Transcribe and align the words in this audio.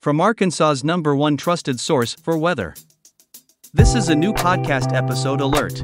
from 0.00 0.18
Arkansas's 0.18 0.82
number 0.82 1.14
one 1.14 1.36
trusted 1.36 1.78
source 1.78 2.14
for 2.14 2.38
weather. 2.38 2.74
This 3.74 3.94
is 3.94 4.08
a 4.08 4.14
new 4.14 4.32
podcast 4.32 4.94
episode 4.94 5.42
alert. 5.42 5.82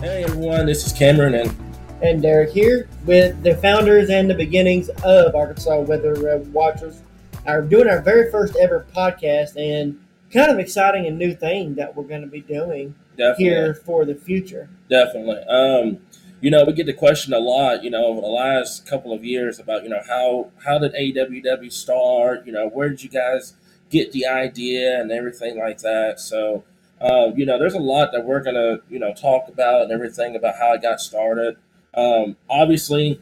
Hey 0.00 0.22
everyone, 0.22 0.66
this 0.66 0.86
is 0.86 0.92
Cameron, 0.92 1.34
and 1.34 1.59
and 2.02 2.22
Derek 2.22 2.50
here 2.50 2.88
with 3.04 3.42
the 3.42 3.56
founders 3.56 4.10
and 4.10 4.28
the 4.28 4.34
beginnings 4.34 4.88
of 5.04 5.34
Arkansas 5.34 5.80
Weather 5.80 6.38
Watchers. 6.52 7.02
Are 7.46 7.62
doing 7.62 7.88
our 7.88 8.02
very 8.02 8.30
first 8.30 8.56
ever 8.56 8.86
podcast 8.94 9.56
and 9.56 9.98
kind 10.32 10.50
of 10.50 10.58
exciting 10.58 11.06
and 11.06 11.18
new 11.18 11.34
thing 11.34 11.74
that 11.76 11.96
we're 11.96 12.04
going 12.04 12.20
to 12.20 12.26
be 12.26 12.42
doing 12.42 12.94
definitely, 13.16 13.44
here 13.44 13.74
for 13.74 14.04
the 14.04 14.14
future. 14.14 14.68
definitely. 14.88 15.42
Um, 15.48 15.98
you 16.40 16.50
know, 16.50 16.64
we 16.64 16.72
get 16.72 16.86
the 16.86 16.92
question 16.92 17.32
a 17.32 17.38
lot. 17.38 17.82
You 17.82 17.90
know, 17.90 18.04
over 18.06 18.20
the 18.20 18.26
last 18.26 18.86
couple 18.86 19.12
of 19.12 19.24
years 19.24 19.58
about 19.58 19.84
you 19.84 19.90
know 19.90 20.02
how 20.06 20.50
how 20.64 20.78
did 20.78 20.92
AWW 20.94 21.72
start? 21.72 22.46
You 22.46 22.52
know, 22.52 22.68
where 22.68 22.88
did 22.88 23.02
you 23.02 23.10
guys 23.10 23.54
get 23.90 24.12
the 24.12 24.26
idea 24.26 25.00
and 25.00 25.10
everything 25.10 25.58
like 25.58 25.78
that? 25.78 26.20
So, 26.20 26.64
uh, 27.00 27.32
you 27.34 27.44
know, 27.44 27.58
there's 27.58 27.74
a 27.74 27.80
lot 27.80 28.12
that 28.12 28.24
we're 28.24 28.42
gonna 28.42 28.78
you 28.88 28.98
know 28.98 29.12
talk 29.12 29.48
about 29.48 29.82
and 29.82 29.92
everything 29.92 30.36
about 30.36 30.56
how 30.58 30.74
it 30.74 30.82
got 30.82 31.00
started. 31.00 31.56
Um, 31.94 32.36
obviously, 32.48 33.20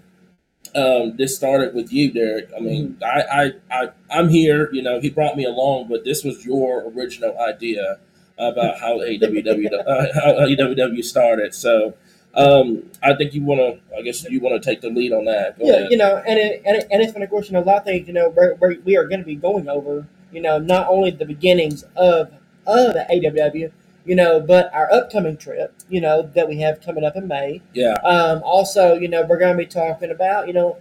um, 0.74 1.16
this 1.16 1.34
started 1.36 1.74
with 1.74 1.92
you, 1.92 2.12
Derek. 2.12 2.50
I 2.56 2.60
mean, 2.60 2.98
I, 3.02 3.22
I, 3.22 3.52
I, 3.70 3.88
I'm 4.10 4.28
here. 4.28 4.70
You 4.72 4.82
know, 4.82 5.00
he 5.00 5.10
brought 5.10 5.36
me 5.36 5.44
along, 5.44 5.88
but 5.88 6.04
this 6.04 6.24
was 6.24 6.44
your 6.44 6.90
original 6.90 7.38
idea 7.40 7.98
about 8.38 8.78
how 8.78 8.98
AWW 8.98 9.66
uh, 9.86 10.06
how 10.14 10.32
AWW 10.46 11.04
started. 11.04 11.54
So, 11.54 11.94
um, 12.34 12.84
I 13.02 13.14
think 13.14 13.34
you 13.34 13.42
want 13.42 13.60
to. 13.60 13.96
I 13.96 14.02
guess 14.02 14.28
you 14.28 14.40
want 14.40 14.62
to 14.62 14.70
take 14.70 14.80
the 14.80 14.90
lead 14.90 15.12
on 15.12 15.24
that. 15.24 15.58
Go 15.58 15.66
yeah, 15.66 15.72
ahead. 15.74 15.90
you 15.90 15.96
know, 15.96 16.22
and 16.26 16.38
it, 16.38 16.62
and, 16.64 16.76
it, 16.76 16.86
and 16.90 17.02
it's 17.02 17.12
been 17.12 17.22
of 17.22 17.30
course, 17.30 17.48
you 17.48 17.54
know, 17.54 17.62
a 17.62 17.64
lot 17.64 17.78
of 17.78 17.84
things, 17.84 18.06
you 18.06 18.14
know, 18.14 18.28
we're, 18.28 18.54
we're, 18.54 18.78
we 18.84 18.96
are 18.96 19.06
going 19.06 19.20
to 19.20 19.26
be 19.26 19.34
going 19.34 19.68
over, 19.68 20.06
you 20.32 20.40
know, 20.40 20.58
not 20.58 20.88
only 20.88 21.10
the 21.10 21.24
beginnings 21.24 21.84
of 21.96 22.32
of 22.66 22.94
AWW, 22.94 23.72
you 24.08 24.14
know, 24.14 24.40
but 24.40 24.72
our 24.72 24.90
upcoming 24.90 25.36
trip, 25.36 25.74
you 25.90 26.00
know, 26.00 26.22
that 26.34 26.48
we 26.48 26.60
have 26.60 26.80
coming 26.80 27.04
up 27.04 27.14
in 27.14 27.28
May. 27.28 27.60
yeah, 27.74 27.92
Um, 28.02 28.42
also, 28.42 28.94
you 28.94 29.06
know, 29.06 29.22
we're 29.22 29.38
going 29.38 29.52
to 29.52 29.62
be 29.62 29.66
talking 29.66 30.10
about, 30.10 30.46
you 30.46 30.54
know, 30.54 30.78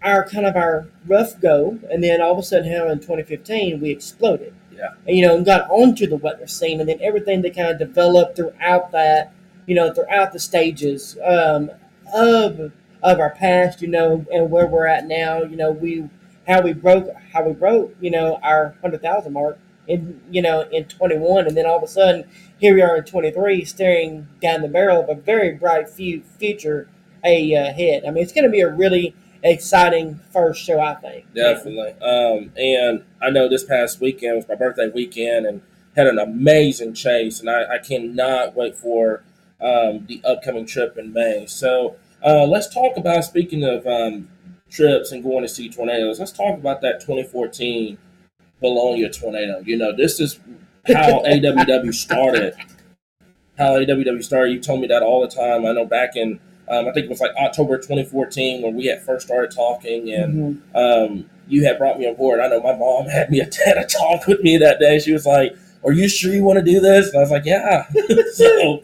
our 0.00 0.24
kind 0.28 0.46
of 0.46 0.54
our 0.54 0.86
rough 1.04 1.40
go, 1.40 1.80
and 1.90 2.04
then 2.04 2.22
all 2.22 2.30
of 2.30 2.38
a 2.38 2.42
sudden, 2.44 2.70
how 2.72 2.88
in 2.88 3.00
2015 3.00 3.80
we 3.80 3.90
exploded. 3.90 4.54
Yeah. 4.72 4.90
And, 5.04 5.16
you 5.16 5.26
know, 5.26 5.34
and 5.34 5.44
got 5.44 5.68
onto 5.68 6.06
the 6.06 6.16
weather 6.16 6.46
scene, 6.46 6.78
and 6.78 6.88
then 6.88 7.00
everything 7.02 7.42
that 7.42 7.56
kind 7.56 7.70
of 7.70 7.78
developed 7.80 8.36
throughout 8.36 8.92
that, 8.92 9.32
you 9.66 9.74
know, 9.74 9.92
throughout 9.92 10.32
the 10.32 10.38
stages 10.38 11.18
um, 11.24 11.72
of 12.14 12.70
of 13.02 13.18
our 13.18 13.30
past, 13.34 13.82
you 13.82 13.88
know, 13.88 14.24
and 14.30 14.48
where 14.48 14.66
we're 14.68 14.86
at 14.86 15.08
now. 15.08 15.42
You 15.42 15.56
know, 15.56 15.72
we 15.72 16.08
how 16.46 16.62
we 16.62 16.72
broke 16.72 17.08
how 17.32 17.42
we 17.42 17.52
broke, 17.52 17.96
you 18.00 18.12
know, 18.12 18.38
our 18.44 18.76
hundred 18.80 19.02
thousand 19.02 19.32
mark 19.32 19.58
in 19.86 20.20
you 20.30 20.42
know 20.42 20.62
in 20.72 20.84
21, 20.84 21.46
and 21.46 21.56
then 21.56 21.66
all 21.66 21.76
of 21.76 21.82
a 21.82 21.88
sudden 21.88 22.24
here 22.58 22.74
we 22.74 22.82
are 22.82 22.96
in 22.96 23.04
23, 23.04 23.64
staring 23.64 24.28
down 24.40 24.62
the 24.62 24.68
barrel 24.68 25.02
of 25.02 25.08
a 25.08 25.14
very 25.14 25.52
bright 25.52 25.88
fu- 25.88 26.22
future 26.38 26.88
ahead. 27.24 28.04
I 28.06 28.10
mean, 28.10 28.22
it's 28.22 28.32
going 28.32 28.44
to 28.44 28.50
be 28.50 28.60
a 28.60 28.72
really 28.72 29.14
exciting 29.42 30.20
first 30.32 30.62
show, 30.62 30.80
I 30.80 30.94
think. 30.94 31.32
definitely. 31.34 31.92
Um, 32.00 32.52
and 32.56 33.04
I 33.20 33.30
know 33.30 33.48
this 33.48 33.64
past 33.64 34.00
weekend 34.00 34.36
was 34.36 34.48
my 34.48 34.54
birthday 34.54 34.88
weekend, 34.88 35.46
and 35.46 35.62
had 35.96 36.06
an 36.06 36.18
amazing 36.18 36.94
chase, 36.94 37.40
and 37.40 37.48
I, 37.48 37.74
I 37.74 37.78
cannot 37.78 38.54
wait 38.56 38.76
for 38.76 39.22
um, 39.60 40.06
the 40.06 40.20
upcoming 40.24 40.66
trip 40.66 40.96
in 40.98 41.12
May. 41.12 41.46
So 41.46 41.96
uh, 42.24 42.44
let's 42.44 42.72
talk 42.72 42.96
about 42.96 43.24
speaking 43.24 43.64
of 43.64 43.86
um, 43.86 44.28
trips 44.70 45.12
and 45.12 45.22
going 45.22 45.42
to 45.42 45.48
see 45.48 45.68
tornadoes. 45.68 46.18
Let's 46.18 46.32
talk 46.32 46.58
about 46.58 46.80
that 46.80 47.00
2014 47.00 47.98
Vilonia 48.64 49.12
tornado. 49.16 49.62
You 49.64 49.76
know, 49.76 49.94
this 49.94 50.18
is 50.20 50.40
how 50.86 51.22
AWW 51.26 51.92
started. 51.94 52.54
How 53.58 53.78
AWW 53.78 54.24
started. 54.24 54.52
You 54.52 54.60
told 54.60 54.80
me 54.80 54.86
that 54.88 55.02
all 55.02 55.20
the 55.20 55.28
time. 55.28 55.64
I 55.66 55.72
know 55.72 55.84
back 55.84 56.16
in 56.16 56.40
um, 56.66 56.88
I 56.88 56.92
think 56.92 57.04
it 57.04 57.10
was 57.10 57.20
like 57.20 57.32
October 57.36 57.76
2014 57.76 58.62
when 58.62 58.74
we 58.74 58.86
had 58.86 59.02
first 59.02 59.26
started 59.26 59.50
talking, 59.54 60.10
and 60.10 60.62
Mhm. 60.74 61.04
um, 61.06 61.30
you 61.46 61.66
had 61.66 61.76
brought 61.76 61.98
me 61.98 62.08
on 62.08 62.14
board. 62.14 62.40
I 62.40 62.48
know 62.48 62.62
my 62.62 62.74
mom 62.74 63.04
had 63.06 63.30
me 63.30 63.40
a 63.40 63.44
had 63.66 63.76
a 63.76 63.84
talk 63.84 64.26
with 64.26 64.40
me 64.40 64.56
that 64.56 64.78
day. 64.80 64.98
She 64.98 65.12
was 65.12 65.26
like, 65.26 65.54
"Are 65.84 65.92
you 65.92 66.08
sure 66.08 66.32
you 66.32 66.42
want 66.42 66.58
to 66.58 66.64
do 66.64 66.80
this?" 66.80 67.08
And 67.08 67.18
I 67.18 67.20
was 67.20 67.30
like, 67.30 67.44
"Yeah." 67.44 67.86
so 68.32 68.82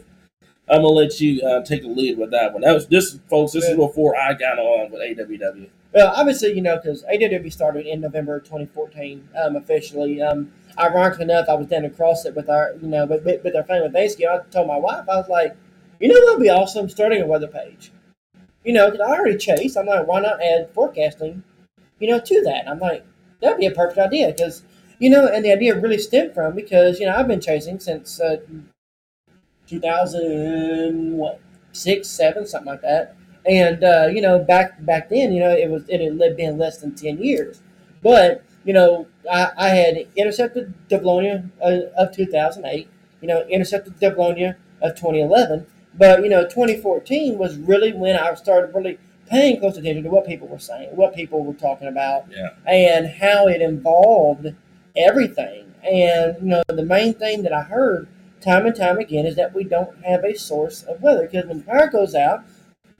I'm 0.69 0.83
gonna 0.83 0.87
let 0.89 1.19
you 1.19 1.41
uh, 1.41 1.63
take 1.65 1.81
the 1.81 1.87
lead 1.89 2.19
with 2.19 2.29
that 2.31 2.53
one. 2.53 2.61
That 2.61 2.73
was 2.75 2.85
this, 2.85 3.17
folks. 3.31 3.53
This 3.53 3.65
is 3.65 3.75
before 3.75 4.15
I 4.15 4.33
got 4.35 4.59
on 4.59 4.91
with 4.91 5.01
AWW. 5.01 5.67
Well, 5.93 6.13
obviously, 6.15 6.53
you 6.53 6.61
know, 6.61 6.77
because 6.77 7.03
AWW 7.03 7.51
started 7.51 7.85
in 7.85 7.99
November 8.01 8.39
2014 8.39 9.27
um, 9.43 9.55
officially. 9.57 10.21
Um, 10.21 10.53
ironically 10.79 11.23
enough, 11.23 11.49
I 11.49 11.55
was 11.55 11.67
down 11.67 11.83
across 11.83 12.25
it 12.25 12.33
with 12.35 12.49
our, 12.49 12.75
you 12.81 12.87
know, 12.87 13.05
with, 13.05 13.25
with 13.25 13.55
our 13.55 13.63
family 13.63 13.89
basically. 13.89 14.27
I 14.27 14.39
told 14.51 14.67
my 14.67 14.77
wife, 14.77 15.09
I 15.09 15.17
was 15.17 15.27
like, 15.29 15.55
you 15.99 16.07
know, 16.07 16.25
that'd 16.25 16.41
be 16.41 16.49
awesome 16.49 16.87
starting 16.89 17.21
a 17.21 17.27
weather 17.27 17.47
page. 17.47 17.91
You 18.63 18.73
know, 18.73 18.89
because 18.89 19.05
I 19.05 19.11
already 19.11 19.37
chase. 19.37 19.75
I'm 19.75 19.87
like, 19.87 20.07
why 20.07 20.21
not 20.21 20.41
add 20.41 20.69
forecasting, 20.73 21.43
you 21.99 22.07
know, 22.07 22.19
to 22.19 22.41
that? 22.43 22.69
I'm 22.69 22.79
like, 22.79 23.05
that'd 23.41 23.59
be 23.59 23.65
a 23.65 23.71
perfect 23.71 23.99
idea 23.99 24.27
because, 24.27 24.63
you 24.99 25.09
know, 25.09 25.27
and 25.27 25.43
the 25.43 25.51
idea 25.51 25.75
really 25.75 25.97
stemmed 25.97 26.33
from 26.33 26.55
because 26.55 26.99
you 26.99 27.07
know 27.07 27.15
I've 27.15 27.27
been 27.27 27.41
chasing 27.41 27.79
since 27.79 28.19
uh, 28.21 28.37
2000 29.67 31.17
what 31.17 31.39
six 31.71 32.07
seven 32.07 32.45
something 32.45 32.71
like 32.71 32.81
that. 32.81 33.15
And 33.45 33.83
uh, 33.83 34.07
you 34.13 34.21
know, 34.21 34.39
back 34.39 34.83
back 34.85 35.09
then, 35.09 35.31
you 35.33 35.39
know, 35.39 35.51
it 35.51 35.69
was 35.69 35.83
it 35.87 35.99
had 36.01 36.37
been 36.37 36.57
less 36.57 36.77
than 36.77 36.93
ten 36.95 37.17
years, 37.23 37.61
but 38.03 38.43
you 38.63 38.73
know, 38.73 39.07
I, 39.31 39.51
I 39.57 39.69
had 39.69 40.07
intercepted 40.15 40.73
the 40.89 40.99
Vilonia 40.99 41.49
uh, 41.63 41.89
of 41.97 42.15
two 42.15 42.25
thousand 42.27 42.65
eight. 42.65 42.87
You 43.21 43.27
know, 43.27 43.41
intercepted 43.47 43.99
the 43.99 44.11
Vilonia 44.11 44.55
of 44.81 44.95
twenty 44.99 45.21
eleven. 45.21 45.65
But 45.97 46.21
you 46.23 46.29
know, 46.29 46.47
twenty 46.47 46.77
fourteen 46.77 47.37
was 47.39 47.57
really 47.57 47.91
when 47.93 48.15
I 48.15 48.33
started 48.35 48.75
really 48.75 48.99
paying 49.27 49.59
close 49.59 49.77
attention 49.77 50.03
to 50.03 50.09
what 50.09 50.27
people 50.27 50.47
were 50.47 50.59
saying, 50.59 50.89
what 50.95 51.15
people 51.15 51.43
were 51.43 51.53
talking 51.53 51.87
about, 51.87 52.25
Yeah. 52.29 52.49
and 52.67 53.07
how 53.07 53.47
it 53.47 53.61
involved 53.61 54.53
everything. 54.95 55.73
And 55.83 56.35
you 56.41 56.47
know, 56.47 56.63
the 56.67 56.85
main 56.85 57.13
thing 57.13 57.43
that 57.43 57.53
I 57.53 57.63
heard 57.63 58.07
time 58.41 58.65
and 58.65 58.75
time 58.75 58.97
again 58.97 59.25
is 59.25 59.35
that 59.35 59.53
we 59.55 59.63
don't 59.63 60.03
have 60.03 60.23
a 60.23 60.35
source 60.37 60.83
of 60.83 61.01
weather 61.01 61.27
because 61.27 61.45
when 61.47 61.59
the 61.59 61.63
power 61.63 61.87
goes 61.87 62.13
out, 62.15 62.43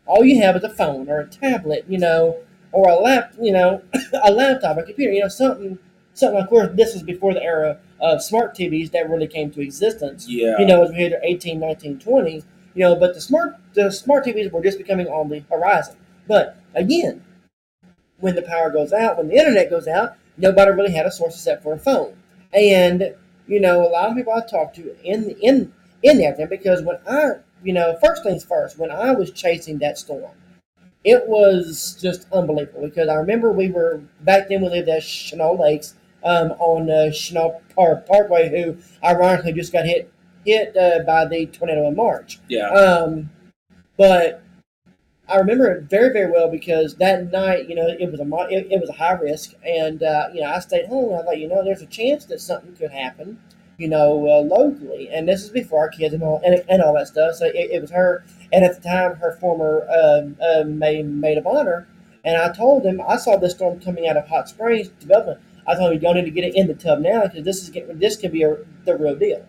all 0.05 0.23
you 0.23 0.41
have 0.41 0.55
is 0.55 0.63
a 0.63 0.69
phone 0.69 1.09
or 1.09 1.19
a 1.21 1.27
tablet, 1.27 1.85
you 1.87 1.97
know, 1.97 2.37
or 2.71 2.89
a 2.89 2.95
lap, 2.95 3.33
you 3.39 3.51
know, 3.51 3.81
a 4.23 4.31
laptop, 4.31 4.77
a 4.77 4.83
computer, 4.83 5.11
you 5.11 5.21
know, 5.21 5.27
something, 5.27 5.77
something. 6.13 6.41
Of 6.41 6.49
course, 6.49 6.69
this 6.73 6.93
was 6.93 7.03
before 7.03 7.33
the 7.33 7.43
era 7.43 7.79
of 7.99 8.21
smart 8.21 8.55
TVs 8.55 8.91
that 8.91 9.09
really 9.09 9.27
came 9.27 9.51
to 9.51 9.61
existence. 9.61 10.27
Yeah. 10.27 10.57
You 10.59 10.65
know, 10.65 10.83
as 10.83 10.91
we 10.91 10.97
hit 10.97 11.13
18, 11.21 11.59
19, 11.59 11.99
20, 11.99 12.33
you 12.33 12.43
know, 12.75 12.95
but 12.95 13.13
the 13.13 13.21
smart, 13.21 13.57
the 13.73 13.91
smart 13.91 14.25
TVs 14.25 14.51
were 14.51 14.63
just 14.63 14.77
becoming 14.77 15.07
on 15.07 15.29
the 15.29 15.43
horizon. 15.49 15.95
But 16.27 16.57
again, 16.73 17.23
when 18.19 18.35
the 18.35 18.41
power 18.41 18.69
goes 18.69 18.93
out, 18.93 19.17
when 19.17 19.27
the 19.27 19.35
internet 19.35 19.69
goes 19.69 19.87
out, 19.87 20.15
nobody 20.37 20.71
really 20.71 20.93
had 20.93 21.05
a 21.05 21.11
source 21.11 21.35
except 21.35 21.63
for 21.63 21.73
a 21.73 21.79
phone. 21.79 22.15
And 22.53 23.15
you 23.47 23.59
know, 23.59 23.81
a 23.81 23.89
lot 23.89 24.09
of 24.09 24.15
people 24.15 24.33
I 24.33 24.45
talked 24.45 24.75
to 24.77 24.95
in 25.03 25.31
in 25.41 25.73
in 26.03 26.17
the 26.17 26.25
afternoon 26.25 26.49
because 26.49 26.81
when 26.81 26.97
I, 27.07 27.33
you 27.63 27.73
know, 27.73 27.97
first 28.03 28.23
things 28.23 28.43
first, 28.43 28.77
when 28.77 28.91
I 28.91 29.11
was 29.11 29.31
chasing 29.31 29.79
that 29.79 29.97
storm, 29.97 30.31
it 31.03 31.27
was 31.27 31.97
just 31.99 32.27
unbelievable 32.31 32.81
because 32.81 33.09
I 33.09 33.15
remember 33.15 33.51
we 33.51 33.69
were 33.69 34.01
back 34.21 34.49
then 34.49 34.61
we 34.61 34.69
lived 34.69 34.89
at 34.89 35.01
Chenal 35.01 35.59
Lakes 35.59 35.95
um, 36.23 36.51
on 36.51 36.89
uh, 36.89 37.11
Chenal 37.11 37.61
Park 37.75 38.07
Parkway, 38.07 38.49
who 38.49 38.77
ironically 39.03 39.53
just 39.53 39.73
got 39.73 39.85
hit 39.85 40.11
hit 40.45 40.75
uh, 40.77 40.99
by 41.05 41.25
the 41.25 41.45
tornado 41.47 41.87
in 41.87 41.95
March. 41.95 42.39
Yeah. 42.47 42.69
Um, 42.69 43.31
but 43.97 44.43
I 45.27 45.37
remember 45.37 45.71
it 45.71 45.83
very, 45.83 46.11
very 46.11 46.31
well 46.31 46.49
because 46.49 46.95
that 46.95 47.31
night, 47.31 47.69
you 47.69 47.75
know, 47.75 47.87
it 47.87 48.11
was 48.11 48.19
a 48.19 48.53
it, 48.53 48.67
it 48.71 48.81
was 48.81 48.89
a 48.89 48.93
high 48.93 49.13
risk, 49.13 49.53
and 49.65 50.03
uh, 50.03 50.27
you 50.33 50.41
know, 50.41 50.47
I 50.47 50.59
stayed 50.59 50.87
home. 50.87 51.17
I 51.17 51.23
thought, 51.23 51.39
you 51.39 51.47
know, 51.47 51.63
there's 51.63 51.81
a 51.81 51.87
chance 51.87 52.25
that 52.25 52.41
something 52.41 52.75
could 52.75 52.91
happen, 52.91 53.39
you 53.81 53.87
know, 53.87 54.27
uh, 54.27 54.41
locally, 54.41 55.09
and 55.09 55.27
this 55.27 55.43
is 55.43 55.49
before 55.49 55.79
our 55.79 55.89
kids 55.89 56.13
and 56.13 56.21
all 56.21 56.39
and, 56.45 56.63
and 56.69 56.83
all 56.83 56.93
that 56.93 57.07
stuff. 57.07 57.35
So 57.35 57.47
it, 57.47 57.71
it 57.71 57.81
was 57.81 57.89
her, 57.89 58.23
and 58.53 58.63
at 58.63 58.75
the 58.75 58.87
time, 58.87 59.15
her 59.15 59.35
former 59.41 59.87
uh, 59.89 60.63
maid 60.63 61.07
maid 61.07 61.39
of 61.39 61.47
honor, 61.47 61.87
and 62.23 62.37
I 62.37 62.53
told 62.53 62.85
him 62.85 63.01
I 63.01 63.17
saw 63.17 63.37
this 63.37 63.53
storm 63.53 63.79
coming 63.79 64.07
out 64.07 64.17
of 64.17 64.27
Hot 64.27 64.47
Springs 64.47 64.89
development. 64.89 65.39
I 65.65 65.75
told 65.75 65.93
him, 65.93 66.01
y'all 66.01 66.13
need 66.13 66.25
to 66.25 66.31
get 66.31 66.43
it 66.43 66.55
in 66.55 66.67
the 66.67 66.75
tub 66.75 66.99
now 66.99 67.23
because 67.23 67.43
this 67.43 67.63
is 67.63 67.69
getting 67.71 67.97
this 67.97 68.17
could 68.17 68.31
be 68.31 68.43
a, 68.43 68.57
the 68.85 68.95
real 68.95 69.15
deal. 69.15 69.43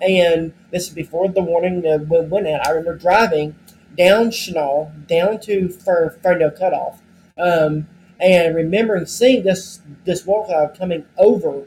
And 0.00 0.52
this 0.70 0.88
is 0.88 0.94
before 0.94 1.28
the 1.28 1.42
warning 1.42 1.84
uh, 1.84 1.98
went 1.98 2.46
out. 2.46 2.66
I 2.66 2.70
remember 2.70 2.96
driving 2.96 3.56
down 3.96 4.30
Chenal, 4.30 5.06
down 5.06 5.40
to 5.40 5.68
Fer- 5.68 6.18
Ferndale 6.22 6.50
Cutoff. 6.52 7.02
Um, 7.36 7.88
and 8.22 8.54
remembering 8.54 9.06
seeing 9.06 9.42
this 9.42 9.80
this 10.04 10.24
wall 10.24 10.46
cloud 10.46 10.78
coming 10.78 11.04
over 11.18 11.66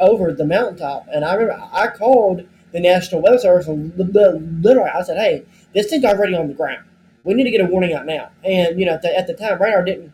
over 0.00 0.32
the 0.32 0.44
mountaintop. 0.44 1.06
And 1.12 1.24
I 1.24 1.34
remember 1.34 1.62
I 1.72 1.88
called 1.88 2.46
the 2.72 2.80
National 2.80 3.22
Weather 3.22 3.38
Service 3.38 3.66
and 3.66 3.96
li- 3.98 4.04
li- 4.12 4.38
literally 4.60 4.90
I 4.90 5.02
said, 5.02 5.16
"Hey, 5.18 5.44
this 5.74 5.88
thing's 5.90 6.04
already 6.04 6.34
on 6.34 6.48
the 6.48 6.54
ground. 6.54 6.84
We 7.24 7.34
need 7.34 7.44
to 7.44 7.50
get 7.50 7.60
a 7.60 7.64
warning 7.66 7.92
out 7.94 8.06
now." 8.06 8.30
And 8.44 8.78
you 8.78 8.86
know, 8.86 8.94
at 8.94 9.02
the, 9.02 9.16
at 9.16 9.26
the 9.26 9.34
time, 9.34 9.60
radar 9.60 9.82
didn't 9.84 10.12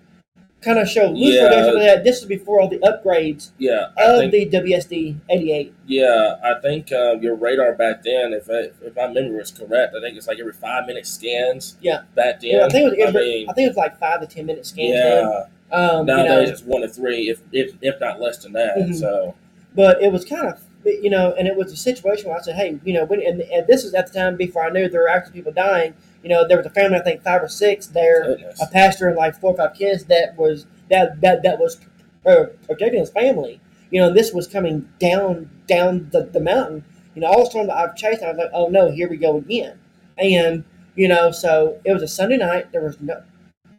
kind 0.62 0.78
of 0.78 0.88
show 0.88 1.08
loose 1.10 1.34
Yeah. 1.34 1.48
That 1.50 2.04
this 2.04 2.20
was 2.20 2.26
before 2.28 2.58
all 2.60 2.68
the 2.68 2.78
upgrades 2.78 3.50
Yeah, 3.58 3.88
I 3.98 4.04
of 4.12 4.30
think, 4.30 4.50
the 4.50 4.58
WSD 4.60 5.16
88. 5.28 5.74
yeah, 5.86 6.36
I 6.42 6.58
think 6.62 6.90
uh, 6.90 7.16
your 7.20 7.34
radar 7.34 7.74
back 7.74 8.02
then, 8.02 8.32
if 8.32 8.48
I, 8.48 8.70
if 8.82 8.96
my 8.96 9.08
memory 9.08 9.42
is 9.42 9.50
correct, 9.50 9.94
I 9.94 10.00
think 10.00 10.16
it's 10.16 10.26
like 10.26 10.38
every 10.40 10.54
five 10.54 10.86
minute 10.86 11.06
scans. 11.06 11.76
Yeah. 11.82 12.04
back 12.14 12.40
then. 12.40 12.52
Yeah, 12.52 12.64
I 12.64 12.68
think 12.70 12.86
it 12.94 12.96
was, 12.96 13.04
I 13.04 13.08
every- 13.08 13.20
mean, 13.20 13.50
I 13.50 13.52
think 13.52 13.66
it 13.66 13.70
was 13.70 13.76
like 13.76 13.98
five 13.98 14.20
to 14.22 14.26
ten 14.26 14.46
minute 14.46 14.64
scans. 14.64 14.92
then. 14.94 15.24
yeah. 15.28 15.76
Um, 15.76 16.06
you 16.08 16.14
Nowadays 16.14 16.48
know, 16.48 16.52
it's 16.54 16.62
one 16.62 16.80
to 16.82 16.88
three, 16.88 17.28
if 17.28 17.40
if, 17.52 17.74
if 17.82 18.00
not 18.00 18.20
less 18.20 18.38
than 18.38 18.52
that. 18.52 18.76
Mhm. 18.78 18.94
So 18.94 19.34
but 19.74 20.02
it 20.02 20.12
was 20.12 20.24
kind 20.24 20.46
of 20.46 20.60
you 20.84 21.10
know, 21.10 21.34
and 21.38 21.48
it 21.48 21.56
was 21.56 21.72
a 21.72 21.76
situation 21.76 22.28
where 22.28 22.38
I 22.38 22.42
said, 22.42 22.56
hey, 22.56 22.78
you 22.84 22.92
know, 22.92 23.04
when, 23.04 23.22
and, 23.22 23.40
and 23.40 23.66
this 23.66 23.84
was 23.84 23.94
at 23.94 24.12
the 24.12 24.18
time 24.18 24.36
before 24.36 24.64
I 24.64 24.70
knew 24.70 24.88
there 24.88 25.02
were 25.02 25.08
actually 25.08 25.32
people 25.32 25.52
dying. 25.52 25.94
You 26.22 26.30
know, 26.30 26.46
there 26.46 26.56
was 26.56 26.66
a 26.66 26.70
family, 26.70 26.98
I 26.98 27.02
think 27.02 27.22
five 27.22 27.42
or 27.42 27.48
six 27.48 27.86
there, 27.86 28.24
goodness. 28.24 28.60
a 28.60 28.66
pastor 28.66 29.08
and 29.08 29.16
like 29.16 29.38
four 29.38 29.52
or 29.52 29.56
five 29.56 29.74
kids 29.74 30.04
that 30.04 30.36
was 30.36 30.66
that 30.90 31.20
that 31.20 31.42
that 31.42 31.58
was 31.58 31.80
uh, 32.26 32.46
protecting 32.66 33.00
his 33.00 33.10
family. 33.10 33.60
You 33.90 34.00
know, 34.00 34.08
and 34.08 34.16
this 34.16 34.32
was 34.32 34.46
coming 34.46 34.88
down 34.98 35.50
down 35.66 36.08
the, 36.12 36.24
the 36.24 36.40
mountain. 36.40 36.84
You 37.14 37.22
know, 37.22 37.28
all 37.28 37.44
the 37.44 37.50
storm 37.50 37.66
that 37.68 37.76
I've 37.76 37.96
chased, 37.96 38.22
I 38.22 38.28
was 38.28 38.38
like, 38.38 38.50
oh 38.52 38.68
no, 38.68 38.90
here 38.90 39.08
we 39.08 39.16
go 39.16 39.36
again. 39.36 39.78
And 40.18 40.64
you 40.94 41.08
know, 41.08 41.30
so 41.30 41.80
it 41.84 41.92
was 41.92 42.02
a 42.02 42.08
Sunday 42.08 42.36
night. 42.36 42.72
There 42.72 42.82
was 42.82 43.00
no 43.00 43.22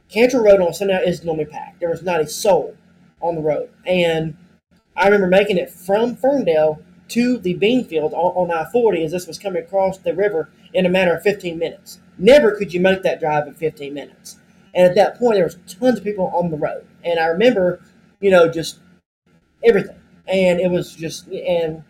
Cantrell 0.10 0.44
Road 0.44 0.62
on 0.62 0.74
Sunday 0.74 0.94
night 0.94 1.08
is 1.08 1.24
normally 1.24 1.46
packed. 1.46 1.80
There 1.80 1.90
was 1.90 2.04
not 2.04 2.22
a 2.22 2.28
soul 2.28 2.76
on 3.22 3.36
the 3.36 3.42
road, 3.42 3.70
and 3.86 4.38
I 4.96 5.06
remember 5.06 5.28
making 5.28 5.58
it 5.58 5.70
from 5.70 6.16
Ferndale 6.16 6.82
to 7.10 7.38
the 7.38 7.54
bean 7.54 7.86
field 7.86 8.14
on, 8.14 8.50
on 8.50 8.52
I 8.52 8.70
forty 8.72 9.04
as 9.04 9.12
this 9.12 9.28
was 9.28 9.38
coming 9.38 9.62
across 9.62 9.98
the 9.98 10.14
river 10.14 10.50
in 10.74 10.86
a 10.86 10.90
matter 10.90 11.14
of 11.16 11.24
fifteen 11.24 11.60
minutes. 11.60 12.00
Never 12.18 12.52
could 12.52 12.74
you 12.74 12.80
make 12.80 13.04
that 13.04 13.20
drive 13.20 13.48
in 13.48 13.54
fifteen 13.54 13.94
minutes. 13.94 14.38
And 14.74 14.88
at 14.88 14.96
that 14.96 15.18
point, 15.18 15.36
there 15.36 15.46
was 15.46 15.58
tons 15.68 16.00
of 16.00 16.04
people 16.04 16.32
on 16.34 16.50
the 16.50 16.58
road, 16.58 16.86
and 17.04 17.20
I 17.20 17.26
remember, 17.26 17.82
you 18.20 18.32
know, 18.32 18.50
just 18.50 18.80
everything, 19.64 20.00
and 20.28 20.60
it 20.60 20.72
was 20.72 20.96
just 20.96 21.28
and 21.28 21.84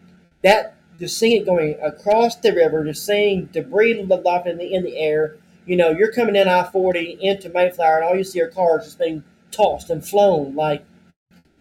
that 0.44 0.75
just 1.00 1.18
seeing 1.18 1.42
it 1.42 1.46
going 1.46 1.78
across 1.81 2.36
the 2.36 2.54
river, 2.54 2.84
just 2.86 3.06
seeing 3.06 3.46
debris 3.46 4.01
lofted 4.04 4.48
in 4.48 4.58
the 4.58 4.74
in 4.74 4.84
the 4.84 4.98
air. 4.98 5.38
You 5.66 5.75
know, 5.78 5.90
you're 5.90 6.12
coming 6.12 6.36
in 6.36 6.48
I 6.48 6.63
forty 6.63 7.18
into 7.22 7.50
Mayflower, 7.50 7.98
and 7.98 8.06
all 8.06 8.16
you 8.16 8.24
see 8.24 8.42
are 8.42 8.50
cars 8.50 8.86
just 8.86 9.00
being 9.00 9.24
tossed 9.51 9.90
and 9.90 10.06
flown 10.06 10.56
like 10.56 10.84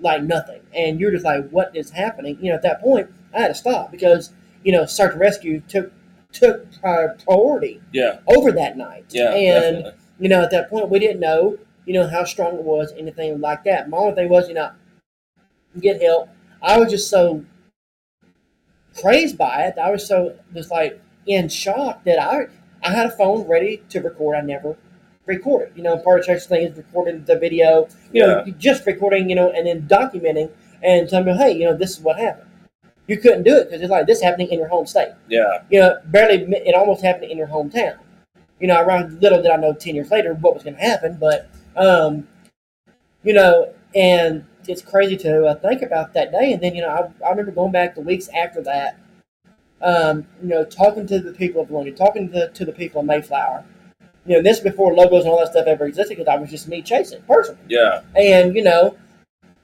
like 0.04 0.22
nothing, 0.22 0.60
and 0.74 1.00
you're 1.00 1.10
just 1.10 1.24
like, 1.24 1.48
what 1.50 1.74
is 1.74 1.90
happening? 1.90 2.38
You 2.40 2.50
know, 2.50 2.56
at 2.56 2.62
that 2.62 2.80
point, 2.80 3.10
I 3.34 3.40
had 3.40 3.48
to 3.48 3.54
stop 3.54 3.90
because 3.90 4.32
you 4.64 4.72
know, 4.72 4.86
search 4.86 5.12
and 5.12 5.20
rescue 5.20 5.62
took 5.68 5.92
took 6.32 6.66
priority 6.80 7.80
yeah, 7.92 8.18
over 8.26 8.50
that 8.52 8.76
night, 8.76 9.06
yeah, 9.10 9.32
and 9.32 9.76
definitely. 9.76 9.92
you 10.18 10.28
know, 10.28 10.42
at 10.42 10.50
that 10.50 10.70
point, 10.70 10.88
we 10.88 10.98
didn't 10.98 11.20
know, 11.20 11.58
you 11.84 11.94
know, 11.94 12.08
how 12.08 12.24
strong 12.24 12.56
it 12.56 12.64
was, 12.64 12.92
anything 12.96 13.40
like 13.40 13.64
that. 13.64 13.88
My 13.88 13.98
only 13.98 14.14
thing 14.14 14.28
was, 14.28 14.48
you 14.48 14.54
know, 14.54 14.72
get 15.78 16.02
help. 16.02 16.28
I 16.60 16.78
was 16.78 16.90
just 16.90 17.08
so 17.08 17.44
crazed 18.96 19.38
by 19.38 19.64
it. 19.64 19.78
I 19.78 19.90
was 19.90 20.06
so 20.06 20.36
just 20.52 20.70
like 20.70 21.00
in 21.26 21.48
shock 21.48 22.04
that 22.04 22.18
I 22.18 22.46
I 22.82 22.92
had 22.92 23.06
a 23.06 23.10
phone 23.10 23.46
ready 23.46 23.82
to 23.90 24.00
record. 24.00 24.36
I 24.36 24.40
never 24.40 24.76
recorded. 25.26 25.72
You 25.76 25.82
know, 25.82 25.96
part 25.98 26.20
of 26.20 26.26
Church 26.26 26.44
thing 26.44 26.66
is 26.66 26.76
recording 26.76 27.24
the 27.24 27.38
video. 27.38 27.88
You 28.12 28.22
know, 28.26 28.44
just 28.58 28.86
recording. 28.86 29.28
You 29.28 29.36
know, 29.36 29.50
and 29.50 29.66
then 29.66 29.82
documenting 29.82 30.50
and 30.82 31.08
telling 31.08 31.26
me, 31.26 31.36
hey, 31.36 31.52
you 31.52 31.64
know, 31.64 31.76
this 31.76 31.96
is 31.96 32.00
what 32.00 32.18
happened. 32.18 32.50
You 33.06 33.18
couldn't 33.18 33.42
do 33.42 33.56
it 33.56 33.64
because 33.64 33.82
it's 33.82 33.90
like 33.90 34.06
this 34.06 34.22
happening 34.22 34.48
in 34.48 34.58
your 34.58 34.68
home 34.68 34.86
state 34.86 35.12
Yeah, 35.28 35.62
you 35.70 35.80
know, 35.80 35.98
barely 36.06 36.36
it 36.66 36.74
almost 36.74 37.02
happened 37.02 37.30
in 37.30 37.36
your 37.36 37.48
hometown. 37.48 37.98
You 38.60 38.68
know, 38.68 38.80
around 38.80 39.20
little 39.20 39.42
did 39.42 39.50
I 39.50 39.56
know 39.56 39.74
ten 39.74 39.94
years 39.94 40.10
later 40.10 40.32
what 40.34 40.54
was 40.54 40.62
going 40.62 40.76
to 40.76 40.82
happen, 40.82 41.18
but 41.20 41.50
um, 41.76 42.28
you 43.22 43.34
know, 43.34 43.74
and 43.94 44.46
it's 44.66 44.80
crazy 44.80 45.16
to 45.18 45.44
uh, 45.46 45.54
think 45.56 45.82
about 45.82 46.14
that 46.14 46.32
day. 46.32 46.52
And 46.52 46.62
then 46.62 46.74
you 46.74 46.82
know, 46.82 46.88
I, 46.88 47.26
I 47.26 47.30
remember 47.30 47.52
going 47.52 47.72
back 47.72 47.94
the 47.94 48.00
weeks 48.00 48.28
after 48.28 48.62
that. 48.62 48.98
Um, 49.82 50.26
you 50.40 50.48
know, 50.48 50.64
talking 50.64 51.06
to 51.08 51.20
the 51.20 51.32
people 51.32 51.60
of 51.60 51.68
Vilonia, 51.68 51.94
talking 51.94 52.30
to, 52.32 52.48
to 52.48 52.64
the 52.64 52.72
people 52.72 53.00
of 53.00 53.06
Mayflower. 53.06 53.64
You 54.26 54.36
know, 54.36 54.42
this 54.42 54.60
before 54.60 54.94
logos 54.94 55.24
and 55.24 55.30
all 55.30 55.38
that 55.38 55.52
stuff 55.52 55.66
ever 55.66 55.84
existed 55.86 56.16
because 56.16 56.32
I 56.32 56.36
was 56.38 56.50
just 56.50 56.66
me 56.66 56.80
chasing 56.80 57.22
personally. 57.28 57.60
yeah, 57.68 58.00
And 58.16 58.54
you 58.56 58.62
know, 58.62 58.96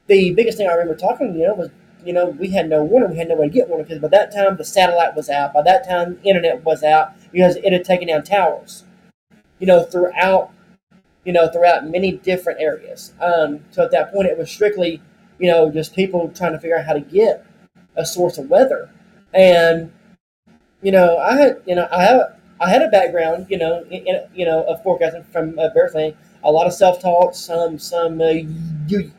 the 0.06 0.34
biggest 0.34 0.58
thing 0.58 0.68
I 0.68 0.72
remember 0.72 0.96
talking, 0.96 1.34
you 1.34 1.46
know, 1.46 1.54
was 1.54 1.70
you 2.04 2.12
know 2.12 2.26
we 2.26 2.50
had 2.50 2.68
no 2.68 2.82
warning, 2.84 3.10
we 3.10 3.18
had 3.18 3.28
no 3.28 3.36
way 3.36 3.48
to 3.48 3.52
get 3.52 3.68
warning 3.68 3.86
because 3.86 4.00
by 4.00 4.08
that 4.08 4.34
time 4.34 4.56
the 4.56 4.64
satellite 4.64 5.16
was 5.16 5.30
out, 5.30 5.54
by 5.54 5.62
that 5.62 5.88
time 5.88 6.18
the 6.22 6.28
internet 6.28 6.64
was 6.64 6.82
out 6.82 7.12
because 7.32 7.56
it 7.56 7.72
had 7.72 7.84
taken 7.84 8.08
down 8.08 8.22
towers, 8.22 8.84
you 9.58 9.66
know, 9.66 9.82
throughout, 9.82 10.50
you 11.24 11.32
know, 11.32 11.48
throughout 11.50 11.86
many 11.86 12.12
different 12.12 12.60
areas. 12.60 13.12
Um, 13.20 13.60
so 13.70 13.82
at 13.84 13.90
that 13.92 14.12
point, 14.12 14.28
it 14.28 14.36
was 14.36 14.50
strictly, 14.50 15.00
you 15.38 15.48
know, 15.50 15.70
just 15.70 15.94
people 15.94 16.30
trying 16.34 16.52
to 16.52 16.58
figure 16.58 16.78
out 16.78 16.84
how 16.86 16.94
to 16.94 17.00
get 17.00 17.46
a 17.96 18.04
source 18.04 18.36
of 18.36 18.50
weather, 18.50 18.90
and 19.32 19.92
you 20.82 20.92
know, 20.92 21.18
I 21.18 21.36
had, 21.36 21.62
you 21.66 21.74
know, 21.74 21.88
I 21.90 22.02
have. 22.04 22.36
I 22.60 22.68
had 22.70 22.82
a 22.82 22.88
background, 22.88 23.46
you 23.48 23.58
know, 23.58 23.84
in, 23.90 24.20
you 24.34 24.44
know, 24.44 24.62
of 24.64 24.82
forecasting 24.82 25.24
from 25.32 25.58
uh, 25.58 25.68
everything. 25.76 26.14
A 26.44 26.50
lot 26.50 26.66
of 26.66 26.72
self-taught, 26.72 27.34
some 27.36 27.78
some 27.78 28.20
uh, 28.20 28.30
U, 28.88 29.12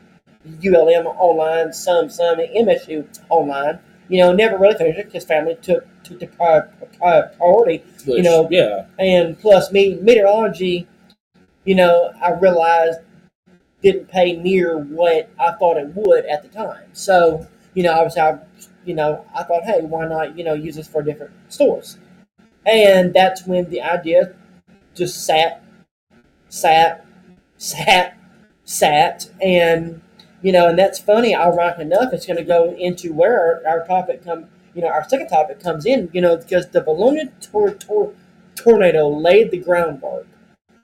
ULM 0.60 1.06
online, 1.06 1.72
some 1.72 2.08
some 2.08 2.38
MSU 2.40 3.08
online. 3.28 3.78
You 4.08 4.18
know, 4.18 4.32
never 4.32 4.58
really 4.58 4.76
finished 4.76 4.98
it 4.98 5.06
because 5.06 5.24
family 5.24 5.56
took 5.62 5.86
took 6.04 6.20
the 6.20 6.26
pri- 6.26 6.62
pri- 6.98 7.28
priority. 7.36 7.82
Which, 8.06 8.24
know, 8.24 8.48
yeah, 8.50 8.86
And 8.98 9.38
plus, 9.38 9.72
me 9.72 9.94
meteorology, 9.96 10.86
you 11.64 11.74
know, 11.74 12.12
I 12.22 12.32
realized 12.32 13.00
didn't 13.82 14.08
pay 14.08 14.36
near 14.36 14.78
what 14.78 15.28
I 15.38 15.52
thought 15.52 15.76
it 15.76 15.88
would 15.94 16.24
at 16.26 16.42
the 16.42 16.48
time. 16.48 16.84
So, 16.92 17.46
you 17.74 17.82
know, 17.82 17.92
obviously, 17.94 18.22
I, 18.22 18.38
you 18.84 18.94
know, 18.94 19.24
I 19.34 19.42
thought, 19.44 19.64
hey, 19.64 19.80
why 19.82 20.06
not, 20.08 20.38
you 20.38 20.44
know, 20.44 20.54
use 20.54 20.76
this 20.76 20.88
for 20.88 21.02
different 21.02 21.32
stores? 21.48 21.98
And 22.64 23.12
that's 23.12 23.46
when 23.46 23.70
the 23.70 23.80
idea 23.80 24.34
just 24.94 25.24
sat, 25.24 25.62
sat, 26.48 27.04
sat, 27.56 28.16
sat, 28.64 29.30
and 29.40 30.00
you 30.42 30.52
know, 30.52 30.68
and 30.68 30.78
that's 30.78 30.98
funny. 30.98 31.34
Ironic 31.34 31.78
enough, 31.78 32.12
it's 32.12 32.26
going 32.26 32.36
to 32.36 32.44
go 32.44 32.74
into 32.74 33.12
where 33.12 33.62
our, 33.64 33.66
our 33.66 33.86
topic 33.86 34.24
come. 34.24 34.46
You 34.74 34.82
know, 34.82 34.88
our 34.88 35.06
second 35.08 35.28
topic 35.28 35.60
comes 35.60 35.86
in. 35.86 36.10
You 36.12 36.20
know, 36.20 36.36
because 36.36 36.68
the 36.68 36.80
Vilonia 36.80 37.30
tor- 37.40 37.74
tor- 37.74 38.14
tornado 38.56 39.08
laid 39.08 39.50
the 39.50 39.58
groundwork 39.58 40.26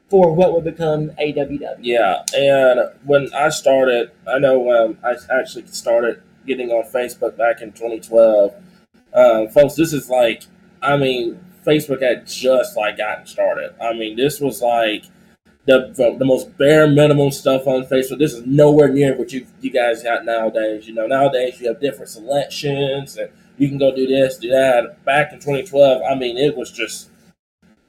for 0.09 0.35
what 0.35 0.55
would 0.55 0.65
become 0.65 1.11
AWW. 1.21 1.79
yeah. 1.81 2.23
And 2.35 2.91
when 3.05 3.33
I 3.35 3.51
started, 3.51 4.11
I 4.27 4.39
know 4.39 4.71
um, 4.73 4.99
I 5.05 5.17
actually 5.31 5.67
started 5.67 6.23
getting 6.47 6.71
on 6.71 6.85
Facebook 6.85 7.37
back 7.37 7.61
in 7.61 7.73
2012. 7.73 8.55
Um, 9.13 9.49
folks, 9.49 9.75
this 9.75 9.93
is 9.93 10.09
like, 10.09 10.45
I 10.81 10.97
mean, 10.97 11.39
Facebook 11.69 12.03
had 12.03 12.27
just 12.27 12.77
like 12.77 12.97
gotten 12.97 13.27
started. 13.27 13.75
I 13.81 13.93
mean, 13.93 14.17
this 14.17 14.41
was 14.41 14.63
like 14.63 15.05
the 15.67 15.93
the 16.19 16.25
most 16.25 16.57
bare 16.57 16.89
minimum 16.89 17.31
stuff 17.31 17.67
on 17.67 17.85
Facebook. 17.85 18.19
This 18.19 18.33
is 18.33 18.47
nowhere 18.47 18.89
near 18.89 19.17
what 19.17 19.33
you 19.33 19.47
you 19.61 19.71
guys 19.71 20.03
got 20.03 20.25
nowadays. 20.25 20.89
You 20.89 20.95
know, 20.95 21.07
nowadays 21.07 21.61
you 21.61 21.69
have 21.69 21.81
different 21.81 22.09
selections 22.09 23.17
and 23.19 23.31
you 23.59 23.69
can 23.69 23.77
go 23.77 23.95
do 23.95 24.07
this, 24.07 24.39
do 24.39 24.49
that. 24.49 25.05
Back 25.05 25.33
in 25.33 25.41
2012, 25.41 26.03
I 26.03 26.15
mean, 26.15 26.39
it 26.39 26.57
was 26.57 26.71
just 26.71 27.11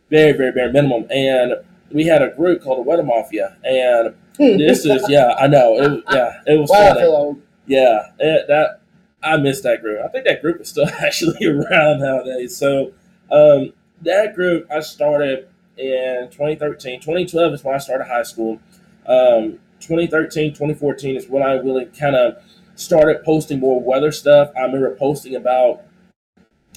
very, 0.09 0.33
very 0.33 0.51
bare 0.51 0.71
minimum. 0.71 1.05
And 1.09 1.53
we 1.91 2.05
had 2.05 2.21
a 2.21 2.29
group 2.29 2.63
called 2.63 2.79
the 2.79 2.89
Weather 2.89 3.03
Mafia, 3.03 3.55
and 3.63 4.15
this 4.38 4.86
is 4.86 5.03
yeah, 5.09 5.36
I 5.39 5.48
know, 5.48 5.79
it, 5.79 6.03
yeah, 6.12 6.41
it 6.45 6.59
was 6.59 6.69
wow, 6.69 6.93
funny. 6.93 7.41
Yeah, 7.67 8.12
it, 8.19 8.48
that 8.48 8.81
I 9.24 9.38
missed 9.38 9.63
that 9.63 9.81
group. 9.81 10.03
I 10.03 10.07
think 10.07 10.25
that 10.25 10.41
group 10.41 10.59
is 10.59 10.69
still 10.69 10.88
actually 11.00 11.45
around 11.45 12.01
nowadays. 12.01 12.57
So 12.57 12.93
um, 13.31 13.74
that 14.01 14.36
group 14.36 14.67
I 14.71 14.79
started 14.79 15.48
in 15.77 16.27
2013. 16.31 17.00
2012 17.00 17.53
is 17.53 17.63
when 17.63 17.75
I 17.75 17.77
started 17.77 18.05
high 18.05 18.24
school. 18.24 18.59
Um, 19.05 19.59
2013, 19.79 20.51
2014 20.51 21.15
is 21.15 21.27
when 21.27 21.41
I 21.41 21.53
really 21.53 21.86
kind 21.86 22.15
of 22.15 22.41
started 22.75 23.24
posting 23.24 23.59
more 23.59 23.79
weather 23.81 24.12
stuff. 24.12 24.51
I 24.55 24.62
remember 24.62 24.95
posting 24.95 25.36
about 25.36 25.83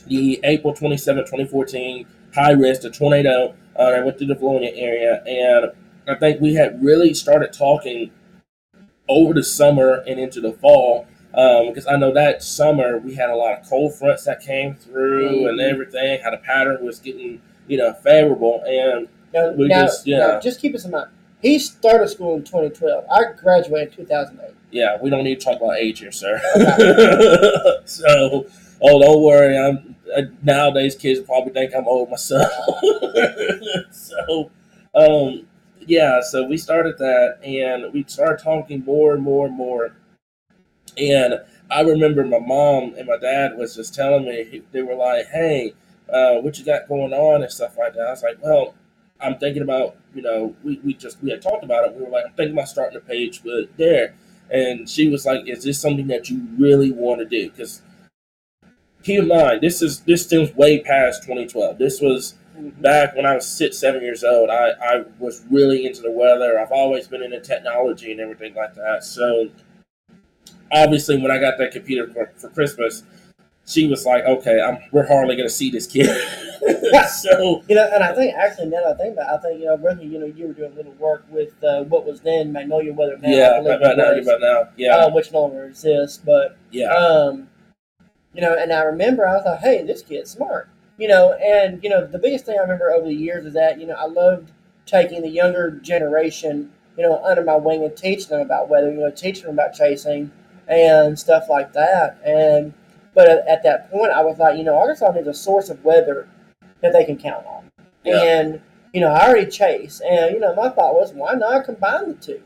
the 0.07 0.41
April 0.45 0.75
27, 0.75 1.25
2014 1.25 2.07
high 2.35 2.53
risk, 2.53 2.83
the 2.83 2.91
tornado 2.91 3.55
uh, 3.77 3.91
that 3.91 4.05
went 4.05 4.19
through 4.19 4.29
the 4.29 4.35
Vilonia 4.35 4.73
area. 4.75 5.23
And 5.27 5.73
I 6.09 6.19
think 6.19 6.41
we 6.41 6.55
had 6.55 6.83
really 6.83 7.15
started 7.15 7.53
talking 7.53 8.11
over 9.09 9.35
the 9.35 9.43
summer 9.43 10.03
and 10.07 10.19
into 10.19 10.41
the 10.41 10.53
fall 10.53 11.07
um, 11.35 11.69
because 11.69 11.87
I 11.87 11.97
know 11.97 12.13
that 12.13 12.43
summer 12.43 12.99
we 12.99 13.15
had 13.15 13.31
a 13.31 13.37
lot 13.37 13.59
of 13.61 13.69
cold 13.69 13.95
fronts 13.95 14.25
that 14.25 14.41
came 14.41 14.75
through 14.75 15.49
and 15.49 15.59
Mhm. 15.59 15.71
everything. 15.73 16.21
How 16.23 16.31
the 16.31 16.37
pattern 16.39 16.85
was 16.85 16.99
getting 16.99 17.41
you 17.69 17.79
know 17.79 17.93
favorable, 17.93 18.63
and 18.67 19.09
Now, 19.35 19.51
We 19.53 19.67
now, 19.69 19.83
just- 19.87 20.07
yeah. 20.07 20.19
now, 20.19 20.41
just 20.41 20.61
keep 20.61 20.75
us 20.75 20.85
in 20.85 20.91
mind. 20.91 21.09
he 21.41 21.59
started 21.59 22.09
school 22.09 22.35
in 22.37 22.43
2012. 22.45 23.05
I 23.11 23.33
graduated 23.37 23.99
in 23.99 24.05
2008. 24.07 24.51
Yeah, 24.71 24.97
we 25.01 25.09
don't 25.11 25.25
need 25.25 25.41
to 25.41 25.45
talk 25.45 25.57
about 25.61 25.77
age 25.79 26.01
here, 26.01 26.13
sir. 26.13 26.39
so, 27.85 28.47
oh, 28.83 29.01
don't 29.03 29.23
worry. 29.23 29.59
I'm 29.59 29.97
uh, 30.15 30.23
nowadays 30.43 30.95
kids 30.95 31.21
probably 31.21 31.53
think 31.53 31.75
I'm 31.75 31.87
old 31.89 32.11
myself. 32.11 32.51
so, 33.91 34.51
um, 34.95 35.47
yeah. 35.87 36.21
So 36.21 36.45
we 36.47 36.57
started 36.59 36.99
that, 36.99 37.39
and 37.43 37.93
we 37.93 38.05
started 38.07 38.43
talking 38.43 38.85
more 38.85 39.15
and 39.15 39.23
more 39.23 39.47
and 39.47 39.57
more. 39.57 39.95
And 40.99 41.41
I 41.71 41.81
remember 41.83 42.25
my 42.25 42.39
mom 42.39 42.95
and 42.97 43.07
my 43.07 43.17
dad 43.17 43.57
was 43.57 43.75
just 43.77 43.95
telling 43.95 44.25
me 44.25 44.63
they 44.73 44.83
were 44.83 44.95
like, 44.95 45.27
"Hey, 45.29 45.75
uh, 46.13 46.37
what 46.37 46.59
you 46.59 46.65
got 46.65 46.89
going 46.89 47.13
on 47.13 47.43
and 47.43 47.51
stuff 47.53 47.79
like 47.79 47.95
that." 47.95 48.07
I 48.07 48.11
was 48.11 48.23
like, 48.23 48.43
"Well." 48.43 48.75
I'm 49.25 49.39
thinking 49.39 49.63
about, 49.63 49.95
you 50.17 50.21
know, 50.21 50.57
we, 50.65 50.81
we 50.83 50.95
just 50.95 51.23
we 51.23 51.31
had 51.31 51.41
talked 51.41 51.63
about 51.63 51.87
it. 51.87 51.95
We 51.95 52.03
were 52.03 52.11
like, 52.11 52.25
I'm 52.27 52.33
thinking 52.33 52.57
about 52.57 52.67
starting 52.69 52.97
a 52.97 53.01
page 53.01 53.41
with 53.45 53.69
there 53.77 54.15
and 54.53 54.89
she 54.89 55.09
was 55.09 55.25
like, 55.25 55.49
"Is 55.49 55.65
this 55.65 55.81
something 55.81 56.07
that 56.09 56.29
you 56.31 56.47
really 56.59 56.93
want 56.93 57.21
to 57.21 57.25
do?" 57.25 57.51
Because 57.51 57.83
keep 59.03 59.21
in 59.21 59.29
mind, 59.29 59.63
this 59.63 59.83
is 59.83 60.01
this 60.01 60.25
stems 60.25 60.55
way 60.55 60.81
past 60.81 61.23
2012. 61.23 61.79
This 61.79 62.01
was 62.01 62.35
back 62.81 63.17
when 63.17 63.25
I 63.27 63.35
was 63.35 63.47
six, 63.47 63.79
seven 63.79 64.03
years 64.03 64.23
old. 64.23 64.51
I 64.51 64.71
I 64.81 65.05
was 65.19 65.45
really 65.51 65.87
into 65.87 66.03
the 66.03 66.11
weather. 66.11 66.59
I've 66.59 66.73
always 66.73 67.09
been 67.09 67.23
into 67.23 67.41
technology 67.41 68.13
and 68.13 68.21
everything 68.21 68.55
like 68.55 68.75
that. 68.75 69.05
So 69.05 69.49
obviously, 70.73 71.21
when 71.21 71.31
I 71.31 71.39
got 71.39 71.59
that 71.59 71.73
computer 71.73 72.13
for, 72.13 72.33
for 72.37 72.49
Christmas, 72.51 73.05
she 73.67 73.87
was 73.87 74.05
like, 74.05 74.25
"Okay, 74.25 74.61
I'm, 74.61 74.79
we're 74.91 75.07
hardly 75.07 75.37
going 75.37 75.49
to 75.49 75.55
see 75.55 75.71
this 75.71 75.87
kid." 75.87 76.07
so 77.09 77.63
You 77.69 77.77
know, 77.77 77.89
and 77.93 78.03
I 78.03 78.15
think 78.15 78.35
actually 78.35 78.67
now 78.67 78.83
that 78.83 78.95
I 78.95 78.97
think 78.97 79.15
about, 79.15 79.35
it, 79.35 79.39
I 79.39 79.43
think 79.43 79.61
you 79.61 79.67
know, 79.67 79.77
brother, 79.77 80.03
you 80.03 80.19
know, 80.19 80.27
you 80.27 80.49
were 80.49 80.53
doing 80.53 80.73
a 80.73 80.75
little 80.75 80.93
work 80.93 81.25
with 81.31 81.53
uh, 81.63 81.85
what 81.85 82.07
was 82.07 82.21
then 82.21 82.53
Magnolia 82.53 82.93
Weather 82.93 83.19
now, 83.19 83.29
I 83.29 83.33
yeah, 83.33 83.61
believe 83.61 83.81
about 83.81 83.93
it 83.93 83.97
now, 83.97 84.15
was, 84.15 84.27
about 84.27 84.41
now, 84.41 84.69
yeah, 84.77 84.97
uh, 84.97 85.11
which 85.11 85.33
no 85.33 85.43
longer 85.43 85.65
exists. 85.67 86.19
But 86.19 86.57
yeah, 86.71 86.93
um, 86.93 87.49
you 88.35 88.41
know, 88.41 88.57
and 88.59 88.73
I 88.73 88.83
remember 88.83 89.27
I 89.27 89.43
thought, 89.43 89.61
hey, 89.61 89.83
this 89.85 90.03
kid's 90.03 90.31
smart. 90.31 90.69
You 90.99 91.09
know, 91.09 91.33
and 91.33 91.83
you 91.83 91.91
know, 91.91 92.07
the 92.07 92.19
biggest 92.19 92.47
thing 92.47 92.57
I 92.59 92.63
remember 92.63 92.91
over 92.91 93.07
the 93.07 93.15
years 93.15 93.47
is 93.47 93.55
that 93.55 93.81
you 93.81 93.87
know 93.87 93.95
I 93.95 94.07
loved 94.07 94.53
taking 94.87 95.23
the 95.23 95.29
younger 95.29 95.71
generation, 95.71 96.73
you 96.97 97.05
know, 97.05 97.23
under 97.25 97.43
my 97.43 97.57
wing 97.57 97.85
and 97.85 97.97
teaching 97.97 98.29
them 98.29 98.41
about 98.41 98.69
weather. 98.69 98.93
You 98.93 99.01
know, 99.01 99.11
teaching 99.11 99.45
them 99.45 99.55
about 99.55 99.75
chasing 99.75 100.31
and 100.69 101.19
stuff 101.19 101.49
like 101.49 101.73
that. 101.73 102.21
And 102.25 102.75
but 103.15 103.29
at, 103.29 103.47
at 103.47 103.63
that 103.65 103.91
point, 103.91 104.13
I 104.13 104.23
was 104.23 104.39
like, 104.39 104.57
you 104.57 104.65
know, 104.65 104.79
Arkansas 104.79 105.13
needs 105.13 105.29
a 105.29 105.35
source 105.35 105.69
of 105.69 105.85
weather 105.85 106.29
that 106.81 106.93
they 106.93 107.05
can 107.05 107.19
count 107.19 107.47
on. 107.47 107.71
Yeah. 108.05 108.23
And 108.23 108.63
you 108.93 109.01
know, 109.01 109.13
I 109.13 109.29
already 109.29 109.51
chase, 109.51 110.01
and 110.01 110.35
you 110.35 110.41
know, 110.41 110.55
my 110.55 110.69
thought 110.69 110.95
was, 110.95 111.13
why 111.13 111.35
not 111.35 111.65
combine 111.65 112.09
the 112.09 112.15
two? 112.15 112.43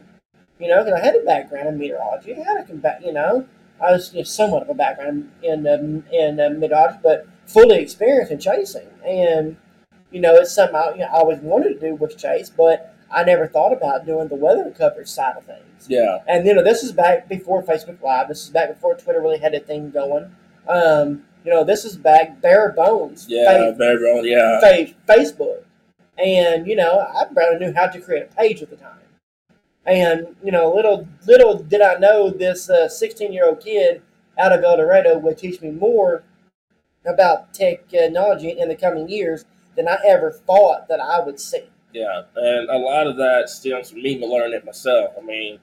You 0.59 0.69
know, 0.69 0.85
because 0.85 1.01
I 1.01 1.05
had 1.05 1.17
a 1.17 1.25
background 1.25 1.69
in 1.69 1.79
meteorology, 1.79 2.35
I 2.35 2.45
had 2.45 2.57
a 2.59 2.65
combat, 2.65 3.03
you 3.05 3.13
know, 3.13 3.47
I 3.81 3.93
was 3.93 4.13
you 4.13 4.21
know, 4.21 4.25
somewhat 4.25 4.63
of 4.63 4.69
a 4.69 4.75
background 4.75 5.31
in 5.43 5.67
um, 5.67 6.05
in 6.13 6.41
uh, 6.41 6.51
meteorology, 6.51 6.99
but 7.03 7.27
fully 7.47 7.81
experienced 7.81 8.33
in 8.33 8.39
chasing, 8.39 8.89
and 9.05 9.57
you 10.11 10.21
know, 10.21 10.35
it's 10.37 10.55
something 10.55 10.77
I, 10.77 10.93
you 10.93 10.99
know, 10.99 11.07
I 11.07 11.19
always 11.19 11.39
wanted 11.39 11.81
to 11.81 11.89
do 11.89 11.95
was 11.95 12.15
chase, 12.15 12.49
but 12.49 12.96
I 13.11 13.23
never 13.25 13.47
thought 13.47 13.73
about 13.73 14.05
doing 14.07 14.29
the 14.29 14.35
weather 14.35 14.71
coverage 14.77 15.09
side 15.09 15.37
of 15.37 15.45
things. 15.45 15.87
yeah, 15.89 16.19
And 16.27 16.47
you 16.47 16.55
know, 16.55 16.65
this 16.65 16.83
is 16.83 16.93
back 16.93 17.29
before 17.29 17.63
Facebook 17.63 18.01
Live. 18.03 18.29
This 18.29 18.43
is 18.45 18.51
back 18.51 18.69
before 18.69 18.95
Twitter 18.97 19.21
really 19.21 19.39
had 19.39 19.55
a 19.55 19.61
thing 19.61 19.91
going. 19.91 20.35
Um, 20.69 21.25
you 21.45 21.53
know, 21.53 21.63
this 21.63 21.85
is 21.85 21.97
back 21.97 22.41
bare 22.41 22.73
bones. 22.73 23.27
yeah, 23.29 23.71
very 23.73 24.03
wrong, 24.03 24.25
yeah, 24.25 24.59
fa- 24.61 24.93
Facebook, 25.07 25.63
and 26.19 26.67
you 26.67 26.75
know, 26.75 26.99
I 26.99 27.25
barely 27.33 27.65
knew 27.65 27.73
how 27.73 27.87
to 27.87 28.01
create 28.01 28.25
a 28.31 28.35
page 28.35 28.63
at 28.63 28.71
the 28.71 28.77
time. 28.77 28.93
And 29.85 30.35
you 30.43 30.51
know, 30.51 30.75
little 30.75 31.07
little 31.27 31.59
did 31.59 31.81
I 31.81 31.95
know 31.99 32.31
this 32.31 32.69
sixteen 32.89 33.33
year 33.33 33.47
old 33.47 33.61
kid 33.61 34.03
out 34.37 34.53
of 34.53 34.65
El 34.65 34.77
Dorado 34.79 35.17
would 35.19 35.39
teach 35.39 35.61
me 35.63 35.71
more 35.71 36.25
about 37.07 37.55
technology 37.55 38.51
in 38.51 38.69
the 38.69 38.75
coming 38.75 39.09
years 39.09 39.45
than 39.77 39.87
I 39.89 39.99
ever 40.05 40.33
thought 40.33 40.89
that 40.89 40.99
I 40.99 41.21
would 41.21 41.39
see. 41.39 41.67
Yeah, 41.97 42.25
and 42.37 42.69
a 42.69 42.77
lot 42.77 43.07
of 43.07 43.17
that 43.17 43.49
stems 43.49 43.89
from 43.91 44.03
me 44.03 44.19
learning 44.19 44.53
it 44.53 44.67
myself. 44.67 45.15
I 45.19 45.25
mean, 45.25 45.59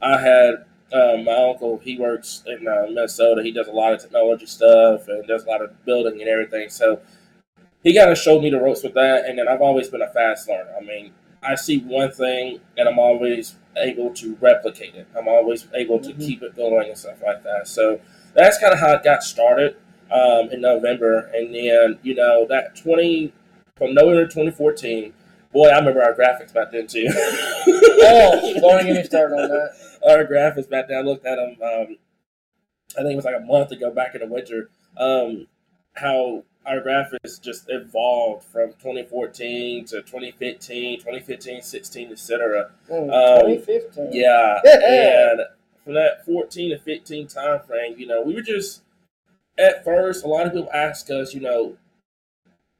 I 0.00 0.16
had 0.20 0.64
um, 0.92 1.24
my 1.24 1.34
uncle. 1.34 1.78
He 1.78 1.98
works 1.98 2.44
in 2.46 2.68
uh, 2.68 2.86
Minnesota. 2.86 3.42
He 3.42 3.50
does 3.50 3.66
a 3.66 3.72
lot 3.72 3.92
of 3.92 4.00
technology 4.00 4.46
stuff 4.46 5.08
and 5.08 5.26
does 5.26 5.42
a 5.42 5.48
lot 5.48 5.60
of 5.60 5.84
building 5.84 6.20
and 6.20 6.30
everything. 6.30 6.68
So 6.68 7.00
he 7.82 7.92
kind 7.92 8.08
of 8.08 8.16
showed 8.18 8.40
me 8.40 8.50
the 8.50 8.60
ropes 8.60 8.84
with 8.84 8.94
that. 8.94 9.24
And 9.26 9.36
then 9.36 9.48
I've 9.48 9.60
always 9.60 9.88
been 9.88 10.00
a 10.00 10.08
fast 10.12 10.48
learner. 10.48 10.70
I 10.80 10.84
mean, 10.84 11.10
I 11.42 11.56
see 11.56 11.80
one 11.80 12.12
thing 12.12 12.60
and 12.76 12.88
I'm 12.88 13.00
always 13.00 13.56
able 13.76 14.14
to 14.14 14.36
replicate 14.40 14.94
it. 14.94 15.08
I'm 15.18 15.26
always 15.26 15.66
able 15.74 15.98
to 15.98 16.10
Mhm. 16.10 16.24
keep 16.24 16.42
it 16.44 16.54
going 16.54 16.88
and 16.88 16.96
stuff 16.96 17.20
like 17.20 17.42
that. 17.42 17.66
So 17.66 18.00
that's 18.32 18.58
kind 18.58 18.72
of 18.72 18.78
how 18.78 18.92
it 18.92 19.02
got 19.02 19.24
started 19.24 19.74
um, 20.08 20.50
in 20.52 20.60
November. 20.60 21.32
And 21.34 21.52
then 21.52 21.98
you 22.04 22.14
know 22.14 22.46
that 22.48 22.76
twenty 22.76 23.32
from 23.76 23.94
November 23.94 24.28
2014. 24.28 25.14
Boy, 25.52 25.68
I 25.68 25.78
remember 25.78 26.02
our 26.02 26.14
graphics 26.14 26.52
back 26.52 26.70
then 26.72 26.86
too. 26.86 27.08
Oh, 28.00 28.54
don't 28.60 28.86
get 28.86 28.94
me 28.96 29.02
started 29.04 29.34
on 29.34 29.48
that. 29.48 29.74
Our 30.08 30.24
graphics 30.24 30.68
back 30.70 30.88
then. 30.88 30.98
I 30.98 31.00
looked 31.00 31.26
at 31.26 31.34
them. 31.36 31.56
Um, 31.62 31.96
I 32.96 33.02
think 33.02 33.12
it 33.12 33.16
was 33.16 33.24
like 33.24 33.34
a 33.36 33.40
month 33.44 33.72
ago, 33.72 33.90
back 33.90 34.14
in 34.14 34.20
the 34.20 34.26
winter. 34.28 34.70
Um, 34.96 35.46
how 35.94 36.44
our 36.64 36.80
graphics 36.80 37.40
just 37.42 37.64
evolved 37.68 38.44
from 38.44 38.70
2014 38.74 39.84
to 39.86 39.96
2015, 40.02 40.98
2015, 41.00 41.60
16, 41.62 42.12
etc. 42.12 42.70
Mm, 42.88 43.12
Um, 43.12 43.40
2015. 43.56 44.10
Yeah, 44.12 44.60
Yeah. 44.64 45.30
and 45.32 45.40
from 45.84 45.94
that 45.94 46.24
14 46.24 46.70
to 46.70 46.78
15 46.78 47.26
time 47.26 47.60
frame, 47.66 47.96
you 47.98 48.06
know, 48.06 48.22
we 48.22 48.34
were 48.34 48.42
just 48.42 48.82
at 49.58 49.84
first. 49.84 50.24
A 50.24 50.28
lot 50.28 50.46
of 50.46 50.52
people 50.52 50.70
ask 50.72 51.10
us, 51.10 51.34
you 51.34 51.40
know, 51.40 51.76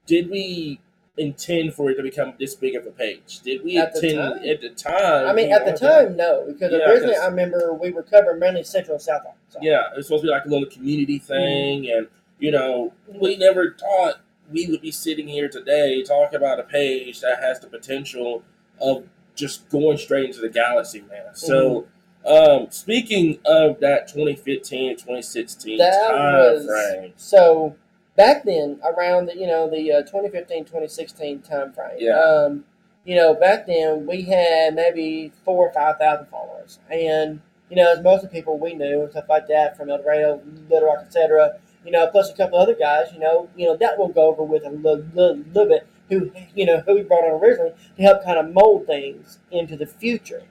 did 0.07 0.31
we 0.31 0.81
intend 1.19 1.75
for 1.75 1.91
it 1.91 1.97
to 1.97 2.03
become 2.03 2.35
this 2.39 2.55
big 2.55 2.75
of 2.75 2.87
a 2.87 2.91
page? 2.91 3.41
Did 3.41 3.65
we 3.65 3.77
At 3.79 3.95
intend 3.95 4.45
at 4.47 4.61
the 4.61 4.71
time? 4.71 5.27
I 5.27 5.33
mean, 5.33 5.53
at 5.53 5.65
the 5.67 5.73
time, 5.73 6.17
no, 6.17 6.45
because 6.47 6.73
Yeah, 6.73 6.89
originally 6.91 7.17
I 7.17 7.27
remember 7.27 7.75
we 7.75 7.91
were 7.91 8.03
covering 8.03 8.39
mainly 8.39 8.63
Central 8.65 8.95
and 8.95 9.03
South 9.03 9.23
Arkansas. 9.27 9.59
Yeah, 9.63 9.91
it 9.93 9.97
was 9.97 10.07
supposed 10.07 10.23
to 10.23 10.29
be 10.29 10.31
like 10.31 10.45
a 10.45 10.49
little 10.49 10.67
community 10.69 11.19
Mm-hmm. 11.19 11.27
thing, 11.27 11.91
and 11.91 12.09
you 12.39 12.51
know, 12.53 12.93
we 13.09 13.37
never 13.37 13.75
thought 13.79 14.21
we 14.51 14.67
would 14.69 14.81
be 14.81 14.91
sitting 14.93 15.29
here 15.29 15.49
today 15.49 16.03
talking 16.03 16.37
about 16.37 16.61
a 16.61 16.63
page 16.63 17.21
that 17.21 17.41
has 17.41 17.61
the 17.61 17.67
potential 17.67 18.43
of 18.81 19.05
just 19.35 19.69
going 19.69 19.99
straight 19.99 20.27
into 20.27 20.41
the 20.41 20.49
galaxy, 20.49 21.01
man. 21.03 21.35
So, 21.35 21.87
Mm-hmm. 22.25 22.63
um, 22.63 22.71
speaking 22.71 23.39
of 23.45 23.81
that 23.81 24.09
2015 24.09 24.97
2016 24.97 25.79
That 25.79 26.07
time 26.09 26.33
was 26.39 26.67
frame, 26.67 27.13
so 27.17 27.77
back 28.19 28.45
then 28.45 28.81
around 28.85 29.27
the 29.27 29.37
you 29.37 29.47
know 29.47 29.71
the 29.71 29.93
uh, 29.93 30.03
2015 30.03 30.65
2016 30.65 31.41
time 31.41 31.73
frame. 31.73 31.97
Yeah. 31.99 32.19
Um, 32.19 32.65
you 33.05 33.17
know, 33.17 33.33
back 33.33 33.67
then 33.67 34.07
we 34.07 34.23
had 34.23 34.75
maybe 34.75 35.33
four 35.45 35.69
or 35.69 35.73
five 35.73 35.97
thousand 35.97 36.27
followers, 36.27 36.79
and 36.91 37.41
you 37.71 37.77
know, 37.77 37.91
as 37.91 38.03
most 38.03 38.25
of 38.25 38.31
the 38.31 38.37
people 38.37 38.59
we 38.59 38.75
knew 38.75 39.03
and 39.03 39.11
stuff 39.11 39.25
like 39.31 39.47
that 39.49 39.79
from 39.79 39.89
El 39.89 40.03
Dorado, 40.03 40.43
Little 40.69 40.89
Rock, 40.89 41.05
etc. 41.07 41.59
You 41.87 41.93
know, 41.93 42.07
plus 42.09 42.31
a 42.31 42.35
couple 42.35 42.59
other 42.59 42.75
guys. 42.75 43.07
You 43.15 43.21
know, 43.21 43.49
you 43.57 43.67
know 43.67 43.77
that 43.77 43.99
we'll 43.99 44.09
go 44.09 44.29
over 44.29 44.43
with 44.43 44.65
a 44.67 44.71
little, 44.71 45.07
little, 45.15 45.37
little 45.55 45.69
bit. 45.69 45.87
Who 46.11 46.33
you 46.55 46.67
know 46.67 46.81
who 46.81 46.97
we 46.97 47.03
brought 47.03 47.25
on 47.25 47.41
originally 47.43 47.73
to 47.97 48.03
help 48.03 48.25
kind 48.25 48.39
of 48.39 48.53
mold 48.53 48.87
things 48.87 49.39
into 49.51 49.77
the 49.77 49.87
future. 49.87 50.43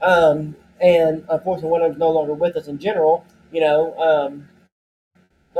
Um, 0.00 0.54
and 0.80 1.24
unfortunately, 1.28 1.70
one 1.70 1.82
of 1.82 1.90
them's 1.90 1.98
no 1.98 2.10
longer 2.10 2.34
with 2.34 2.56
us 2.56 2.68
in 2.68 2.78
general. 2.78 3.24
You 3.50 3.62
know, 3.62 3.98
um, 3.98 4.48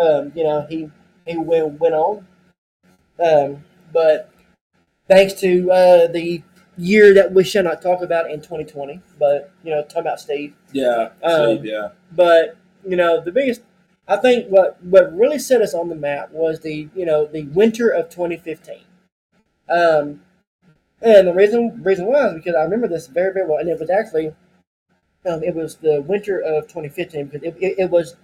um, 0.01 0.33
you 0.35 0.45
know 0.45 0.67
he 0.69 0.91
he 1.27 1.37
went, 1.37 1.81
went 1.81 1.95
on. 1.95 2.27
Um, 3.23 3.65
but 3.93 4.31
thanks 5.09 5.35
to 5.35 5.71
uh, 5.71 6.07
the 6.07 6.43
year 6.77 7.15
that 7.15 7.33
we 7.33 7.45
shall 7.45 7.65
not 7.65 7.81
talk 7.81 8.03
about 8.03 8.31
in 8.31 8.41
2020, 8.41 9.01
but 9.19 9.51
you 9.65 9.71
know, 9.71 9.83
talk 9.83 10.03
about 10.03 10.21
Steve. 10.21 10.55
yeah, 10.73 11.11
Um, 11.23 11.65
yeah, 11.65 11.89
But 12.13 12.57
you 12.87 12.97
know, 12.97 13.21
the 13.21 13.33
biggest, 13.33 13.63
I 14.07 14.17
think, 14.17 14.49
what 14.49 14.83
what 14.85 15.17
really 15.17 15.39
set 15.39 15.63
us 15.63 15.75
on 15.75 15.89
the 15.89 15.95
map 15.95 16.31
was 16.33 16.61
the 16.61 16.89
you 16.95 17.07
know 17.07 17.27
the 17.27 17.45
winter 17.45 17.89
of 17.89 18.11
2015. 18.11 18.81
Um, 19.69 20.23
and 21.03 21.29
the 21.29 21.35
reason 21.35 21.83
reason 21.83 22.07
why 22.07 22.29
is 22.29 22.35
because 22.35 22.55
I 22.55 22.63
remember 22.63 22.89
this 22.89 23.07
very 23.07 23.33
very 23.33 23.47
well, 23.47 23.59
and 23.59 23.69
it 23.69 23.79
was 23.81 23.91
actually, 23.91 24.29
um, 25.25 25.43
it 25.43 25.55
was 25.55 25.77
the 25.77 26.03
winter 26.03 26.39
of 26.39 26.65
2015 26.65 27.27
because 27.27 27.43
it, 27.43 27.57
it, 27.61 27.79
it 27.79 27.91
was. 27.91 28.17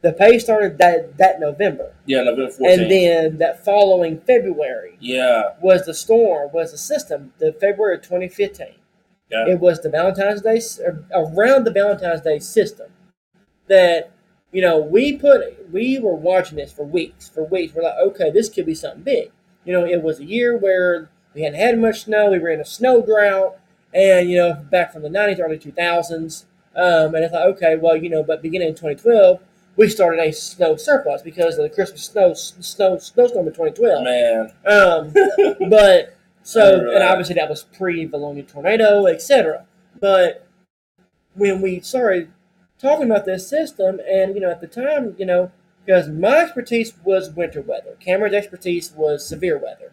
The 0.00 0.12
pay 0.12 0.38
started 0.38 0.78
that, 0.78 1.18
that 1.18 1.40
November, 1.40 1.92
yeah, 2.06 2.22
November 2.22 2.52
14. 2.52 2.80
and 2.80 2.90
then 2.90 3.38
that 3.38 3.64
following 3.64 4.20
February 4.20 4.96
yeah, 5.00 5.54
was 5.60 5.86
the 5.86 5.94
storm, 5.94 6.50
was 6.52 6.70
the 6.70 6.78
system, 6.78 7.32
the 7.38 7.52
February 7.52 7.96
of 7.96 8.02
2015. 8.02 8.68
Yeah. 9.30 9.46
It 9.48 9.60
was 9.60 9.80
the 9.80 9.90
Valentine's 9.90 10.40
Day, 10.40 10.60
around 11.12 11.64
the 11.64 11.72
Valentine's 11.72 12.20
Day 12.20 12.38
system 12.38 12.92
that, 13.66 14.12
you 14.52 14.62
know, 14.62 14.78
we 14.78 15.16
put, 15.16 15.70
we 15.72 15.98
were 15.98 16.14
watching 16.14 16.56
this 16.56 16.72
for 16.72 16.84
weeks, 16.84 17.28
for 17.28 17.44
weeks. 17.44 17.74
We're 17.74 17.82
like, 17.82 17.98
okay, 17.98 18.30
this 18.30 18.48
could 18.48 18.66
be 18.66 18.74
something 18.74 19.02
big. 19.02 19.32
You 19.64 19.72
know, 19.72 19.84
it 19.84 20.02
was 20.02 20.20
a 20.20 20.24
year 20.24 20.56
where 20.56 21.10
we 21.34 21.42
hadn't 21.42 21.58
had 21.60 21.78
much 21.78 22.04
snow, 22.04 22.30
we 22.30 22.38
were 22.38 22.48
in 22.48 22.60
a 22.60 22.64
snow 22.64 23.02
drought, 23.02 23.58
and 23.92 24.30
you 24.30 24.36
know 24.36 24.54
back 24.70 24.92
from 24.92 25.02
the 25.02 25.08
'90s, 25.08 25.40
early 25.40 25.58
2000s, 25.58 26.44
um, 26.76 27.14
and 27.14 27.24
I 27.24 27.28
thought, 27.28 27.46
okay, 27.48 27.76
well, 27.76 27.96
you 27.96 28.08
know, 28.08 28.22
but 28.22 28.42
beginning 28.42 28.68
in 28.68 28.74
2012, 28.74 29.40
we 29.78 29.88
started 29.88 30.20
a 30.20 30.32
snow 30.32 30.76
surplus 30.76 31.22
because 31.22 31.56
of 31.56 31.62
the 31.62 31.70
Christmas 31.70 32.02
snow 32.02 32.34
snow 32.34 32.98
snowstorm 32.98 33.46
in 33.46 33.54
2012. 33.54 34.04
Man, 34.04 34.52
Um, 34.66 35.14
but 35.70 36.16
so, 36.42 36.72
remember 36.72 36.92
and 36.94 37.02
obviously 37.04 37.36
that 37.36 37.48
was 37.48 37.62
pre 37.62 38.06
Vilonia 38.06 38.46
tornado, 38.46 39.06
etc. 39.06 39.66
But 39.98 40.46
when 41.34 41.62
we 41.62 41.80
started 41.80 42.30
talking 42.78 43.04
about 43.04 43.24
this 43.24 43.48
system, 43.48 44.00
and 44.06 44.34
you 44.34 44.40
know, 44.40 44.50
at 44.50 44.60
the 44.60 44.66
time, 44.66 45.14
you 45.16 45.24
know, 45.24 45.52
because 45.86 46.08
my 46.08 46.40
expertise 46.40 46.92
was 47.04 47.30
winter 47.30 47.62
weather, 47.62 47.96
Cameron's 48.00 48.34
expertise 48.34 48.92
was 48.92 49.26
severe 49.26 49.58
weather, 49.58 49.92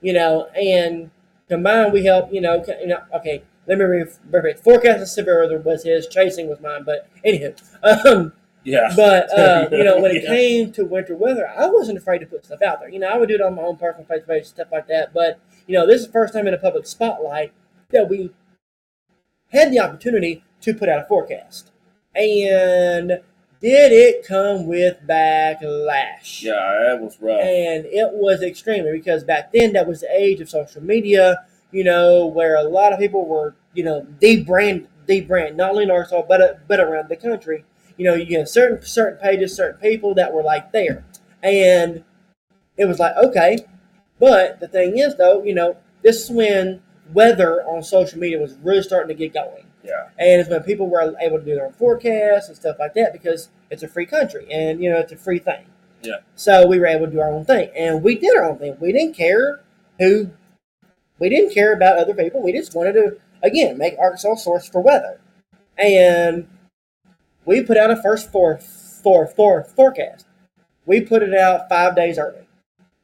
you 0.00 0.14
know, 0.14 0.46
and 0.54 1.10
combined 1.46 1.92
we 1.92 2.06
help, 2.06 2.32
you 2.32 2.40
know, 2.40 2.64
you 2.80 2.86
know, 2.86 3.02
okay. 3.14 3.42
Let 3.68 3.78
me 3.78 3.84
re- 3.84 4.04
repeat. 4.30 4.60
Forecasting 4.60 5.06
severe 5.06 5.40
weather 5.40 5.58
was 5.58 5.82
his, 5.82 6.06
chasing 6.06 6.48
was 6.48 6.60
mine. 6.60 6.84
But 6.84 7.08
anywho, 7.24 7.60
um, 8.06 8.32
yeah, 8.66 8.92
but 8.96 9.30
uh, 9.38 9.68
you 9.72 9.84
know, 9.84 10.00
when 10.00 10.10
it 10.14 10.22
Yeah. 10.24 10.28
came 10.34 10.72
to 10.72 10.84
winter 10.84 11.16
weather, 11.16 11.48
I 11.48 11.66
wasn't 11.68 11.98
afraid 11.98 12.18
to 12.18 12.26
put 12.26 12.44
stuff 12.44 12.60
out 12.62 12.80
there. 12.80 12.88
You 12.90 12.98
know, 12.98 13.08
I 13.08 13.16
would 13.16 13.28
do 13.28 13.36
it 13.36 13.40
on 13.40 13.54
my 13.54 13.62
own 13.62 13.76
personal 13.76 14.06
Facebook 14.06 14.26
page, 14.28 14.44
stuff 14.46 14.68
like 14.72 14.88
that. 14.88 15.14
But 15.14 15.40
you 15.66 15.74
know, 15.74 15.86
this 15.86 16.00
is 16.02 16.06
the 16.08 16.12
first 16.12 16.34
time 16.34 16.46
in 16.46 16.54
a 16.54 16.58
public 16.58 16.86
spotlight 16.86 17.52
that 17.90 18.08
we 18.08 18.30
had 19.52 19.72
the 19.72 19.78
opportunity 19.80 20.44
to 20.60 20.74
put 20.74 20.88
out 20.88 21.02
a 21.02 21.06
forecast. 21.06 21.70
And 22.14 23.20
did 23.60 23.92
it 23.92 24.26
come 24.26 24.66
with 24.66 24.98
backlash? 25.06 26.42
yeah, 26.42 26.84
that 26.88 27.00
was 27.00 27.16
rough. 27.20 27.40
And 27.40 27.86
it 27.86 28.12
was 28.12 28.42
extremely 28.42 28.92
because 28.92 29.24
back 29.24 29.52
then 29.52 29.72
that 29.74 29.86
was 29.86 30.00
the 30.00 30.08
age 30.10 30.40
of 30.40 30.48
social 30.50 30.82
media, 30.82 31.44
you 31.70 31.84
know, 31.84 32.26
where 32.26 32.56
a 32.56 32.62
lot 32.62 32.92
of 32.92 32.98
people 32.98 33.26
were, 33.26 33.54
you 33.74 33.84
know, 33.84 34.06
debrand, 34.20 34.86
debrand, 35.08 35.56
not 35.56 35.70
only 35.70 35.84
in 35.84 35.90
Arkansas 35.90 36.22
but 36.28 36.66
but 36.66 36.80
around 36.80 37.08
the 37.08 37.16
country. 37.16 37.64
You 37.96 38.04
know, 38.04 38.14
you 38.14 38.26
get 38.26 38.48
certain 38.48 38.82
certain 38.84 39.18
pages, 39.18 39.54
certain 39.54 39.80
people 39.80 40.14
that 40.14 40.32
were 40.32 40.42
like 40.42 40.72
there, 40.72 41.04
and 41.42 42.04
it 42.76 42.86
was 42.86 42.98
like 42.98 43.16
okay, 43.16 43.58
but 44.18 44.60
the 44.60 44.68
thing 44.68 44.98
is 44.98 45.16
though, 45.16 45.42
you 45.42 45.54
know, 45.54 45.76
this 46.02 46.24
is 46.24 46.30
when 46.30 46.82
weather 47.12 47.62
on 47.62 47.82
social 47.82 48.18
media 48.18 48.38
was 48.38 48.56
really 48.62 48.82
starting 48.82 49.08
to 49.08 49.14
get 49.14 49.32
going. 49.32 49.66
Yeah, 49.84 50.08
And 50.18 50.40
it's 50.40 50.50
when 50.50 50.64
people 50.64 50.88
were 50.88 51.14
able 51.20 51.38
to 51.38 51.44
do 51.44 51.54
their 51.54 51.66
own 51.66 51.72
forecasts 51.72 52.48
and 52.48 52.56
stuff 52.56 52.76
like 52.80 52.94
that 52.94 53.12
because 53.12 53.50
it's 53.70 53.84
a 53.84 53.88
free 53.88 54.06
country 54.06 54.46
and 54.50 54.82
you 54.82 54.90
know 54.90 54.98
it's 54.98 55.12
a 55.12 55.16
free 55.16 55.38
thing. 55.38 55.66
Yeah. 56.02 56.16
So 56.34 56.66
we 56.66 56.78
were 56.78 56.86
able 56.86 57.06
to 57.06 57.12
do 57.12 57.20
our 57.20 57.32
own 57.32 57.44
thing, 57.44 57.70
and 57.76 58.02
we 58.02 58.16
did 58.16 58.36
our 58.36 58.44
own 58.44 58.58
thing. 58.58 58.76
We 58.80 58.92
didn't 58.92 59.14
care 59.14 59.60
who, 59.98 60.30
we 61.18 61.28
didn't 61.28 61.54
care 61.54 61.72
about 61.72 61.98
other 61.98 62.14
people. 62.14 62.42
We 62.42 62.52
just 62.52 62.74
wanted 62.74 62.94
to 62.94 63.18
again 63.42 63.78
make 63.78 63.96
Arkansas 63.98 64.36
source 64.36 64.68
for 64.68 64.80
weather, 64.80 65.20
and 65.78 66.48
we 67.46 67.62
put 67.62 67.78
out 67.78 67.90
a 67.90 67.96
first 68.02 68.30
for 68.30 68.58
for 68.58 69.26
for 69.26 69.64
forecast. 69.64 70.26
We 70.84 71.00
put 71.00 71.22
it 71.22 71.34
out 71.34 71.68
five 71.68 71.96
days 71.96 72.18
early, 72.18 72.46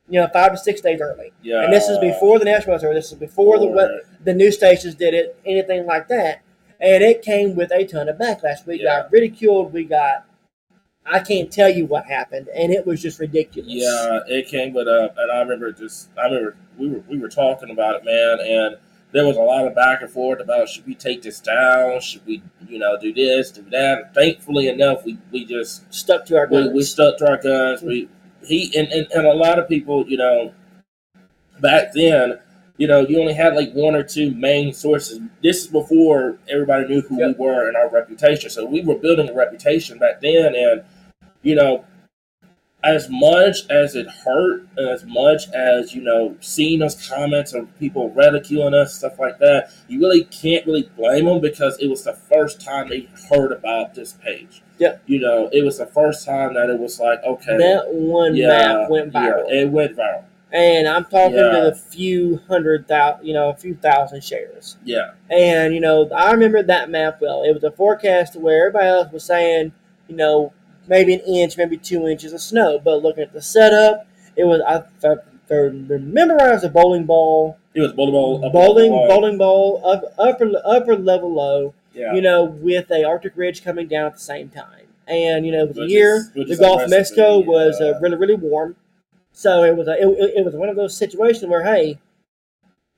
you 0.08 0.20
know, 0.20 0.28
five 0.32 0.52
to 0.52 0.58
six 0.58 0.80
days 0.80 1.00
early. 1.00 1.32
yeah. 1.42 1.64
And 1.64 1.72
this 1.72 1.88
is 1.88 1.98
before 1.98 2.38
the 2.38 2.44
National 2.44 2.72
Weather 2.74 2.82
Service. 2.88 3.04
This 3.06 3.12
is 3.12 3.18
before 3.18 3.58
the 3.58 3.66
Before 3.68 4.00
the 4.24 4.34
news 4.34 4.56
stations 4.56 4.94
did 4.94 5.14
it, 5.14 5.36
anything 5.46 5.86
like 5.86 6.08
that. 6.08 6.42
And 6.80 7.02
it 7.02 7.22
came 7.22 7.54
with 7.56 7.70
a 7.72 7.84
ton 7.86 8.08
of 8.08 8.18
backlash. 8.18 8.66
We 8.66 8.80
Yeah. 8.80 9.02
got 9.02 9.12
ridiculed. 9.12 9.72
We 9.72 9.84
got, 9.84 10.26
I 11.06 11.20
can't 11.20 11.50
tell 11.52 11.68
you 11.68 11.86
what 11.86 12.06
happened, 12.06 12.48
and 12.54 12.72
it 12.72 12.86
was 12.86 13.00
just 13.02 13.18
ridiculous. 13.20 13.72
Yeah, 13.72 14.20
it 14.28 14.46
came 14.48 14.72
but 14.72 14.86
uh, 14.88 15.08
and 15.16 15.32
I 15.32 15.40
remember 15.40 15.72
just 15.72 16.08
I 16.16 16.26
remember 16.26 16.56
we 16.78 16.88
were 16.88 17.02
we 17.08 17.18
were 17.18 17.28
talking 17.28 17.70
about 17.70 17.96
it, 17.96 18.04
man, 18.04 18.38
and 18.40 18.76
there 19.12 19.26
was 19.26 19.36
a 19.36 19.40
lot 19.40 19.66
of 19.66 19.74
back 19.74 20.00
and 20.02 20.10
forth 20.10 20.40
about 20.40 20.68
should 20.68 20.86
we 20.86 20.94
take 20.94 21.22
this 21.22 21.40
down, 21.40 22.00
should 22.00 22.24
we 22.26 22.42
you 22.68 22.78
know 22.78 22.98
do 23.00 23.12
this, 23.12 23.50
do 23.50 23.62
that. 23.70 24.14
Thankfully 24.14 24.68
enough, 24.68 25.04
we 25.04 25.18
we 25.30 25.44
just 25.44 25.92
stuck 25.92 26.24
to 26.26 26.36
our 26.36 26.46
we, 26.48 26.56
guns. 26.56 26.72
we 26.72 26.82
stuck 26.82 27.18
to 27.18 27.28
our 27.28 27.36
guns. 27.40 27.82
We 27.82 28.08
he 28.44 28.72
and, 28.76 28.88
and 28.88 29.06
and 29.12 29.26
a 29.26 29.34
lot 29.34 29.58
of 29.58 29.68
people, 29.68 30.06
you 30.08 30.16
know, 30.16 30.52
back 31.60 31.92
then. 31.94 32.38
You 32.78 32.88
know, 32.88 33.00
you 33.00 33.20
only 33.20 33.34
had 33.34 33.54
like 33.54 33.72
one 33.74 33.94
or 33.94 34.02
two 34.02 34.34
main 34.34 34.72
sources. 34.72 35.20
This 35.42 35.58
is 35.58 35.66
before 35.68 36.38
everybody 36.48 36.88
knew 36.88 37.02
who 37.02 37.20
Yep. 37.20 37.38
we 37.38 37.44
were 37.44 37.68
and 37.68 37.76
our 37.76 37.88
reputation. 37.88 38.50
So 38.50 38.64
we 38.64 38.82
were 38.82 38.96
building 38.96 39.28
a 39.28 39.34
reputation 39.34 39.98
back 39.98 40.20
then, 40.20 40.54
and 40.56 40.82
you 41.42 41.54
know, 41.54 41.84
as 42.84 43.08
much 43.08 43.58
as 43.70 43.94
it 43.94 44.08
hurt, 44.08 44.66
and 44.76 44.88
as 44.88 45.04
much 45.04 45.48
as 45.52 45.94
you 45.94 46.02
know, 46.02 46.36
seeing 46.40 46.80
those 46.80 47.08
comments 47.08 47.52
of 47.52 47.68
people 47.78 48.10
ridiculing 48.10 48.74
us, 48.74 48.94
stuff 48.94 49.18
like 49.18 49.38
that, 49.38 49.70
you 49.88 50.00
really 50.00 50.24
can't 50.24 50.66
really 50.66 50.88
blame 50.96 51.26
them 51.26 51.40
because 51.40 51.78
it 51.78 51.88
was 51.88 52.02
the 52.04 52.12
first 52.14 52.60
time 52.60 52.88
they 52.88 53.08
heard 53.30 53.52
about 53.52 53.94
this 53.94 54.14
page. 54.14 54.62
Yeah. 54.78 54.96
you 55.06 55.20
know, 55.20 55.48
it 55.52 55.62
was 55.62 55.78
the 55.78 55.86
first 55.86 56.26
time 56.26 56.54
that 56.54 56.68
it 56.68 56.76
was 56.78 56.98
like, 56.98 57.22
okay, 57.22 57.56
that 57.56 57.84
one 57.92 58.34
yeah, 58.34 58.48
map 58.48 58.90
went 58.90 59.12
viral, 59.12 59.44
yeah, 59.48 59.62
it 59.62 59.70
went 59.70 59.96
viral. 59.96 60.24
and 60.50 60.88
I'm 60.88 61.04
talking 61.04 61.36
Yeah. 61.36 61.52
to 61.52 61.70
the 61.70 61.76
few 61.76 62.38
hundred 62.48 62.88
thousand, 62.88 63.24
you 63.24 63.32
know, 63.32 63.50
a 63.50 63.54
few 63.54 63.76
thousand 63.76 64.24
shares. 64.24 64.76
Yeah, 64.84 65.12
And 65.30 65.72
you 65.72 65.78
know, 65.80 66.10
I 66.10 66.32
remember 66.32 66.64
that 66.64 66.90
map 66.90 67.20
well. 67.20 67.44
It 67.44 67.52
was 67.54 67.62
a 67.62 67.70
forecast 67.70 68.34
where 68.34 68.66
everybody 68.66 68.88
else 68.88 69.12
was 69.12 69.22
saying, 69.22 69.70
you 70.08 70.16
know, 70.16 70.52
maybe 70.86 71.14
an 71.14 71.20
inch, 71.20 71.56
maybe 71.56 71.76
two 71.76 72.06
inches 72.06 72.32
of 72.32 72.40
snow. 72.40 72.78
But 72.78 73.02
looking 73.02 73.22
at 73.22 73.32
the 73.32 73.42
setup, 73.42 74.06
it 74.36 74.44
was 74.44 74.60
I, 74.66 74.84
if 75.02 75.50
I 75.50 75.54
remember 75.54 76.36
it 76.36 76.52
was 76.52 76.64
a 76.64 76.68
bowling 76.68 77.04
ball, 77.04 77.58
it 77.74 77.80
was 77.80 77.92
bowling 77.92 78.12
ball, 78.12 78.50
bowling 78.50 78.92
wall. 78.92 79.08
bowling 79.08 79.38
ball, 79.38 79.82
up, 79.84 80.14
upper 80.18 80.50
upper 80.64 80.96
level 80.96 81.32
low. 81.32 81.74
Yeah, 81.94 82.14
You 82.14 82.22
know, 82.22 82.44
with 82.44 82.90
a 82.90 83.04
Arctic 83.04 83.36
Ridge 83.36 83.62
coming 83.62 83.86
down 83.86 84.06
at 84.06 84.14
the 84.14 84.20
same 84.20 84.48
time. 84.48 84.86
And 85.06 85.44
you 85.44 85.52
know, 85.52 85.70
a 85.76 85.86
year. 85.86 86.32
the 86.34 86.56
Gulf 86.56 86.82
of 86.82 86.90
Mexico 86.90 87.38
was 87.38 87.80
uh, 87.80 87.98
really 88.00 88.16
really 88.16 88.34
warm, 88.34 88.76
so 89.32 89.62
it 89.64 89.76
was 89.76 89.88
a, 89.88 89.92
it, 89.92 90.34
it, 90.36 90.44
was 90.44 90.54
one 90.54 90.68
of 90.68 90.76
those 90.76 90.96
situations 90.96 91.50
where 91.50 91.64
hey, 91.64 91.98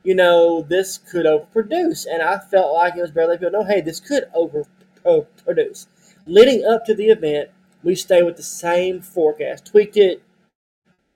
you 0.05 0.15
know, 0.15 0.63
this 0.63 0.99
could 0.99 1.27
overproduce, 1.27 2.07
and 2.07 2.23
I 2.23 2.39
felt 2.39 2.75
like 2.75 2.95
it 2.95 3.01
was 3.01 3.11
barely 3.11 3.39
people. 3.39 3.53
No, 3.53 3.65
hey, 3.65 3.81
this 3.81 3.99
could 4.01 4.25
overproduce. 4.35 5.87
Leading 6.27 6.65
up 6.65 6.85
to 6.85 6.95
the 6.95 7.09
event, 7.09 7.51
we 7.85 7.95
stayed 7.95 8.23
with 8.25 8.37
the 8.37 8.43
same 8.43 9.01
forecast, 9.01 9.67
tweaked 9.67 9.97
it 9.97 10.23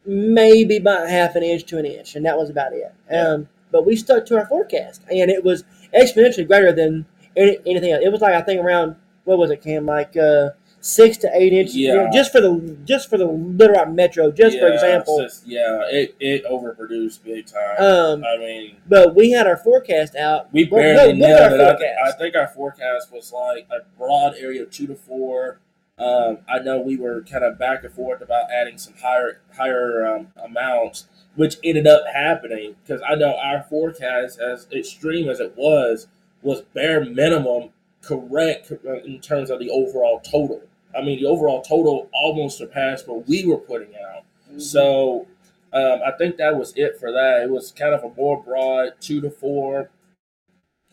maybe 0.06 0.78
by 0.78 1.08
half 1.08 1.34
an 1.34 1.42
inch 1.42 1.64
to 1.66 1.78
an 1.78 1.84
inch, 1.86 2.14
and 2.14 2.24
that 2.24 2.36
was 2.38 2.50
about 2.50 2.72
it. 2.72 2.92
Um, 3.14 3.48
but 3.70 3.84
we 3.84 3.96
stuck 3.96 4.24
to 4.26 4.36
our 4.38 4.46
forecast, 4.46 5.02
and 5.10 5.30
it 5.30 5.44
was 5.44 5.64
exponentially 5.94 6.46
greater 6.46 6.72
than 6.72 7.06
any, 7.36 7.58
anything 7.66 7.92
else. 7.92 8.02
It 8.04 8.10
was 8.12 8.20
like 8.20 8.34
I 8.34 8.42
think 8.42 8.60
around 8.62 8.96
what 9.24 9.38
was 9.38 9.50
it, 9.50 9.62
Cam? 9.62 9.84
Like 9.84 10.16
uh, 10.16 10.50
six 10.80 11.18
to 11.18 11.30
eight 11.34 11.52
inches, 11.52 11.76
you 11.76 11.88
know, 11.88 12.04
Yeah. 12.04 12.10
just 12.12 12.32
for 12.32 12.40
the 12.40 12.76
just 12.84 13.10
for 13.10 13.18
the 13.18 13.26
Little 13.26 13.74
Rock 13.76 13.90
Metro, 13.90 14.30
just 14.30 14.58
for 14.58 14.68
example. 14.68 15.20
just- 15.20 15.46
yeah, 15.46 15.82
it, 15.90 16.14
it 16.18 16.44
overproduced 16.46 17.22
big 17.24 17.44
time. 17.46 17.76
Um, 17.78 18.24
I 18.24 18.38
mean, 18.38 18.76
but 18.88 19.14
we 19.14 19.32
had 19.32 19.46
our 19.46 19.58
forecast 19.58 20.16
out. 20.16 20.50
we 20.52 20.64
barely 20.64 21.12
no, 21.12 21.26
look 21.28 21.40
at 21.40 21.50
nailed 21.50 21.60
it. 21.60 21.66
I, 21.66 21.76
thi- 21.76 21.94
I 22.08 22.12
think 22.12 22.34
our 22.36 22.48
forecast 22.48 23.12
was 23.12 23.30
like 23.32 23.66
a 23.70 23.80
broad 23.98 24.34
area 24.38 24.62
of 24.62 24.70
two 24.70 24.86
to 24.86 24.94
four. 24.94 25.60
Um, 25.98 26.38
I 26.48 26.60
know 26.60 26.80
we 26.80 26.96
were 26.96 27.22
kind 27.22 27.44
of 27.44 27.58
back 27.58 27.82
and 27.82 27.92
forth 27.92 28.20
about 28.20 28.50
adding 28.52 28.78
some 28.78 28.94
higher 29.00 29.40
higher 29.56 30.06
um, 30.06 30.28
amounts, 30.42 31.08
which 31.34 31.56
ended 31.64 31.86
up 31.86 32.02
happening 32.12 32.76
because 32.82 33.02
I 33.08 33.16
know 33.16 33.36
our 33.36 33.62
forecast, 33.62 34.38
as 34.38 34.68
extreme 34.72 35.28
as 35.28 35.40
it 35.40 35.56
was, 35.56 36.06
was 36.42 36.62
bare 36.62 37.04
minimum 37.04 37.70
correct 38.02 38.70
in 39.04 39.20
terms 39.20 39.50
of 39.50 39.58
the 39.58 39.70
overall 39.70 40.20
total. 40.20 40.62
I 40.96 41.02
mean, 41.02 41.18
the 41.20 41.26
overall 41.26 41.62
total 41.62 42.08
almost 42.12 42.58
surpassed 42.58 43.08
what 43.08 43.26
we 43.28 43.44
were 43.44 43.58
putting 43.58 43.94
out. 43.96 44.24
So 44.58 45.26
um, 45.72 46.00
I 46.06 46.12
think 46.16 46.36
that 46.36 46.56
was 46.56 46.72
it 46.76 46.98
for 46.98 47.12
that. 47.12 47.42
It 47.42 47.50
was 47.50 47.72
kind 47.72 47.94
of 47.94 48.04
a 48.04 48.14
more 48.14 48.42
broad 48.42 48.92
two 49.00 49.20
to 49.20 49.30
four. 49.30 49.90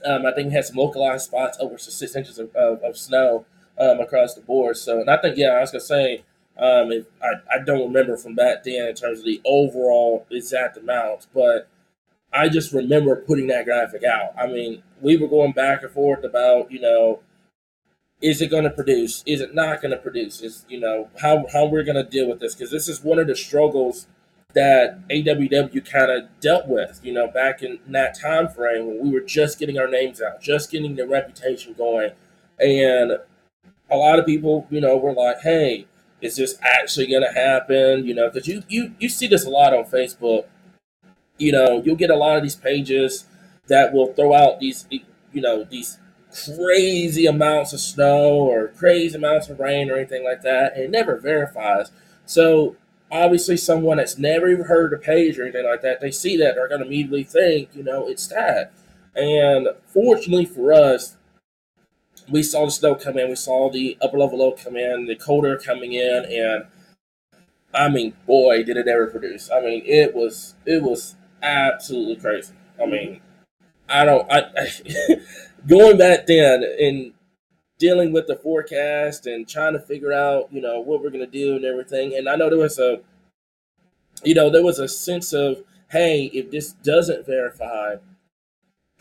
Um, 0.04 0.26
I 0.26 0.32
think 0.34 0.48
it 0.48 0.52
had 0.52 0.66
some 0.66 0.76
localized 0.76 1.26
spots 1.26 1.58
over 1.62 1.78
six 1.78 2.16
inches 2.16 2.38
of, 2.38 2.54
of, 2.56 2.84
of 2.84 2.98
snow 2.98 3.46
um, 3.80 4.00
across 4.00 4.34
the 4.34 4.42
board. 4.42 4.78
So, 4.78 5.00
and 5.00 5.10
I 5.10 5.18
think, 5.18 5.38
yeah, 5.38 5.50
I 5.50 5.62
was 5.62 5.72
gonna 5.72 5.82
say, 5.82 6.24
um, 6.58 6.92
if, 6.92 7.06
I 7.22 7.56
I 7.56 7.64
don't 7.64 7.88
remember 7.88 8.18
from 8.18 8.36
back 8.36 8.64
then 8.64 8.88
in 8.88 8.96
terms 8.96 9.20
of 9.20 9.26
the 9.26 9.42
overall 9.46 10.26
exact 10.30 10.78
amounts, 10.78 11.28
but 11.34 11.68
I 12.36 12.50
just 12.50 12.74
remember 12.74 13.16
putting 13.16 13.48
that 13.48 13.66
graphic 13.66 14.04
out. 14.04 14.34
I 14.38 14.48
mean, 14.48 14.84
we 15.02 15.18
were 15.18 15.28
going 15.28 15.54
back 15.54 15.84
and 15.84 15.92
forth 15.92 16.24
about, 16.24 16.72
you 16.72 16.82
know, 16.82 17.22
is 18.22 18.42
it 18.42 18.50
going 18.50 18.64
to 18.64 18.70
produce? 18.70 19.24
Is 19.26 19.42
it 19.42 19.54
not 19.54 19.82
going 19.82 19.92
to 19.92 19.98
produce? 19.98 20.42
Is 20.42 20.66
you 20.68 20.80
know 20.80 21.10
how 21.22 21.46
how 21.52 21.66
we're 21.66 21.84
going 21.84 21.96
to 21.96 22.04
deal 22.04 22.28
with 22.28 22.40
this? 22.40 22.56
Because 22.56 22.72
this 22.72 22.88
is 22.88 23.04
one 23.04 23.20
of 23.20 23.28
the 23.28 23.36
struggles 23.36 24.08
that 24.54 25.06
AWW 25.10 25.90
kind 25.90 26.12
of 26.12 26.40
dealt 26.40 26.68
with. 26.68 27.00
You 27.04 27.14
know, 27.14 27.28
back 27.28 27.62
in 27.62 27.80
that 27.88 28.20
time 28.20 28.48
frame 28.48 28.88
when 28.88 29.00
we 29.00 29.12
were 29.12 29.26
just 29.26 29.60
getting 29.60 29.78
our 29.78 29.88
names 29.88 30.22
out, 30.22 30.42
just 30.42 30.72
getting 30.72 30.96
the 30.96 31.08
reputation 31.08 31.74
going, 31.74 32.12
and 32.60 33.20
a 33.90 33.96
lot 33.98 34.20
of 34.20 34.26
people, 34.26 34.68
you 34.70 34.82
know, 34.82 34.98
were 34.98 35.14
like, 35.14 35.42
"Hey, 35.42 35.88
is 36.22 36.36
this 36.36 36.58
actually 36.62 37.08
going 37.08 37.24
to 37.24 37.32
happen?" 37.32 38.06
You 38.06 38.14
know, 38.16 38.30
because 38.30 38.48
you 38.48 38.64
you 38.68 38.94
you 39.00 39.10
see 39.10 39.28
this 39.28 39.46
a 39.46 39.50
lot 39.50 39.74
on 39.74 39.86
Facebook. 39.86 40.46
You 41.38 41.52
know, 41.52 41.82
you'll 41.84 41.96
get 41.96 42.10
a 42.10 42.16
lot 42.16 42.38
of 42.38 42.44
these 42.44 42.56
pages 42.56 43.26
that 43.68 43.94
will 43.94 44.14
throw 44.14 44.34
out 44.34 44.60
these 44.60 44.88
you 44.90 45.42
know 45.42 45.64
these 45.64 46.00
crazy 46.56 47.26
amounts 47.26 47.74
of 47.74 47.80
snow 47.80 48.30
or 48.30 48.68
crazy 48.70 49.16
amounts 49.16 49.50
of 49.50 49.60
rain 49.60 49.90
or 49.90 49.96
anything 49.96 50.24
like 50.24 50.42
that, 50.42 50.74
and 50.76 50.84
it 50.84 50.92
never 50.92 51.18
verifies. 51.18 51.92
So 52.26 52.76
obviously, 53.12 53.58
someone 53.58 53.98
that's 53.98 54.18
never 54.18 54.50
even 54.50 54.66
heard 54.66 54.92
the 54.92 54.98
page 54.98 55.38
or 55.38 55.44
anything 55.44 55.66
like 55.66 55.82
that, 55.82 56.02
they 56.02 56.12
see 56.12 56.38
that 56.38 56.56
they're 56.56 56.68
going 56.68 56.82
to 56.82 56.88
immediately 56.88 57.24
think, 57.24 57.70
you 57.74 57.84
know, 57.84 58.08
it's 58.08 58.28
that. 58.28 58.72
And 59.16 59.70
fortunately 59.88 60.46
for 60.46 60.74
us, 60.74 61.16
we 62.30 62.44
saw 62.44 62.66
the 62.66 62.72
snow 62.72 62.96
come 62.96 63.18
in, 63.18 63.30
we 63.30 63.36
saw 63.36 63.70
the 63.70 63.98
upper 64.02 64.18
level 64.18 64.40
low 64.40 64.52
come 64.52 64.76
in, 64.76 65.06
the 65.06 65.16
cold 65.16 65.46
air 65.46 65.58
coming 65.58 65.94
in, 65.94 66.26
and 66.26 66.66
I 67.74 67.90
mean, 67.90 68.14
boy, 68.26 68.64
did 68.64 68.78
it 68.78 68.88
ever 68.88 69.08
produce. 69.08 69.50
I 69.52 69.62
mean, 69.62 69.84
it 69.86 70.16
was 70.16 70.56
it 70.66 70.82
was 70.82 71.16
absolutely 71.42 72.16
crazy. 72.16 72.54
I 72.82 72.86
mean, 72.86 73.22
I 73.88 74.06
don't. 74.06 74.32
I, 74.32 74.46
I 74.58 75.16
going 75.68 75.98
back 75.98 76.26
then 76.26 76.64
and 76.64 77.14
dealing 77.78 78.14
with 78.14 78.28
the 78.28 78.36
forecast 78.36 79.28
and 79.28 79.48
trying 79.48 79.74
to 79.74 79.80
figure 79.80 80.14
out, 80.14 80.52
you 80.52 80.62
know, 80.62 80.80
what 80.80 81.02
we're 81.02 81.10
gonna 81.10 81.28
do 81.28 81.56
and 81.56 81.66
everything. 81.66 82.16
And 82.16 82.30
I 82.30 82.36
know 82.36 82.50
there 82.50 82.58
was 82.60 82.80
a, 82.80 83.02
you 84.24 84.34
know, 84.34 84.50
there 84.50 84.64
was 84.64 84.80
a 84.80 84.88
sense 84.88 85.34
of, 85.34 85.64
hey, 85.90 86.26
if 86.34 86.52
this 86.52 86.72
doesn't 86.72 87.26
verify, 87.26 87.96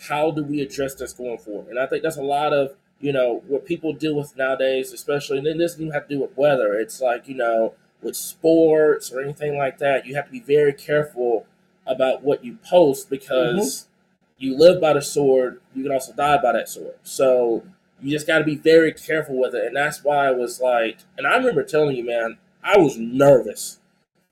how 0.08 0.30
do 0.30 0.42
we 0.42 0.60
address 0.60 0.94
this 0.94 1.12
going 1.12 1.38
forward? 1.38 1.68
And 1.68 1.78
I 1.78 1.86
think 1.86 2.02
that's 2.02 2.16
a 2.16 2.22
lot 2.22 2.52
of, 2.52 2.74
you 3.04 3.12
know, 3.12 3.42
what 3.46 3.66
people 3.66 3.92
deal 3.92 4.16
with 4.16 4.34
nowadays, 4.34 4.90
especially, 4.90 5.36
and 5.36 5.46
it 5.46 5.58
doesn't 5.58 5.78
even 5.78 5.92
have 5.92 6.08
to 6.08 6.14
do 6.14 6.22
with 6.22 6.34
weather. 6.38 6.72
It's 6.72 7.02
like, 7.02 7.28
you 7.28 7.34
know, 7.34 7.74
with 8.00 8.16
sports 8.16 9.12
or 9.12 9.20
anything 9.20 9.58
like 9.58 9.76
that, 9.76 10.06
you 10.06 10.14
have 10.14 10.24
to 10.24 10.32
be 10.32 10.40
very 10.40 10.72
careful 10.72 11.44
about 11.86 12.22
what 12.22 12.42
you 12.42 12.56
post 12.64 13.10
because 13.10 13.58
mm-hmm. 13.58 14.44
you 14.46 14.56
live 14.56 14.80
by 14.80 14.94
the 14.94 15.02
sword, 15.02 15.60
you 15.74 15.82
can 15.82 15.92
also 15.92 16.14
die 16.14 16.40
by 16.40 16.52
that 16.52 16.66
sword. 16.66 16.94
So 17.02 17.64
you 18.00 18.10
just 18.10 18.26
got 18.26 18.38
to 18.38 18.44
be 18.44 18.56
very 18.56 18.94
careful 18.94 19.38
with 19.38 19.54
it. 19.54 19.66
And 19.66 19.76
that's 19.76 20.02
why 20.02 20.28
I 20.28 20.30
was 20.30 20.58
like, 20.58 21.00
and 21.18 21.26
I 21.26 21.36
remember 21.36 21.62
telling 21.62 21.96
you, 21.96 22.06
man, 22.06 22.38
I 22.62 22.78
was 22.78 22.96
nervous. 22.96 23.80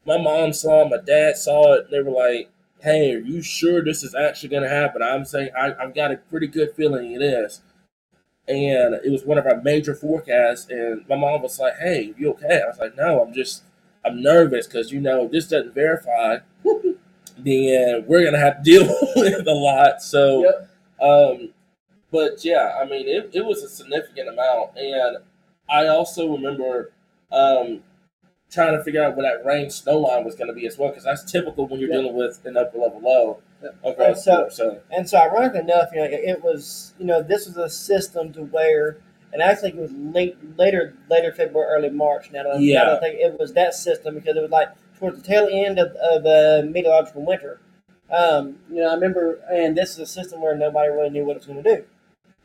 My 0.06 0.16
mom 0.16 0.54
saw 0.54 0.86
it, 0.86 0.88
my 0.88 0.96
dad 0.96 1.36
saw 1.36 1.74
it, 1.74 1.84
and 1.84 1.92
they 1.92 2.00
were 2.00 2.10
like, 2.10 2.48
hey, 2.80 3.16
are 3.16 3.20
you 3.20 3.42
sure 3.42 3.84
this 3.84 4.02
is 4.02 4.14
actually 4.14 4.48
going 4.48 4.62
to 4.62 4.68
happen? 4.70 5.02
I'm 5.02 5.26
saying, 5.26 5.50
I, 5.54 5.74
I've 5.78 5.94
got 5.94 6.10
a 6.10 6.16
pretty 6.16 6.46
good 6.46 6.74
feeling 6.74 7.12
it 7.12 7.20
is. 7.20 7.60
And 8.48 8.94
it 9.04 9.10
was 9.10 9.24
one 9.24 9.38
of 9.38 9.46
our 9.46 9.60
major 9.62 9.94
forecasts. 9.94 10.68
And 10.68 11.06
my 11.08 11.16
mom 11.16 11.42
was 11.42 11.58
like, 11.58 11.74
hey, 11.78 12.12
you 12.18 12.30
okay? 12.30 12.60
I 12.64 12.68
was 12.68 12.78
like, 12.78 12.96
no, 12.96 13.22
I'm 13.22 13.32
just, 13.32 13.62
I'm 14.04 14.20
nervous 14.22 14.66
because, 14.66 14.90
you 14.92 15.00
know, 15.00 15.28
this 15.28 15.48
doesn't 15.48 15.74
verify. 15.74 16.38
then 17.38 18.04
we're 18.06 18.24
gonna 18.24 18.38
have 18.38 18.58
to 18.58 18.62
deal 18.62 18.86
with 19.16 19.46
a 19.46 19.52
lot. 19.54 20.02
So, 20.02 20.42
Yep. 20.44 20.68
um, 21.00 21.48
but 22.10 22.44
yeah, 22.44 22.78
I 22.80 22.84
mean, 22.84 23.08
it, 23.08 23.30
it 23.32 23.44
was 23.44 23.62
a 23.62 23.68
significant 23.68 24.28
amount, 24.28 24.76
and 24.76 25.18
I 25.68 25.86
also 25.88 26.30
remember 26.30 26.92
um, 27.32 27.82
trying 28.50 28.76
to 28.76 28.84
figure 28.84 29.02
out 29.02 29.16
where 29.16 29.24
that 29.30 29.44
rain 29.46 29.70
snow 29.70 29.98
line 29.98 30.24
was 30.24 30.34
going 30.34 30.48
to 30.48 30.54
be 30.54 30.66
as 30.66 30.78
well, 30.78 30.90
because 30.90 31.04
that's 31.04 31.30
typical 31.30 31.66
when 31.68 31.80
you're 31.80 31.90
Yep. 31.90 32.00
dealing 32.00 32.16
with 32.16 32.44
an 32.46 32.56
upper 32.56 32.78
level 32.78 33.00
low 33.00 33.42
Across 33.84 34.08
And 34.08 34.18
so- 34.18 34.48
So, 34.50 34.80
And 34.90 35.08
so, 35.08 35.18
ironically 35.18 35.60
enough, 35.60 35.90
you 35.92 35.98
know, 36.00 36.04
it, 36.10 36.42
was, 36.42 36.92
you 36.98 37.04
know, 37.06 37.22
this 37.22 37.46
was 37.46 37.56
a 37.56 37.68
system 37.70 38.32
to 38.34 38.42
where, 38.42 38.98
and 39.32 39.40
actually 39.42 39.70
it 39.70 39.76
was 39.76 39.92
late, 39.92 40.36
later, 40.58 40.94
later 41.10 41.32
February, 41.32 41.68
early 41.74 41.90
March. 41.90 42.30
Now, 42.32 42.42
that 42.44 42.50
I- 42.52 42.58
now 42.58 42.58
Yeah. 42.60 42.94
I 42.96 43.00
think 43.00 43.20
it 43.20 43.38
was 43.38 43.52
that 43.54 43.74
system 43.74 44.14
because 44.14 44.36
it 44.36 44.42
was 44.42 44.50
like 44.50 44.68
towards 44.98 45.20
the 45.20 45.26
tail 45.26 45.48
end 45.50 45.78
of, 45.78 45.92
of 45.96 46.24
uh, 46.26 46.66
meteorological 46.68 47.22
winter. 47.24 47.60
Um, 48.10 48.58
you 48.70 48.80
know, 48.82 48.90
I 48.90 48.94
remember, 48.94 49.40
and 49.50 49.76
this 49.76 49.92
is 49.92 49.98
a 49.98 50.06
system 50.06 50.42
where 50.42 50.54
nobody 50.54 50.90
really 50.90 51.10
knew 51.10 51.24
what 51.24 51.32
it 51.36 51.38
was 51.38 51.46
going 51.46 51.62
to 51.62 51.76
do, 51.76 51.84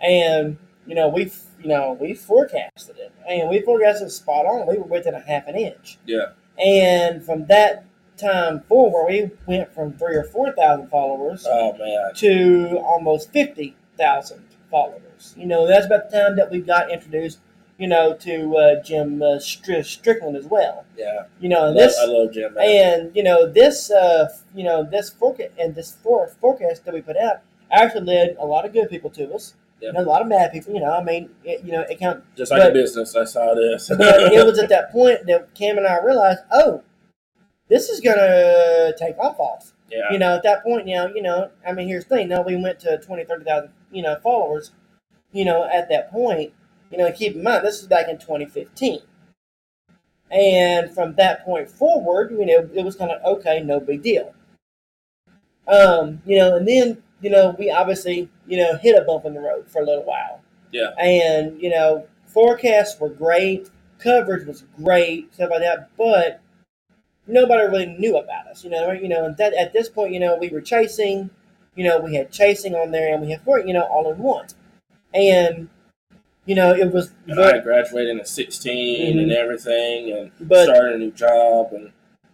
and 0.02 0.58
you 0.86 0.96
know, 0.96 1.10
we, 1.10 1.24
you 1.62 1.68
know, 1.68 1.98
we 2.00 2.14
forecasted 2.14 2.98
it, 2.98 3.12
and 3.28 3.50
we 3.50 3.60
forecasted 3.60 4.08
it 4.08 4.12
spot 4.12 4.46
on. 4.46 4.66
We 4.68 4.78
were 4.78 4.86
within 4.86 5.14
a 5.14 5.20
half 5.20 5.46
an 5.48 5.58
inch. 5.58 5.98
yeah, 6.06 6.28
And 6.58 7.22
from 7.22 7.48
that 7.48 7.84
time 8.18 8.62
forward, 8.62 9.08
we 9.10 9.32
went 9.48 9.74
from 9.74 9.94
three 9.94 10.16
or 10.16 10.24
four 10.24 10.52
thousand 10.52 10.90
followers 10.90 11.46
oh 11.50 11.74
man, 11.78 12.14
to 12.16 12.78
almost 12.84 13.32
fifty 13.32 13.76
thousand 13.98 14.44
followers. 14.72 15.34
You 15.38 15.46
know, 15.48 15.68
that's 15.68 15.86
about 15.86 16.10
the 16.10 16.18
time 16.18 16.36
that 16.38 16.52
we 16.52 16.60
got 16.62 16.92
introduced. 16.92 17.40
You 17.80 17.88
know, 17.88 18.16
to 18.22 18.56
uh, 18.58 18.84
Jim 18.84 19.22
uh, 19.22 19.38
Str- 19.38 19.84
Strickland 19.84 20.36
as 20.36 20.48
well. 20.48 20.86
yeah. 20.98 21.26
You 21.40 21.48
know, 21.50 21.66
I 21.66 21.68
and 21.68 21.76
love, 21.76 21.88
this 21.90 22.00
I 22.00 22.06
love 22.06 22.32
Jim. 22.34 22.54
Man. 22.56 22.66
and 22.68 23.16
you 23.16 23.22
know 23.22 23.46
this, 23.52 23.92
uh, 23.92 24.30
you 24.56 24.64
know 24.64 24.84
this 24.84 25.12
forecast 25.12 25.52
and 25.60 25.76
this 25.76 25.92
for- 26.02 26.28
forecast 26.42 26.86
that 26.86 26.94
we 26.96 27.02
put 27.02 27.18
out 27.18 27.42
actually 27.72 28.06
led 28.06 28.36
a 28.40 28.46
lot 28.46 28.66
of 28.66 28.74
good 28.74 28.90
people 28.90 29.12
to 29.12 29.32
us. 29.34 29.54
And 29.80 29.96
a 29.96 30.02
lot 30.02 30.24
of 30.24 30.30
bad 30.30 30.52
people. 30.52 30.74
You 30.74 30.80
know, 30.80 30.92
I 30.92 31.04
mean, 31.04 31.30
it, 31.44 31.64
you 31.64 31.72
know, 31.72 31.82
it 31.82 32.02
of 32.02 32.24
Just 32.36 32.52
like 32.52 32.62
but- 32.64 32.72
a 32.72 32.74
business, 32.74 33.14
that's 33.14 33.36
how 33.36 33.52
it 33.52 33.60
is. 33.60 33.88
but 33.90 34.34
it 34.34 34.44
was 34.48 34.58
at 34.58 34.70
that 34.70 34.92
point 34.92 35.28
that 35.28 35.54
Cam 35.54 35.78
and 35.78 35.86
I 35.86 36.04
realized, 36.04 36.40
oh, 36.52 36.82
this 37.70 37.90
is 37.90 38.00
gonna 38.00 38.94
take 38.98 39.18
off 39.18 39.40
off. 39.40 39.74
yeah, 39.92 40.12
You 40.12 40.20
know, 40.20 40.36
at 40.36 40.44
that 40.44 40.64
point, 40.64 40.86
now, 40.86 41.08
you 41.08 41.22
know, 41.22 41.50
I 41.66 41.72
mean, 41.74 41.88
here's 41.88 42.06
the 42.06 42.16
thing. 42.18 42.28
Now 42.30 42.42
we 42.42 42.56
went 42.56 42.80
to 42.82 42.98
20, 42.98 43.24
30,000, 43.24 43.70
you 43.92 44.02
know, 44.02 44.18
followers. 44.22 44.72
You 45.32 45.46
know, 45.46 45.64
at 45.64 45.90
that 45.90 46.12
point, 46.12 46.54
you 46.92 46.98
know, 46.98 47.12
keep 47.12 47.36
in 47.36 47.44
mind 47.44 47.66
this 47.66 47.82
is 47.82 47.88
back 47.88 48.08
in 48.08 48.18
2015, 48.18 49.02
and 50.32 50.90
from 50.94 51.16
that 51.16 51.44
point 51.44 51.70
forward, 51.70 52.32
you 52.32 52.46
know, 52.46 52.70
it 52.74 52.84
was 52.84 52.96
kind 52.96 53.12
of 53.12 53.24
okay, 53.24 53.62
no 53.62 53.80
big 53.80 54.02
deal. 54.02 54.34
Um, 55.68 56.22
you 56.26 56.38
know, 56.38 56.56
and 56.56 56.68
then 56.68 57.04
you 57.22 57.30
know 57.30 57.56
we 57.60 57.70
obviously 57.70 58.30
you 58.48 58.58
know 58.58 58.78
hit 58.78 58.98
a 59.00 59.04
bump 59.04 59.26
in 59.26 59.34
the 59.34 59.42
road 59.42 59.70
for 59.70 59.82
a 59.82 59.86
little 59.86 60.04
while. 60.04 60.42
Yeah. 60.72 60.92
And 60.98 61.62
you 61.62 61.70
know, 61.70 62.08
forecasts 62.26 63.00
were 63.00 63.10
great, 63.10 63.70
coverage 64.00 64.48
was 64.48 64.64
great, 64.78 65.34
stuff 65.34 65.50
like 65.52 65.62
that, 65.62 65.90
but 65.98 66.42
nobody 67.28 67.68
really 67.68 67.86
knew 67.86 68.18
about 68.18 68.48
us. 68.48 68.64
You 68.64 68.70
know, 68.70 68.92
you 68.92 69.08
know, 69.08 69.26
and 69.26 69.38
that 69.38 69.54
at 69.54 69.74
this 69.74 69.90
point, 69.90 70.14
you 70.14 70.20
know, 70.20 70.38
we 70.38 70.50
were 70.50 70.62
chasing. 70.62 71.30
You 71.76 71.84
know, 71.84 72.00
we 72.00 72.16
had 72.16 72.32
chasing 72.32 72.74
on 72.74 72.92
there, 72.92 73.14
and 73.14 73.22
we 73.22 73.30
had 73.32 73.42
four, 73.44 73.60
you 73.60 73.74
know, 73.74 73.84
all 73.84 74.12
in 74.12 74.18
one, 74.18 74.48
and 75.14 75.70
you 76.46 76.56
know, 76.56 76.74
it 76.74 76.92
was. 76.92 77.12
and 77.28 77.40
I 77.40 77.60
graduated 77.60 78.18
at 78.18 78.28
16 78.28 79.20
and 79.20 79.30
Mhm. 79.30 79.36
everything, 79.36 80.12
and 80.12 80.32
But 80.40 80.64
started 80.66 80.96
a 80.96 80.98
new 80.98 81.12
job, 81.12 81.74
and 81.74 81.92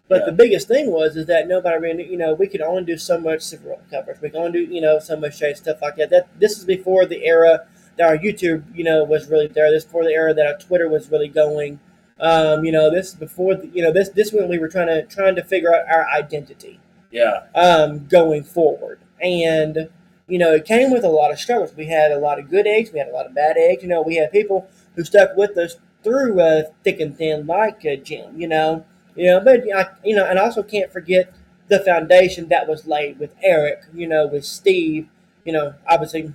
But 0.09 0.19
Yeah. 0.19 0.25
the 0.27 0.31
biggest 0.33 0.67
thing 0.67 0.91
was 0.91 1.15
is 1.15 1.25
that 1.25 1.47
nobody 1.47 1.77
really, 1.79 2.03
you 2.05 2.17
know, 2.17 2.33
we 2.33 2.45
could 2.47 2.61
only 2.61 2.83
do 2.83 2.97
so 2.97 3.17
much 3.19 3.41
Super 3.41 3.69
Bowl 3.69 3.79
coverage. 3.89 4.21
We 4.21 4.29
could 4.29 4.37
only 4.39 4.65
do, 4.65 4.73
you 4.73 4.81
know, 4.81 4.99
so 4.99 5.15
much 5.15 5.39
chase 5.39 5.57
stuff 5.57 5.81
like 5.81 5.95
that. 5.95 6.09
That 6.09 6.27
this 6.39 6.57
is 6.57 6.65
before 6.65 7.05
the 7.05 7.25
era 7.25 7.65
that 7.97 8.07
our 8.07 8.17
YouTube, 8.17 8.63
you 8.75 8.83
know, 8.83 9.03
was 9.03 9.29
really 9.29 9.47
there. 9.47 9.71
This 9.71 9.83
is 9.83 9.85
before 9.85 10.03
the 10.03 10.11
era 10.13 10.33
that 10.33 10.45
our 10.45 10.57
Twitter 10.57 10.87
was 10.89 11.09
really 11.09 11.29
going. 11.29 11.79
Um, 12.19 12.63
you 12.63 12.71
know, 12.71 12.91
this 12.91 13.13
before, 13.13 13.55
the, 13.55 13.67
you 13.67 13.81
know, 13.81 13.91
this 13.91 14.09
this 14.09 14.31
when 14.31 14.47
we 14.47 14.59
were 14.59 14.69
trying 14.69 14.87
to 14.87 15.03
trying 15.03 15.35
to 15.35 15.43
figure 15.43 15.73
out 15.73 15.87
our 15.89 16.07
identity 16.09 16.79
yeah, 17.11 17.45
um, 17.55 18.07
going 18.07 18.43
forward. 18.43 18.99
And, 19.21 19.89
you 20.27 20.37
know, 20.37 20.53
it 20.53 20.65
came 20.65 20.91
with 20.91 21.03
a 21.03 21.09
lot 21.09 21.31
of 21.31 21.39
struggles. 21.39 21.73
We 21.75 21.85
had 21.85 22.11
a 22.11 22.17
lot 22.17 22.39
of 22.39 22.49
good 22.49 22.67
eggs, 22.67 22.91
we 22.91 22.99
had 22.99 23.07
a 23.07 23.13
lot 23.13 23.25
of 23.25 23.35
bad 23.35 23.55
eggs. 23.57 23.83
You 23.83 23.89
know, 23.89 24.01
we 24.01 24.15
had 24.15 24.31
people 24.31 24.67
who 24.95 25.03
stuck 25.03 25.37
with 25.37 25.57
us 25.57 25.77
through 26.03 26.41
uh, 26.41 26.63
thick 26.83 26.99
and 26.99 27.15
thin, 27.17 27.45
like 27.45 27.85
uh, 27.85 27.95
Jim, 27.95 28.39
you 28.39 28.47
know. 28.47 28.85
You 29.15 29.27
know, 29.27 29.39
but, 29.39 29.61
I, 29.73 29.89
you 30.03 30.15
know, 30.15 30.25
and 30.25 30.39
I 30.39 30.43
also 30.43 30.63
can't 30.63 30.91
forget 30.91 31.31
the 31.67 31.79
foundation 31.79 32.49
that 32.49 32.67
was 32.67 32.87
laid 32.87 33.19
with 33.19 33.35
Eric, 33.43 33.83
you 33.93 34.07
know, 34.07 34.25
with 34.25 34.43
Steve, 34.43 35.07
you 35.45 35.53
know, 35.53 35.75
obviously, 35.87 36.33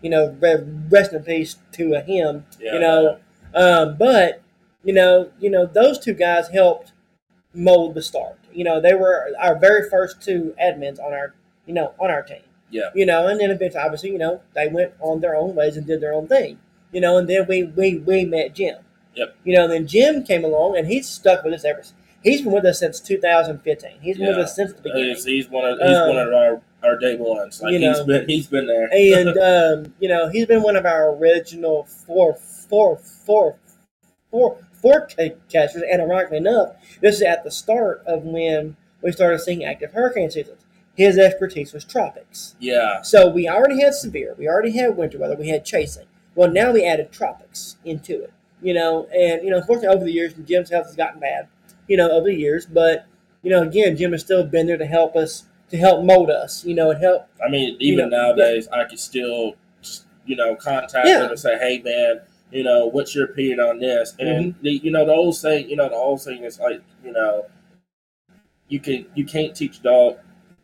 you 0.00 0.10
know, 0.10 0.36
rest 0.88 1.12
in 1.12 1.24
peace 1.24 1.56
to 1.72 2.00
him, 2.02 2.46
yeah, 2.60 2.74
you 2.74 2.80
know. 2.80 3.18
Um, 3.52 3.96
but, 3.96 4.42
you 4.84 4.92
know, 4.92 5.30
you 5.38 5.50
know, 5.50 5.66
those 5.66 5.98
two 5.98 6.14
guys 6.14 6.48
helped 6.48 6.92
mold 7.54 7.94
the 7.94 8.02
start. 8.02 8.38
You 8.52 8.64
know, 8.64 8.80
they 8.80 8.94
were 8.94 9.28
our 9.40 9.58
very 9.58 9.88
first 9.88 10.22
two 10.22 10.54
admins 10.62 10.98
on 10.98 11.12
our, 11.12 11.34
you 11.66 11.74
know, 11.74 11.94
on 11.98 12.10
our 12.10 12.22
team. 12.22 12.42
Yeah. 12.70 12.90
You 12.94 13.06
know, 13.06 13.26
and 13.26 13.40
then 13.40 13.50
eventually, 13.50 13.82
obviously, 13.82 14.10
you 14.10 14.18
know, 14.18 14.42
they 14.54 14.68
went 14.68 14.92
on 15.00 15.20
their 15.20 15.34
own 15.34 15.54
ways 15.54 15.76
and 15.76 15.86
did 15.86 16.00
their 16.00 16.12
own 16.12 16.28
thing. 16.28 16.58
You 16.92 17.00
know, 17.00 17.18
and 17.18 17.28
then 17.28 17.46
we 17.46 17.64
we 17.64 17.98
we 17.98 18.24
met 18.24 18.54
Jim. 18.54 18.78
Yep. 19.14 19.36
You 19.44 19.56
know, 19.56 19.68
then 19.68 19.86
Jim 19.86 20.22
came 20.22 20.44
along 20.44 20.76
and 20.76 20.86
he's 20.86 21.08
stuck 21.08 21.44
with 21.44 21.52
us 21.54 21.64
ever. 21.64 21.82
He's 22.22 22.42
been 22.42 22.52
with 22.52 22.64
us 22.64 22.80
since 22.80 23.00
2015. 23.00 24.00
He's 24.00 24.18
been 24.18 24.28
with 24.28 24.38
us 24.38 24.56
since 24.56 24.72
the 24.72 24.82
beginning. 24.82 25.14
He's, 25.14 25.24
he's 25.24 25.48
one 25.48 25.64
of 25.64 25.78
he's 25.78 25.96
Um, 25.96 26.08
one 26.08 26.18
of 26.18 26.34
our, 26.34 26.60
our 26.82 26.98
day 26.98 27.16
ones. 27.16 27.62
Like 27.62 27.72
you 27.72 27.78
he's 27.78 27.98
know. 27.98 28.06
been 28.06 28.28
he's 28.28 28.46
been 28.46 28.66
there. 28.66 28.88
and 28.92 29.38
um, 29.88 29.94
you 30.00 30.08
know 30.08 30.28
he's 30.28 30.46
been 30.46 30.62
one 30.62 30.76
of 30.76 30.84
our 30.84 31.14
original 31.14 31.84
four, 31.84 32.34
four, 32.34 32.96
four, 32.98 33.56
four, 34.30 34.58
forecasters. 34.82 35.82
And 35.90 36.00
ironically 36.02 36.38
enough, 36.38 36.74
this 37.00 37.16
is 37.16 37.22
at 37.22 37.44
the 37.44 37.50
start 37.50 38.02
of 38.06 38.24
when 38.24 38.76
we 39.02 39.12
started 39.12 39.40
seeing 39.40 39.64
active 39.64 39.92
hurricane 39.92 40.30
seasons. 40.30 40.62
His 40.96 41.16
expertise 41.16 41.72
was 41.72 41.84
tropics, 41.84 42.56
yeah, 42.58 43.02
so 43.02 43.28
we 43.28 43.48
already 43.48 43.80
had 43.80 43.94
severe, 43.94 44.34
we 44.36 44.48
already 44.48 44.76
had 44.76 44.96
winter 44.96 45.16
weather, 45.16 45.36
we 45.36 45.48
had 45.48 45.64
chasing. 45.64 46.06
Well, 46.34 46.50
now 46.50 46.72
we 46.72 46.84
added 46.84 47.12
tropics 47.12 47.76
into 47.84 48.20
it. 48.24 48.32
You 48.60 48.74
know, 48.74 49.06
and 49.14 49.44
you 49.44 49.50
know, 49.50 49.58
unfortunately, 49.58 49.94
over 49.94 50.04
the 50.04 50.10
years, 50.10 50.34
Jim's 50.44 50.70
health 50.70 50.86
has 50.86 50.96
gotten 50.96 51.20
bad. 51.20 51.46
You 51.86 51.96
know, 51.98 52.10
over 52.10 52.26
the 52.26 52.34
years, 52.34 52.66
but 52.66 53.06
you 53.42 53.50
know, 53.50 53.62
again, 53.62 53.96
Jim 53.96 54.10
has 54.10 54.22
still 54.22 54.42
been 54.44 54.66
there 54.66 54.76
to 54.76 54.86
help 54.86 55.14
us, 55.14 55.44
to 55.70 55.76
help 55.76 56.04
mold 56.04 56.30
us. 56.30 56.64
You 56.64 56.74
know, 56.74 56.90
and 56.90 57.00
help 57.00 57.28
I 57.46 57.48
mean, 57.48 57.76
even 57.78 58.10
know, 58.10 58.18
nowadays, 58.32 58.66
I 58.72 58.82
can 58.84 58.98
still 58.98 59.54
you 60.26 60.34
know, 60.36 60.56
contact 60.56 61.06
Yeah. 61.06 61.20
them 61.20 61.30
and 61.30 61.38
say, 61.38 61.56
"Hey, 61.58 61.78
man, 61.78 62.20
you 62.50 62.64
know, 62.64 62.86
what's 62.86 63.14
your 63.14 63.26
opinion 63.26 63.60
on 63.60 63.78
this?" 63.80 64.14
And 64.18 64.54
Mm-hmm. 64.54 64.62
the, 64.62 64.70
you 64.72 64.90
know, 64.90 65.04
the 65.06 65.12
old 65.12 65.36
saying, 65.36 65.68
you 65.68 65.76
know, 65.76 65.88
the 65.88 65.94
old 65.94 66.20
saying 66.20 66.44
is 66.44 66.58
like, 66.58 66.82
you 67.04 67.12
know, 67.12 67.46
you 68.68 68.80
can 68.80 69.06
you 69.14 69.24
can't 69.24 69.54
teach 69.54 69.78
a 69.80 69.82
dog. 69.82 70.18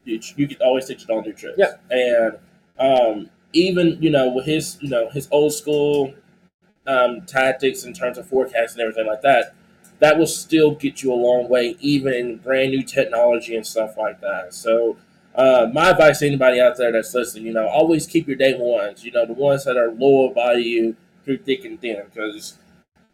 You, 0.04 0.20
you 0.36 0.46
can 0.48 0.58
always 0.60 0.86
teach 0.86 1.04
a 1.04 1.06
dog 1.06 1.26
new 1.26 1.32
tricks. 1.32 1.58
Yeah. 1.58 1.76
And 1.90 2.38
um, 2.78 3.30
even 3.52 3.98
you 4.00 4.10
know 4.10 4.28
with 4.28 4.46
his 4.46 4.78
you 4.80 4.88
know 4.88 5.08
his 5.10 5.28
old 5.30 5.52
school 5.52 6.14
um, 6.86 7.22
tactics 7.22 7.84
in 7.84 7.92
terms 7.92 8.18
of 8.18 8.26
forecasting 8.28 8.82
and 8.82 8.90
everything 8.90 9.08
like 9.10 9.22
that, 9.22 9.54
that 10.00 10.18
will 10.18 10.26
still 10.26 10.74
get 10.74 11.02
you 11.02 11.12
a 11.12 11.16
long 11.16 11.48
way, 11.48 11.76
even 11.80 12.14
in 12.14 12.36
brand 12.38 12.72
new 12.72 12.82
technology 12.82 13.56
and 13.56 13.66
stuff 13.66 13.96
like 13.98 14.20
that. 14.20 14.54
So, 14.54 14.96
uh, 15.34 15.68
my 15.72 15.90
advice 15.90 16.20
to 16.20 16.26
anybody 16.26 16.60
out 16.60 16.76
there 16.78 16.92
that's 16.92 17.14
listening, 17.14 17.46
you 17.46 17.54
know, 17.54 17.68
always 17.68 18.06
keep 18.06 18.28
your 18.28 18.36
day 18.36 18.54
ones. 18.58 19.04
You 19.04 19.12
know, 19.12 19.26
the 19.26 19.34
ones 19.34 19.64
that 19.64 19.76
are 19.76 19.90
loyal 19.92 20.30
by 20.30 20.54
you 20.54 20.96
through 21.24 21.38
thick 21.38 21.64
and 21.64 21.80
thin. 21.80 22.02
Because 22.12 22.58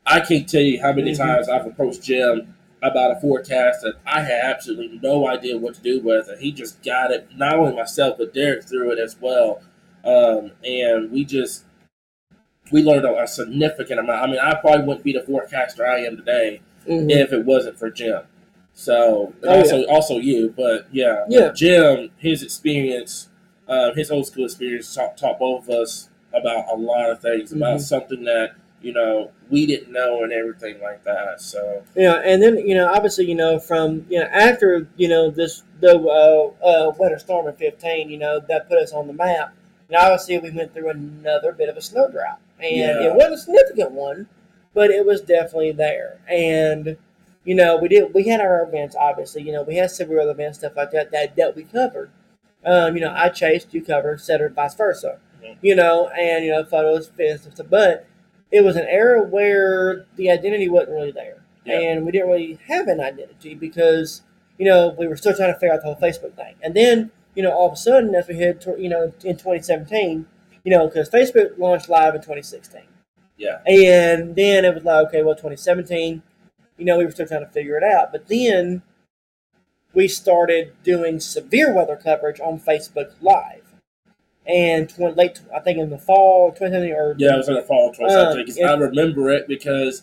I 0.06 0.20
can't 0.20 0.48
tell 0.48 0.62
you 0.62 0.80
how 0.80 0.92
many 0.92 1.12
Mhm. 1.12 1.18
times 1.18 1.48
I've 1.48 1.66
approached 1.66 2.02
Jim 2.02 2.54
about 2.82 3.16
a 3.16 3.20
forecast 3.20 3.82
that 3.82 3.94
I 4.06 4.22
had 4.22 4.40
absolutely 4.42 4.98
no 5.02 5.28
idea 5.28 5.58
what 5.58 5.74
to 5.74 5.82
do 5.82 6.00
with, 6.00 6.28
and 6.28 6.40
he 6.40 6.50
just 6.50 6.82
got 6.82 7.10
it. 7.10 7.28
Not 7.36 7.54
only 7.56 7.74
myself, 7.76 8.16
but 8.18 8.32
Derek 8.32 8.64
through 8.64 8.92
it 8.92 8.98
as 8.98 9.16
well. 9.20 9.60
Um, 10.04 10.52
and 10.64 11.10
we 11.10 11.24
just 11.24 11.64
we 12.72 12.82
learned 12.84 13.04
a, 13.04 13.22
a 13.22 13.26
significant 13.26 13.98
amount. 13.98 14.22
I 14.22 14.26
mean, 14.30 14.38
I 14.40 14.54
probably 14.54 14.86
wouldn't 14.86 15.04
be 15.04 15.12
the 15.12 15.22
forecaster 15.22 15.84
I 15.84 16.00
am 16.04 16.16
today 16.16 16.60
Mhm. 16.86 17.10
if 17.10 17.32
it 17.32 17.44
wasn't 17.44 17.78
for 17.78 17.90
Jim. 17.90 18.22
So 18.72 19.34
Oh, 19.42 19.48
also 19.58 19.84
also 19.86 20.18
you, 20.18 20.54
but 20.56 20.86
yeah, 20.92 21.24
Yeah. 21.28 21.50
Jim, 21.52 22.10
his 22.18 22.42
experience, 22.44 23.28
uh, 23.68 23.92
his 23.94 24.10
old 24.10 24.26
school 24.26 24.44
experience 24.44 24.94
taught, 24.94 25.16
taught 25.18 25.38
both 25.40 25.68
of 25.68 25.70
us 25.74 26.09
about 26.32 26.66
a 26.70 26.76
lot 26.76 27.10
of 27.10 27.20
things 27.20 27.52
about 27.52 27.78
Mhm. 27.78 27.82
something 27.82 28.24
that 28.24 28.52
you 28.82 28.92
know 28.92 29.30
we 29.50 29.66
didn't 29.66 29.92
know 29.92 30.22
and 30.22 30.32
everything 30.32 30.80
like 30.80 31.04
that. 31.04 31.40
So 31.40 31.82
Yeah, 31.94 32.20
and 32.24 32.42
then 32.42 32.58
you 32.58 32.74
know, 32.74 32.90
obviously, 32.92 33.26
you 33.26 33.34
know, 33.34 33.58
from 33.58 34.06
you 34.08 34.18
know 34.20 34.26
after 34.26 34.86
you 34.96 35.08
know 35.08 35.30
this 35.30 35.62
the 35.80 35.98
uh, 35.98 36.64
uh, 36.66 36.92
winter 36.98 37.18
storm 37.18 37.46
in 37.48 37.54
fifteen, 37.54 38.10
you 38.10 38.18
know, 38.18 38.40
that 38.48 38.68
put 38.68 38.78
us 38.78 38.92
on 38.92 39.06
the 39.06 39.12
map. 39.12 39.54
And 39.88 39.96
obviously, 39.96 40.38
we 40.38 40.50
went 40.50 40.72
through 40.72 40.88
another 40.90 41.52
bit 41.52 41.68
of 41.68 41.76
a 41.76 41.82
snow 41.82 42.08
drought, 42.08 42.38
and 42.60 42.70
Yeah. 43.00 43.06
it 43.08 43.14
wasn't 43.14 43.34
a 43.34 43.38
significant 43.38 43.90
one, 43.92 44.28
but 44.72 44.90
it 44.90 45.04
was 45.04 45.20
definitely 45.20 45.72
there. 45.72 46.18
And 46.28 46.96
you 47.44 47.54
know, 47.54 47.76
we 47.76 47.88
did 47.88 48.14
we 48.14 48.28
had 48.28 48.40
our 48.40 48.62
events. 48.62 48.94
Obviously, 48.98 49.42
you 49.42 49.52
know, 49.52 49.62
we 49.62 49.76
had 49.76 49.90
severe 49.90 50.18
weather 50.18 50.30
events, 50.30 50.58
stuff 50.58 50.76
like 50.76 50.90
that 50.92 51.10
that 51.10 51.34
that 51.36 51.56
we 51.56 51.64
covered. 51.64 52.10
Um, 52.64 52.94
you 52.94 53.00
know, 53.00 53.12
I 53.16 53.30
chased, 53.30 53.72
you 53.74 53.82
covered, 53.82 54.14
etc., 54.20 54.50
vice 54.50 54.74
versa. 54.74 55.18
You 55.62 55.74
know, 55.74 56.08
and 56.08 56.44
you 56.44 56.50
know, 56.50 56.64
photos, 56.64 57.08
fits, 57.08 57.44
stuff, 57.52 57.66
but 57.70 58.06
it 58.50 58.62
was 58.62 58.76
an 58.76 58.86
era 58.88 59.22
where 59.22 60.06
the 60.16 60.30
identity 60.30 60.68
wasn't 60.68 60.90
really 60.90 61.12
there 61.12 61.42
Yeah. 61.64 61.78
and 61.78 62.04
we 62.04 62.10
didn't 62.12 62.28
really 62.28 62.58
have 62.66 62.88
an 62.88 63.00
identity 63.00 63.54
because 63.54 64.22
you 64.58 64.64
know 64.66 64.94
we 64.98 65.06
were 65.06 65.16
still 65.16 65.34
trying 65.34 65.52
to 65.54 65.58
figure 65.58 65.72
out 65.72 65.80
the 65.82 65.86
whole 65.86 65.96
Facebook 65.96 66.34
thing. 66.34 66.54
And 66.62 66.74
then 66.74 67.10
you 67.34 67.42
know 67.42 67.52
all 67.52 67.66
of 67.68 67.72
a 67.74 67.76
sudden, 67.76 68.14
as 68.14 68.26
we 68.28 68.36
head 68.36 68.60
to 68.62 68.76
you 68.78 68.88
know 68.88 69.12
in 69.24 69.36
2017, 69.36 70.26
you 70.64 70.70
know 70.70 70.86
because 70.88 71.08
Facebook 71.08 71.56
launched 71.58 71.88
live 71.88 72.14
in 72.14 72.20
2016, 72.20 72.82
yeah, 73.38 73.58
and 73.66 74.34
then 74.36 74.64
it 74.64 74.74
was 74.74 74.84
like 74.84 75.06
okay, 75.08 75.22
well 75.22 75.34
2017, 75.34 76.22
you 76.76 76.84
know 76.84 76.98
we 76.98 77.04
were 77.04 77.10
still 77.12 77.26
trying 77.26 77.44
to 77.46 77.52
figure 77.52 77.76
it 77.76 77.84
out. 77.84 78.10
But 78.12 78.26
then 78.28 78.82
we 79.94 80.06
started 80.08 80.72
doing 80.82 81.20
severe 81.20 81.72
weather 81.74 81.96
coverage 81.96 82.40
on 82.40 82.58
Facebook 82.60 83.12
Live. 83.20 83.69
And 84.46 84.88
tw- 84.88 85.16
late, 85.16 85.40
I 85.54 85.60
think 85.60 85.78
in 85.78 85.90
the 85.90 85.98
fall 85.98 86.50
2017 86.50 86.92
or 86.94 87.14
yeah, 87.18 87.34
it 87.34 87.36
was 87.36 87.48
in 87.48 87.54
the 87.54 87.62
fall 87.62 87.90
of 87.90 87.96
2017 87.96 88.40
Um, 88.40 88.46
because 88.46 88.58
I 88.60 88.74
remember 88.74 89.30
it 89.30 89.46
because. 89.48 90.02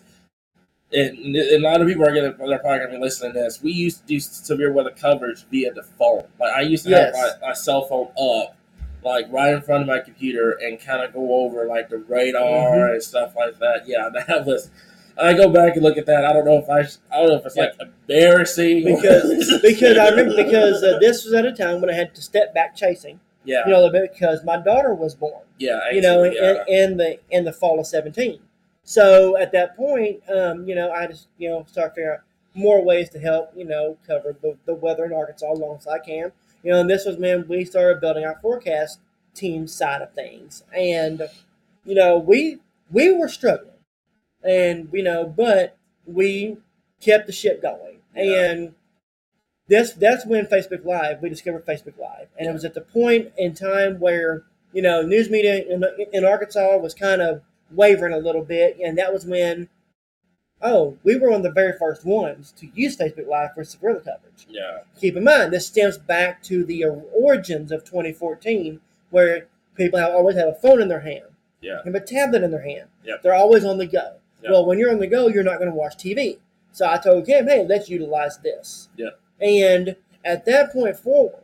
It, 0.90 1.16
and 1.20 1.36
a 1.36 1.60
lot 1.60 1.82
of 1.82 1.88
people 1.90 2.04
are 2.06 2.16
gonna 2.16 2.34
they're 2.48 2.60
probably 2.60 2.80
gonna 2.80 2.92
be 2.92 2.98
listening 2.98 3.34
to 3.34 3.40
this. 3.40 3.62
We 3.62 3.74
used 3.74 4.02
to 4.04 4.08
do 4.08 4.22
severe 4.22 4.72
weather 4.72 4.92
coverage 4.92 5.44
via 5.52 5.74
the 5.74 5.84
phone. 5.84 6.24
Like 6.40 6.54
I 6.54 6.62
used 6.62 6.86
to 6.86 6.92
Yes. 6.92 7.14
have 7.14 7.42
my, 7.42 7.48
my 7.50 7.54
cell 7.54 7.84
phone 7.84 8.08
up, 8.18 8.56
like 9.04 9.26
right 9.30 9.54
in 9.54 9.62
front 9.62 9.82
of 9.82 9.88
my 9.88 10.00
computer, 10.00 10.52
and 10.52 10.80
kind 10.80 11.04
of 11.04 11.12
go 11.14 11.44
over 11.44 11.66
like 11.66 11.90
the 11.90 11.98
radar 11.98 12.42
Mhm. 12.72 12.94
and 12.94 13.04
stuff 13.04 13.36
like 13.36 13.60
that. 13.60 13.82
Yeah, 13.86 14.08
that 14.28 14.46
was. 14.46 14.70
I 15.18 15.34
go 15.34 15.50
back 15.50 15.74
and 15.76 15.84
look 15.84 15.98
at 15.98 16.06
that. 16.06 16.24
I 16.24 16.32
don't 16.32 16.46
know 16.46 16.60
if 16.60 16.70
I. 16.70 16.80
I 17.14 17.20
don't 17.20 17.28
know 17.32 17.36
if 17.36 17.46
it's 17.46 17.58
like 17.58 17.74
embarrassing 17.82 18.86
because 18.86 19.60
because 19.62 19.98
I 19.98 20.08
remember 20.12 20.42
because 20.42 20.82
uh, 20.84 21.00
this 21.02 21.26
was 21.26 21.34
at 21.34 21.46
a 21.46 21.52
time 21.52 21.82
when 21.82 21.90
I 21.90 21.96
had 21.96 22.16
to 22.16 22.22
step 22.22 22.54
back 22.54 22.78
chasing. 22.78 23.20
Yeah, 23.48 23.64
You 23.66 23.72
know, 23.72 23.90
because 23.90 24.44
my 24.44 24.58
daughter 24.58 24.94
was 24.94 25.16
born. 25.16 25.44
yeah, 25.58 25.80
You 25.92 26.02
know, 26.02 26.24
in, 26.24 26.34
yeah. 26.34 26.64
in, 26.68 26.92
in 26.92 26.98
the 26.98 27.20
in 27.32 27.46
the 27.46 27.54
fall 27.54 27.80
of 27.80 27.88
seventeen. 27.88 28.40
So 28.84 29.38
at 29.38 29.52
that 29.54 29.76
point, 29.76 30.22
um, 30.30 30.68
you 30.68 30.76
know, 30.76 30.92
I 30.92 31.08
just 31.08 31.28
you 31.38 31.50
know 31.50 31.66
start 31.68 31.96
figuring 31.96 32.18
out 32.18 32.24
more 32.54 32.84
ways 32.84 33.10
to 33.12 33.20
help 33.20 33.52
you 33.56 33.66
know 33.66 33.98
cover 34.08 34.36
the, 34.42 34.58
the 34.66 34.74
weather 34.76 35.06
in 35.06 35.14
Arkansas 35.14 35.52
alongside 35.52 36.02
Cam. 36.06 36.32
You 36.64 36.72
know, 36.72 36.82
and 36.82 36.90
this 36.90 37.06
was 37.06 37.18
when 37.18 37.48
we 37.48 37.66
started 37.66 38.02
building 38.02 38.26
our 38.26 38.38
forecast 38.42 39.00
team 39.34 39.68
side 39.68 40.02
of 40.02 40.14
things, 40.14 40.64
and 40.76 41.22
you 41.86 41.96
know 41.96 42.18
we 42.18 42.60
we 42.92 43.12
were 43.14 43.28
struggling, 43.30 43.74
and 44.44 44.90
you 44.92 45.04
know, 45.04 45.26
but 45.26 45.78
we 46.06 46.58
kept 47.02 47.28
the 47.28 47.34
ship 47.34 47.62
going, 47.62 48.00
Yeah. 48.16 48.52
and 48.52 48.74
this 49.68 49.92
that's 49.92 50.26
when 50.26 50.46
Facebook 50.46 50.86
Live 50.86 51.22
we 51.22 51.30
discovered 51.30 51.66
Facebook 51.66 51.98
Live, 52.00 52.28
and 52.38 52.50
it 52.50 52.54
was 52.54 52.66
at 52.66 52.74
the 52.74 52.82
point 52.82 53.32
in 53.38 53.54
time 53.54 54.00
where 54.00 54.44
you 54.74 54.82
know 54.82 55.02
news 55.02 55.30
media 55.30 55.64
in, 55.64 55.84
in 56.14 56.26
Arkansas 56.26 56.78
was 56.78 56.94
kind 56.94 57.22
of 57.22 57.42
wavering 57.72 58.14
a 58.14 58.18
little 58.20 58.44
bit, 58.44 58.78
and 58.84 58.98
that 58.98 59.14
was 59.14 59.26
when 59.26 59.70
oh 60.62 60.98
we 61.04 61.16
were 61.16 61.30
one 61.30 61.38
of 61.38 61.44
the 61.44 61.52
very 61.52 61.78
first 61.78 62.06
ones 62.06 62.52
to 62.58 62.68
use 62.74 62.98
Facebook 62.98 63.28
Live 63.28 63.54
for 63.54 63.64
weather 63.82 64.00
coverage. 64.00 64.48
yeah, 64.50 64.80
Keep 65.00 65.18
in 65.18 65.24
mind 65.24 65.52
this 65.52 65.68
stems 65.68 65.98
back 65.98 66.42
to 66.44 66.64
the 66.64 66.86
origins 66.86 67.72
of 67.72 67.84
2014, 67.84 68.80
where 69.10 69.48
people 69.76 70.00
have 70.00 70.12
always 70.12 70.36
have 70.38 70.48
a 70.48 70.56
phone 70.56 70.82
in 70.82 70.88
their 70.88 71.02
hand, 71.02 71.26
yeah, 71.62 71.80
have 71.84 71.96
a 71.96 72.00
tablet 72.00 72.44
in 72.44 72.52
their 72.52 72.64
hand. 72.64 72.88
Yep. 73.04 73.22
They're 73.22 73.36
always 73.36 73.64
on 73.66 73.78
the 73.78 73.86
go. 73.86 74.16
Yep. 74.44 74.52
Well, 74.52 74.66
when 74.66 74.80
you're 74.80 74.92
on 74.92 75.00
the 75.00 75.08
go, 75.08 75.28
you're 75.28 75.44
not 75.44 75.58
going 75.60 75.70
to 75.72 75.76
watch 75.76 75.98
TV. 75.98 76.38
So 76.72 76.88
I 76.88 76.98
told 76.98 77.28
him, 77.28 77.48
hey, 77.48 77.66
let's 77.68 77.90
utilize 77.90 78.38
this. 78.38 78.90
Yep. 78.98 79.20
And 79.42 79.96
at 80.26 80.46
that 80.46 80.72
point 80.72 80.98
forward, 80.98 81.44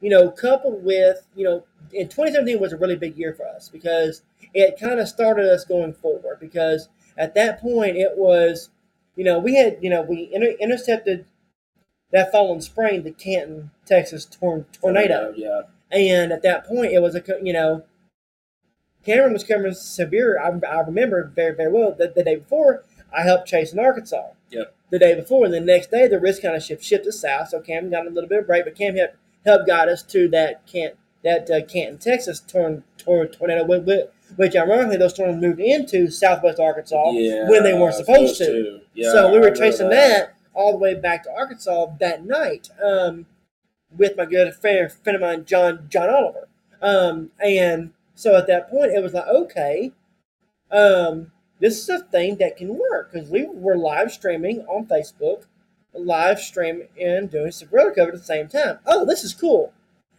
you 0.00 0.10
know, 0.10 0.30
coupled 0.30 0.84
with, 0.84 1.26
you 1.34 1.44
know, 1.44 1.64
in 1.92 2.08
2017 2.08 2.60
was 2.60 2.72
a 2.72 2.76
really 2.76 2.96
big 2.96 3.16
year 3.16 3.32
for 3.32 3.46
us 3.46 3.68
because 3.68 4.22
it 4.52 4.78
kind 4.78 5.00
of 5.00 5.08
started 5.08 5.46
us 5.46 5.64
going 5.64 5.92
forward 5.92 6.38
because 6.40 6.88
at 7.16 7.34
that 7.34 7.60
point 7.60 7.96
it 7.96 8.12
was, 8.16 8.70
you 9.14 9.24
know, 9.24 9.38
we 9.38 9.54
had, 9.56 9.78
you 9.80 9.88
know, 9.88 10.02
we 10.02 10.28
inter- 10.32 10.56
intercepted 10.60 11.26
that 12.12 12.30
fallen 12.30 12.60
spring, 12.60 13.02
the 13.02 13.10
Canton, 13.10 13.70
Texas 13.84 14.24
tor- 14.24 14.66
tornado. 14.72 15.32
yeah, 15.36 15.62
And 15.90 16.32
at 16.32 16.42
that 16.42 16.66
point, 16.66 16.92
it 16.92 17.00
was 17.00 17.14
a 17.14 17.22
you 17.42 17.52
know, 17.52 17.84
Cameron 19.04 19.32
was 19.32 19.44
coming 19.44 19.72
severe. 19.74 20.38
I, 20.40 20.48
I 20.66 20.80
remember 20.80 21.24
very 21.34 21.54
very 21.54 21.72
well 21.72 21.92
that 21.98 22.14
the 22.14 22.24
day 22.24 22.36
before 22.36 22.84
I 23.16 23.22
helped 23.22 23.48
chase 23.48 23.72
in 23.72 23.78
Arkansas. 23.78 24.30
Yep. 24.50 24.75
The 24.90 25.00
day 25.00 25.14
before, 25.14 25.44
and 25.44 25.52
the 25.52 25.60
next 25.60 25.90
day 25.90 26.06
the 26.06 26.20
risk 26.20 26.42
kind 26.42 26.54
of 26.54 26.62
shift 26.62 26.84
shifted 26.84 27.12
south. 27.12 27.48
So 27.48 27.60
Cam 27.60 27.90
got 27.90 28.06
a 28.06 28.10
little 28.10 28.28
bit 28.28 28.40
of 28.40 28.46
break, 28.46 28.64
but 28.64 28.76
Cam 28.76 28.94
helped 28.96 29.16
helped 29.44 29.66
guide 29.66 29.88
us 29.88 30.02
to 30.04 30.28
that 30.28 30.66
Kent 30.66 30.94
that 31.26 31.50
uh, 31.50 31.64
Canton, 31.64 31.98
Texas 31.98 32.40
torn, 32.40 32.84
torn, 32.98 33.28
tornado, 33.28 33.64
which, 33.64 34.06
which 34.36 34.54
ironically 34.54 34.96
those 34.96 35.12
storms 35.12 35.42
moved 35.42 35.58
into 35.58 36.08
southwest 36.08 36.60
Arkansas 36.60 37.10
yeah. 37.10 37.48
when 37.48 37.64
they 37.64 37.74
weren't 37.74 37.96
supposed 37.96 38.38
to. 38.38 38.80
Yeah, 38.94 39.10
so 39.10 39.32
we 39.32 39.40
were 39.40 39.50
chasing 39.50 39.90
that. 39.90 40.34
all 40.54 40.72
the 40.72 40.78
way 40.78 40.94
back 40.94 41.24
to 41.24 41.30
Arkansas 41.32 41.86
that 41.98 42.24
night 42.24 42.70
um, 42.82 43.26
with 43.90 44.16
my 44.16 44.24
good 44.24 44.54
friend, 44.54 44.90
friend 44.90 45.16
of 45.16 45.22
mine, 45.22 45.44
John 45.44 45.86
John 45.88 46.08
Oliver. 46.08 46.48
Um, 46.80 47.30
and 47.44 47.90
so 48.14 48.36
at 48.36 48.46
that 48.46 48.70
point, 48.70 48.92
it 48.92 49.02
was 49.02 49.12
like, 49.12 49.26
okay, 49.26 49.92
um, 50.70 51.32
this 51.60 51.78
is 51.78 51.88
a 51.88 52.00
thing 52.00 52.36
that 52.36 52.56
can 52.56 52.78
work 52.78 53.12
because 53.12 53.28
we 53.28 53.46
were 53.46 53.76
live 53.76 54.12
streaming 54.12 54.60
on 54.62 54.86
Facebook, 54.86 55.44
live 55.94 56.38
streaming 56.38 56.88
and 57.00 57.30
doing 57.30 57.50
some 57.50 57.68
coverage 57.68 57.98
at 57.98 58.12
the 58.12 58.18
same 58.18 58.48
time. 58.48 58.78
Oh, 58.86 59.04
this 59.04 59.24
is 59.24 59.34
cool. 59.34 59.72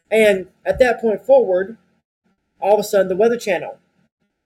And 0.10 0.48
at 0.66 0.80
that 0.80 1.00
point 1.00 1.22
forward, 1.22 1.78
all 2.60 2.74
of 2.74 2.80
a 2.80 2.84
sudden, 2.84 3.08
the 3.08 3.16
Weather 3.16 3.38
Channel 3.38 3.78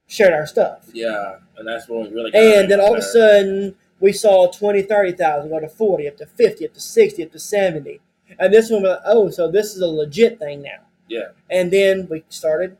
shared 0.07 0.33
our 0.33 0.45
stuff. 0.45 0.89
Yeah, 0.91 1.37
and 1.57 1.67
that's 1.67 1.87
when 1.87 2.03
we 2.03 2.09
really. 2.09 2.31
Got 2.31 2.41
And 2.41 2.71
then 2.71 2.81
all 2.81 2.93
of 2.93 2.99
a 2.99 3.03
sudden, 3.03 3.75
we 3.99 4.11
saw 4.11 4.51
20, 4.51 4.81
30,000 4.81 5.49
go 5.49 5.59
to 5.59 5.69
40, 5.69 6.07
up 6.07 6.17
to 6.17 6.25
50, 6.25 6.65
up 6.65 6.73
to 6.73 6.81
60, 6.81 7.23
up 7.23 7.31
to 7.31 7.39
70. 7.39 8.01
And 8.39 8.53
this 8.53 8.69
one, 8.69 8.81
we're 8.81 8.89
like, 8.89 9.01
oh, 9.05 9.29
so 9.29 9.49
this 9.49 9.75
is 9.75 9.81
a 9.81 9.87
legit 9.87 10.39
thing 10.39 10.61
now. 10.61 10.87
Yeah. 11.07 11.29
And 11.49 11.71
then 11.71 12.07
we 12.09 12.23
started 12.29 12.77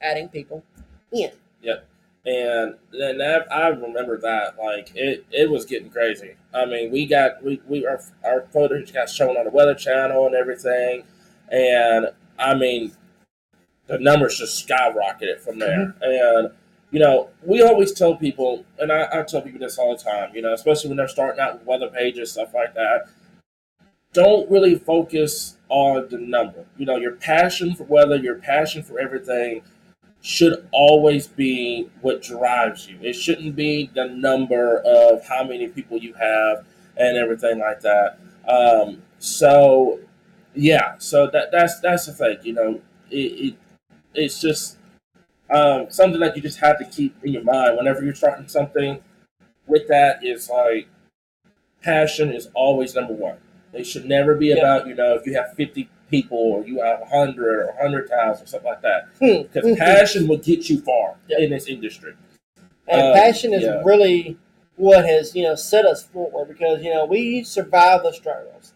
adding 0.00 0.28
people 0.28 0.64
in. 1.12 1.30
And 2.28 2.74
then 2.92 3.18
that, 3.18 3.50
I 3.50 3.68
remember 3.68 4.18
that 4.18 4.58
like 4.58 4.92
it, 4.94 5.24
it 5.30 5.50
was 5.50 5.64
getting 5.64 5.88
crazy. 5.88 6.34
I 6.52 6.66
mean, 6.66 6.90
we 6.90 7.06
got 7.06 7.42
we, 7.42 7.62
we 7.66 7.86
our 7.86 8.02
our 8.22 8.42
footage 8.52 8.92
got 8.92 9.08
shown 9.08 9.38
on 9.38 9.44
the 9.44 9.50
Weather 9.50 9.74
Channel 9.74 10.26
and 10.26 10.34
everything, 10.34 11.04
and 11.50 12.08
I 12.38 12.54
mean, 12.54 12.92
the 13.86 13.98
numbers 13.98 14.38
just 14.38 14.68
skyrocketed 14.68 15.40
from 15.40 15.58
there. 15.58 15.94
Mm-hmm. 16.02 16.02
And 16.02 16.50
you 16.90 17.00
know, 17.00 17.30
we 17.42 17.62
always 17.62 17.92
tell 17.92 18.14
people, 18.14 18.66
and 18.78 18.92
I, 18.92 19.08
I 19.10 19.22
tell 19.22 19.40
people 19.40 19.60
this 19.60 19.78
all 19.78 19.96
the 19.96 20.02
time, 20.02 20.34
you 20.34 20.42
know, 20.42 20.52
especially 20.52 20.88
when 20.88 20.98
they're 20.98 21.08
starting 21.08 21.40
out 21.40 21.54
with 21.54 21.66
weather 21.66 21.88
pages, 21.88 22.32
stuff 22.32 22.52
like 22.52 22.74
that. 22.74 23.06
Don't 24.12 24.50
really 24.50 24.74
focus 24.74 25.56
on 25.70 26.08
the 26.10 26.18
number. 26.18 26.66
You 26.76 26.84
know, 26.84 26.96
your 26.96 27.12
passion 27.12 27.74
for 27.74 27.84
weather, 27.84 28.16
your 28.16 28.36
passion 28.36 28.82
for 28.82 28.98
everything 28.98 29.62
should 30.20 30.68
always 30.72 31.26
be 31.26 31.88
what 32.00 32.22
drives 32.22 32.88
you. 32.88 32.98
It 33.00 33.14
shouldn't 33.14 33.56
be 33.56 33.90
the 33.94 34.06
number 34.08 34.78
of 34.80 35.26
how 35.26 35.44
many 35.44 35.68
people 35.68 35.98
you 35.98 36.14
have 36.14 36.64
and 36.96 37.16
everything 37.16 37.58
like 37.60 37.80
that. 37.80 38.18
Um, 38.48 39.02
so, 39.18 40.00
yeah, 40.54 40.96
so 40.98 41.28
that 41.28 41.50
that's 41.52 41.80
that's 41.80 42.06
the 42.06 42.12
thing. 42.12 42.38
You 42.42 42.52
know, 42.54 42.80
it, 43.10 43.16
it 43.16 43.54
it's 44.14 44.40
just 44.40 44.76
um, 45.50 45.86
something 45.90 46.20
that 46.20 46.36
you 46.36 46.42
just 46.42 46.58
have 46.58 46.78
to 46.78 46.84
keep 46.84 47.16
in 47.24 47.32
your 47.32 47.44
mind 47.44 47.76
whenever 47.76 48.02
you're 48.04 48.14
starting 48.14 48.48
something. 48.48 49.00
With 49.66 49.86
that 49.88 50.24
is 50.24 50.48
like 50.50 50.88
passion 51.82 52.32
is 52.32 52.48
always 52.54 52.94
number 52.94 53.12
one. 53.12 53.36
It 53.72 53.84
should 53.86 54.06
never 54.06 54.34
be 54.34 54.48
Yeah. 54.48 54.56
about 54.56 54.86
you 54.86 54.94
know 54.94 55.14
if 55.14 55.26
you 55.26 55.34
have 55.34 55.54
fifty 55.54 55.88
people 56.08 56.38
or 56.38 56.64
you 56.66 56.80
have 56.82 57.06
hundred 57.08 57.60
or 57.66 57.74
hundred 57.80 58.08
thousand 58.08 58.44
or 58.44 58.46
something 58.46 58.70
like 58.70 58.82
that. 58.82 59.08
Hmm. 59.20 59.42
Because 59.52 59.76
passion 59.78 60.26
will 60.28 60.38
get 60.38 60.68
you 60.68 60.80
far 60.80 61.16
Yeah. 61.28 61.38
in 61.40 61.50
this 61.50 61.66
industry. 61.66 62.14
And 62.86 63.00
Um, 63.02 63.14
passion 63.14 63.52
is 63.52 63.62
yeah. 63.62 63.82
really 63.84 64.36
what 64.76 65.04
has 65.04 65.34
you 65.34 65.42
know 65.42 65.54
set 65.54 65.84
us 65.84 66.02
forward 66.02 66.48
because 66.48 66.82
you 66.82 66.92
know 66.92 67.04
we 67.04 67.42
survived 67.42 68.04
the 68.04 68.12
struggles, 68.12 68.72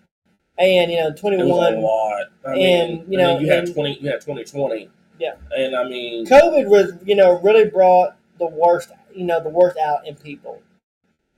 and 0.58 0.90
you 0.90 0.98
know 0.98 1.12
21. 1.12 1.46
It 1.46 1.50
was 1.50 1.74
a 1.74 1.78
lot. 1.80 2.24
I 2.46 2.52
mean, 2.54 2.66
And, 2.66 2.90
you 2.92 2.96
I 2.98 3.06
mean, 3.08 3.18
know, 3.18 3.38
you 3.38 3.48
had 3.50 3.64
and- 3.64 3.74
twenty, 3.74 3.98
you 4.00 4.10
had 4.10 4.20
twenty 4.20 4.44
twenty. 4.44 4.88
Yeah. 5.18 5.34
and 5.56 5.76
I 5.76 5.84
mean, 5.88 6.26
COVID 6.26 6.66
was 6.66 6.92
you 7.04 7.14
know 7.16 7.38
really 7.40 7.64
brought 7.68 8.16
the 8.38 8.46
worst 8.46 8.90
you 9.14 9.24
know 9.24 9.40
the 9.42 9.48
worst 9.50 9.78
out 9.78 10.06
in 10.06 10.16
people, 10.16 10.60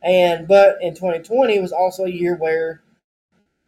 and 0.02 0.48
but 0.48 0.78
in 0.80 0.94
twenty 0.94 1.22
twenty 1.22 1.60
was 1.60 1.72
also 1.72 2.04
a 2.04 2.10
year 2.10 2.34
where 2.36 2.80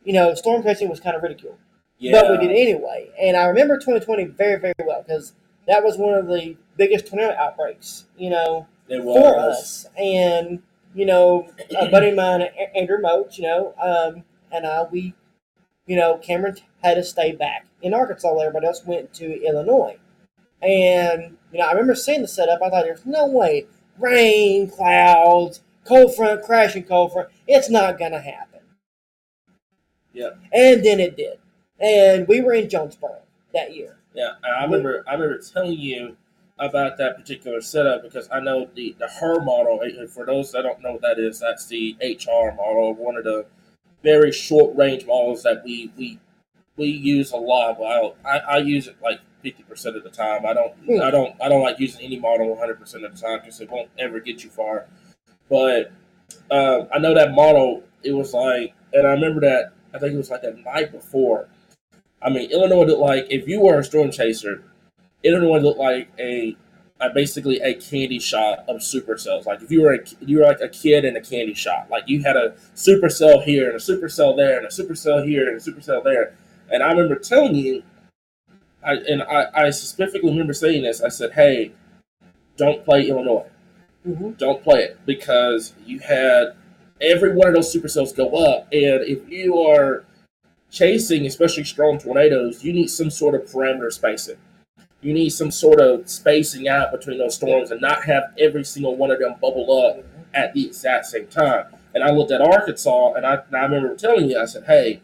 you 0.04 0.12
know 0.14 0.34
storm 0.34 0.62
chasing 0.62 0.88
was 0.88 1.00
kind 1.00 1.14
of 1.16 1.22
ridiculed. 1.22 1.58
Yeah, 1.98 2.12
but 2.12 2.30
we 2.30 2.46
did 2.46 2.56
anyway. 2.56 3.10
And 3.20 3.36
I 3.36 3.44
remember 3.46 3.76
2020 3.76 4.24
very, 4.24 4.58
very 4.60 4.74
well 4.84 5.02
because 5.02 5.32
that 5.66 5.82
was 5.82 5.96
one 5.96 6.14
of 6.14 6.26
the 6.26 6.56
biggest 6.76 7.06
tornado 7.06 7.34
outbreaks, 7.38 8.04
you 8.16 8.30
know, 8.30 8.66
it 8.88 9.02
for 9.02 9.38
us. 9.38 9.86
And 9.96 10.62
you 10.94 11.04
know, 11.04 11.48
a 11.78 11.90
buddy 11.90 12.08
of 12.08 12.16
mine, 12.16 12.42
Andrew 12.74 12.98
Moach, 12.98 13.36
you 13.36 13.44
know, 13.44 13.74
um, 13.80 14.24
and 14.50 14.66
I, 14.66 14.84
we, 14.90 15.14
you 15.86 15.94
know, 15.94 16.16
Cameron 16.16 16.56
had 16.82 16.94
to 16.94 17.04
stay 17.04 17.32
back 17.32 17.66
in 17.82 17.92
Arkansas. 17.92 18.28
while 18.32 18.40
Everybody 18.40 18.66
else 18.66 18.84
went 18.84 19.12
to 19.14 19.42
Illinois. 19.44 19.98
And 20.62 21.36
you 21.52 21.58
know, 21.58 21.66
I 21.66 21.72
remember 21.72 21.94
seeing 21.94 22.22
the 22.22 22.28
setup. 22.28 22.62
I 22.62 22.70
thought, 22.70 22.84
"There's 22.84 23.04
no 23.04 23.26
way, 23.26 23.66
rain, 23.98 24.70
clouds, 24.70 25.60
cold 25.84 26.16
front, 26.16 26.42
crashing 26.42 26.84
cold 26.84 27.12
front. 27.12 27.28
It's 27.46 27.68
not 27.68 27.98
gonna 27.98 28.20
happen." 28.20 28.60
Yeah. 30.12 30.30
And 30.52 30.82
then 30.82 30.98
it 30.98 31.16
did, 31.16 31.38
and 31.80 32.26
we 32.28 32.40
were 32.40 32.54
in 32.54 32.68
Jonesboro 32.68 33.18
that 33.54 33.74
year. 33.74 33.96
Yeah, 34.14 34.32
I 34.44 34.64
remember 34.64 35.04
I 35.06 35.14
remember 35.14 35.38
telling 35.38 35.78
you 35.78 36.16
about 36.58 36.96
that 36.98 37.16
particular 37.16 37.60
setup 37.60 38.02
because 38.02 38.28
I 38.32 38.40
know 38.40 38.68
the 38.74 38.96
the 38.98 39.06
HRRR 39.06 39.44
model. 39.44 39.80
For 40.08 40.24
those 40.24 40.52
that 40.52 40.62
don't 40.62 40.80
know 40.82 40.92
what 40.92 41.02
that 41.02 41.18
is, 41.18 41.40
that's 41.40 41.66
the 41.66 41.96
HRRR 42.00 42.56
model, 42.56 42.94
one 42.94 43.16
of 43.16 43.24
the 43.24 43.46
very 44.02 44.32
short 44.32 44.76
range 44.76 45.06
models 45.06 45.42
that 45.42 45.62
we 45.64 45.90
we 45.96 46.18
we 46.76 46.86
use 46.88 47.32
a 47.32 47.36
lot. 47.36 47.78
Well, 47.80 48.16
I, 48.24 48.38
I 48.38 48.56
use 48.58 48.86
it 48.88 48.96
like 49.02 49.20
fifty 49.42 49.62
percent 49.64 49.96
of 49.96 50.04
the 50.04 50.10
time. 50.10 50.46
I 50.46 50.54
don't 50.54 50.74
Hmm. 50.86 51.02
I 51.02 51.10
don't 51.10 51.36
I 51.42 51.48
don't 51.48 51.62
like 51.62 51.78
using 51.80 52.02
any 52.04 52.18
model 52.18 52.48
one 52.50 52.58
hundred 52.58 52.78
percent 52.80 53.04
of 53.04 53.14
the 53.14 53.20
time 53.20 53.40
because 53.40 53.60
it 53.60 53.70
won't 53.70 53.90
ever 53.98 54.20
get 54.20 54.44
you 54.44 54.50
far. 54.50 54.86
But 55.50 55.92
um, 56.50 56.88
I 56.92 56.98
know 56.98 57.14
that 57.14 57.32
model. 57.32 57.82
It 58.02 58.12
was 58.12 58.32
like, 58.32 58.74
and 58.92 59.06
I 59.06 59.10
remember 59.12 59.40
that. 59.42 59.72
I 59.94 59.98
think 59.98 60.14
it 60.14 60.16
was 60.16 60.30
like 60.30 60.42
the 60.42 60.52
night 60.52 60.92
before. 60.92 61.48
I 62.22 62.30
mean, 62.30 62.50
Illinois 62.50 62.84
looked 62.84 63.00
like 63.00 63.26
if 63.30 63.46
you 63.46 63.60
were 63.60 63.78
a 63.78 63.84
storm 63.84 64.10
chaser, 64.10 64.62
Illinois 65.22 65.58
looked 65.58 65.78
like 65.78 66.08
a, 66.18 66.56
a 67.00 67.10
basically 67.10 67.60
a 67.60 67.74
candy 67.74 68.18
shot 68.18 68.64
of 68.68 68.76
supercells. 68.78 69.46
Like 69.46 69.62
if 69.62 69.70
you 69.70 69.82
were 69.82 69.94
a, 69.94 69.98
you 70.20 70.38
were 70.38 70.44
like 70.44 70.60
a 70.60 70.68
kid 70.68 71.04
in 71.04 71.16
a 71.16 71.20
candy 71.20 71.54
shop. 71.54 71.88
Like 71.90 72.04
you 72.08 72.22
had 72.22 72.36
a 72.36 72.54
supercell 72.74 73.42
here 73.42 73.66
and 73.66 73.76
a 73.76 73.78
supercell 73.78 74.36
there 74.36 74.56
and 74.56 74.66
a 74.66 74.70
supercell 74.70 75.26
here 75.26 75.48
and 75.48 75.56
a 75.56 75.60
supercell 75.60 76.02
there. 76.02 76.34
And 76.70 76.82
I 76.82 76.90
remember 76.90 77.16
telling 77.16 77.54
you, 77.54 77.82
I 78.84 78.94
and 78.94 79.22
I, 79.22 79.46
I 79.54 79.70
specifically 79.70 80.30
remember 80.30 80.52
saying 80.52 80.82
this. 80.82 81.02
I 81.02 81.08
said, 81.08 81.32
"Hey, 81.32 81.72
don't 82.56 82.84
play 82.84 83.08
Illinois. 83.08 83.46
Mm-hmm. 84.06 84.32
Don't 84.32 84.62
play 84.62 84.80
it 84.84 84.98
because 85.04 85.74
you 85.84 85.98
had 85.98 86.54
every 87.00 87.34
one 87.34 87.48
of 87.48 87.54
those 87.54 87.74
supercells 87.74 88.14
go 88.14 88.30
up, 88.36 88.68
and 88.72 89.02
if 89.02 89.28
you 89.28 89.58
are 89.58 90.05
chasing, 90.76 91.26
especially 91.26 91.64
strong 91.64 91.98
tornadoes, 91.98 92.62
you 92.62 92.72
need 92.72 92.88
some 92.88 93.10
sort 93.10 93.34
of 93.34 93.50
parameter 93.50 93.90
spacing. 93.90 94.36
You 95.00 95.14
need 95.14 95.30
some 95.30 95.50
sort 95.50 95.80
of 95.80 96.08
spacing 96.08 96.68
out 96.68 96.92
between 96.92 97.18
those 97.18 97.34
storms 97.34 97.70
and 97.70 97.80
not 97.80 98.04
have 98.04 98.34
every 98.38 98.64
single 98.64 98.96
one 98.96 99.10
of 99.10 99.18
them 99.18 99.36
bubble 99.40 99.70
up 99.86 100.04
at 100.34 100.52
the 100.52 100.66
exact 100.66 101.06
same 101.06 101.28
time. 101.28 101.66
And 101.94 102.04
I 102.04 102.10
looked 102.10 102.30
at 102.30 102.42
Arkansas, 102.42 103.14
and 103.14 103.24
I, 103.24 103.36
and 103.46 103.56
I 103.56 103.62
remember 103.62 103.96
telling 103.96 104.28
you, 104.28 104.38
I 104.38 104.44
said, 104.44 104.64
hey, 104.64 105.00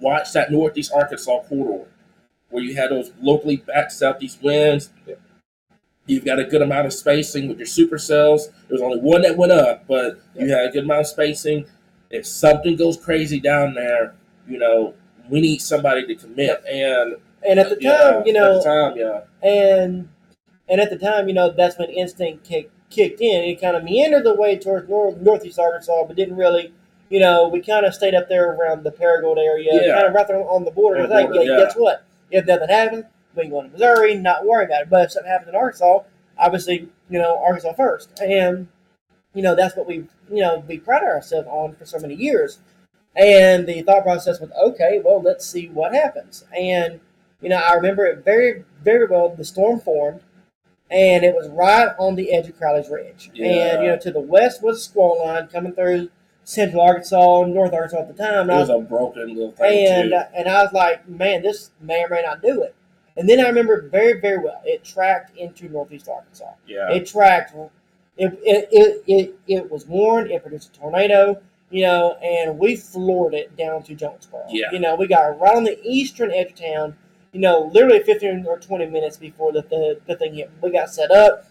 watch 0.00 0.32
that 0.32 0.50
northeast 0.50 0.92
Arkansas 0.92 1.42
corridor 1.48 1.86
where 2.50 2.64
you 2.64 2.74
had 2.74 2.90
those 2.90 3.12
locally 3.20 3.56
back 3.56 3.90
southeast 3.90 4.42
winds. 4.42 4.90
You've 6.06 6.24
got 6.24 6.38
a 6.38 6.44
good 6.44 6.62
amount 6.62 6.86
of 6.86 6.92
spacing 6.92 7.48
with 7.48 7.58
your 7.58 7.66
supercells. 7.66 8.46
There 8.68 8.74
was 8.74 8.82
only 8.82 8.98
one 8.98 9.22
that 9.22 9.36
went 9.36 9.52
up, 9.52 9.86
but 9.86 10.20
you 10.34 10.48
had 10.48 10.66
a 10.66 10.70
good 10.70 10.84
amount 10.84 11.00
of 11.00 11.06
spacing. 11.08 11.66
If 12.10 12.26
something 12.26 12.76
goes 12.76 12.96
crazy 12.96 13.40
down 13.40 13.74
there, 13.74 14.14
you 14.48 14.58
know, 14.58 14.94
we 15.28 15.40
need 15.40 15.60
somebody 15.60 16.06
to 16.06 16.14
commit. 16.14 16.62
And 16.66 17.16
And 17.46 17.60
at 17.60 17.68
the 17.68 17.76
time, 17.76 18.22
you 18.26 18.32
know, 18.32 18.56
at 18.58 18.64
the 18.64 18.68
time, 18.68 18.96
yeah, 18.96 19.20
and 19.48 20.08
and 20.68 20.80
at 20.80 20.90
the 20.90 20.98
time, 20.98 21.28
you 21.28 21.34
know, 21.34 21.50
that's 21.50 21.78
when 21.78 21.90
instinct 21.90 22.44
kick, 22.44 22.70
kicked 22.90 23.20
in. 23.20 23.44
It 23.44 23.60
kind 23.60 23.76
of 23.76 23.84
meandered 23.84 24.24
the 24.24 24.34
way 24.34 24.58
towards 24.58 24.88
north, 24.88 25.16
northeast 25.18 25.58
Arkansas, 25.58 26.04
but 26.06 26.16
didn't 26.16 26.36
really, 26.36 26.72
you 27.08 27.20
know, 27.20 27.48
we 27.48 27.60
kind 27.60 27.86
of 27.86 27.94
stayed 27.94 28.14
up 28.14 28.28
there 28.28 28.50
around 28.52 28.82
the 28.82 28.90
Paragould 28.90 29.38
area, 29.38 29.70
Yeah. 29.72 29.94
kind 29.94 30.06
of 30.06 30.14
right 30.14 30.26
there 30.26 30.38
on 30.38 30.64
the 30.64 30.72
border. 30.72 31.02
On 31.02 31.08
the 31.08 31.14
like, 31.14 31.26
border, 31.26 31.42
yeah, 31.44 31.58
yeah. 31.58 31.64
guess 31.64 31.74
what? 31.76 32.04
If 32.32 32.46
nothing 32.46 32.68
happens, 32.68 33.04
we 33.36 33.42
can 33.42 33.50
go 33.50 33.62
to 33.62 33.68
Missouri, 33.68 34.16
not 34.16 34.44
worry 34.44 34.64
about 34.64 34.82
it. 34.82 34.90
But 34.90 35.04
if 35.04 35.12
something 35.12 35.30
happens 35.30 35.50
in 35.50 35.54
Arkansas, 35.54 36.00
obviously, 36.36 36.88
you 37.08 37.18
know, 37.20 37.40
Arkansas 37.44 37.74
first. 37.74 38.18
And, 38.20 38.66
you 39.34 39.42
know, 39.42 39.54
that's 39.54 39.76
what 39.76 39.86
we, 39.86 40.06
you 40.28 40.42
know, 40.42 40.64
we 40.66 40.78
pride 40.78 41.04
ourselves 41.04 41.46
on 41.48 41.76
for 41.76 41.84
so 41.84 42.00
many 42.00 42.14
years. 42.14 42.58
And 43.16 43.66
the 43.66 43.82
thought 43.82 44.02
process 44.02 44.40
was, 44.40 44.50
okay, 44.52 45.00
well, 45.04 45.22
let's 45.22 45.46
see 45.46 45.68
what 45.68 45.94
happens. 45.94 46.44
And, 46.56 47.00
you 47.40 47.48
know, 47.48 47.56
I 47.56 47.72
remember 47.74 48.04
it 48.04 48.24
very, 48.24 48.64
very 48.82 49.06
well. 49.06 49.34
The 49.34 49.44
storm 49.44 49.80
formed, 49.80 50.20
and 50.90 51.24
it 51.24 51.34
was 51.34 51.48
right 51.48 51.94
on 51.98 52.14
the 52.16 52.32
edge 52.34 52.48
of 52.48 52.58
Crowley's 52.58 52.88
Ridge. 52.90 53.30
Yeah. 53.34 53.46
And, 53.76 53.82
you 53.82 53.88
know, 53.88 53.98
to 53.98 54.10
the 54.10 54.20
west 54.20 54.62
was 54.62 54.78
a 54.78 54.80
Squall 54.82 55.24
Line 55.24 55.48
coming 55.48 55.72
through 55.72 56.10
central 56.44 56.82
Arkansas, 56.82 57.42
and 57.42 57.54
north 57.54 57.72
Arkansas 57.72 58.00
at 58.02 58.08
the 58.08 58.22
time. 58.22 58.42
And 58.42 58.50
it 58.50 58.54
I 58.54 58.60
was 58.60 58.68
was 58.68 58.82
a 58.82 58.88
broken 58.88 59.28
little 59.34 59.52
thing 59.52 59.88
and 59.88 60.10
too. 60.10 60.16
uh, 60.16 60.28
and 60.36 60.48
I 60.48 60.62
was 60.62 60.72
like, 60.72 61.08
man, 61.08 61.42
this 61.42 61.70
may 61.80 62.04
or 62.04 62.08
may 62.08 62.22
not 62.22 62.40
do 62.42 62.62
it. 62.62 62.74
And 63.16 63.28
then 63.28 63.40
I 63.40 63.48
remember 63.48 63.80
very 63.88 64.20
very 64.20 64.38
well. 64.38 64.60
It 64.64 64.84
tracked 64.84 65.36
into 65.36 65.68
northeast 65.68 66.08
Arkansas. 66.08 66.52
yeah, 66.66 66.92
It 66.92 67.06
tracked. 67.06 67.54
It 68.18 68.38
it, 68.44 68.68
it, 68.70 69.02
it 69.06 69.34
it 69.48 69.70
was 69.72 69.86
warned. 69.86 70.30
It 70.30 70.42
produced 70.42 70.76
a 70.76 70.78
tornado. 70.78 71.40
You 71.70 71.82
know, 71.82 72.12
and 72.22 72.58
we 72.58 72.76
floored 72.76 73.34
it 73.34 73.56
down 73.56 73.82
to 73.84 73.94
Jonesboro. 73.94 74.44
Yeah. 74.48 74.66
You 74.72 74.78
know, 74.78 74.94
we 74.94 75.06
got 75.08 75.38
right 75.40 75.56
on 75.56 75.64
the 75.64 75.78
eastern 75.82 76.30
edge 76.30 76.52
of 76.52 76.54
town. 76.54 76.96
You 77.32 77.40
know, 77.40 77.70
literally 77.74 78.02
15 78.02 78.46
or 78.46 78.58
20 78.58 78.86
minutes 78.86 79.16
before 79.16 79.52
the, 79.52 79.62
the, 79.62 80.00
the 80.06 80.16
thing 80.16 80.34
hit. 80.34 80.50
We 80.62 80.70
got 80.70 80.90
set 80.90 81.10
up. 81.10 81.44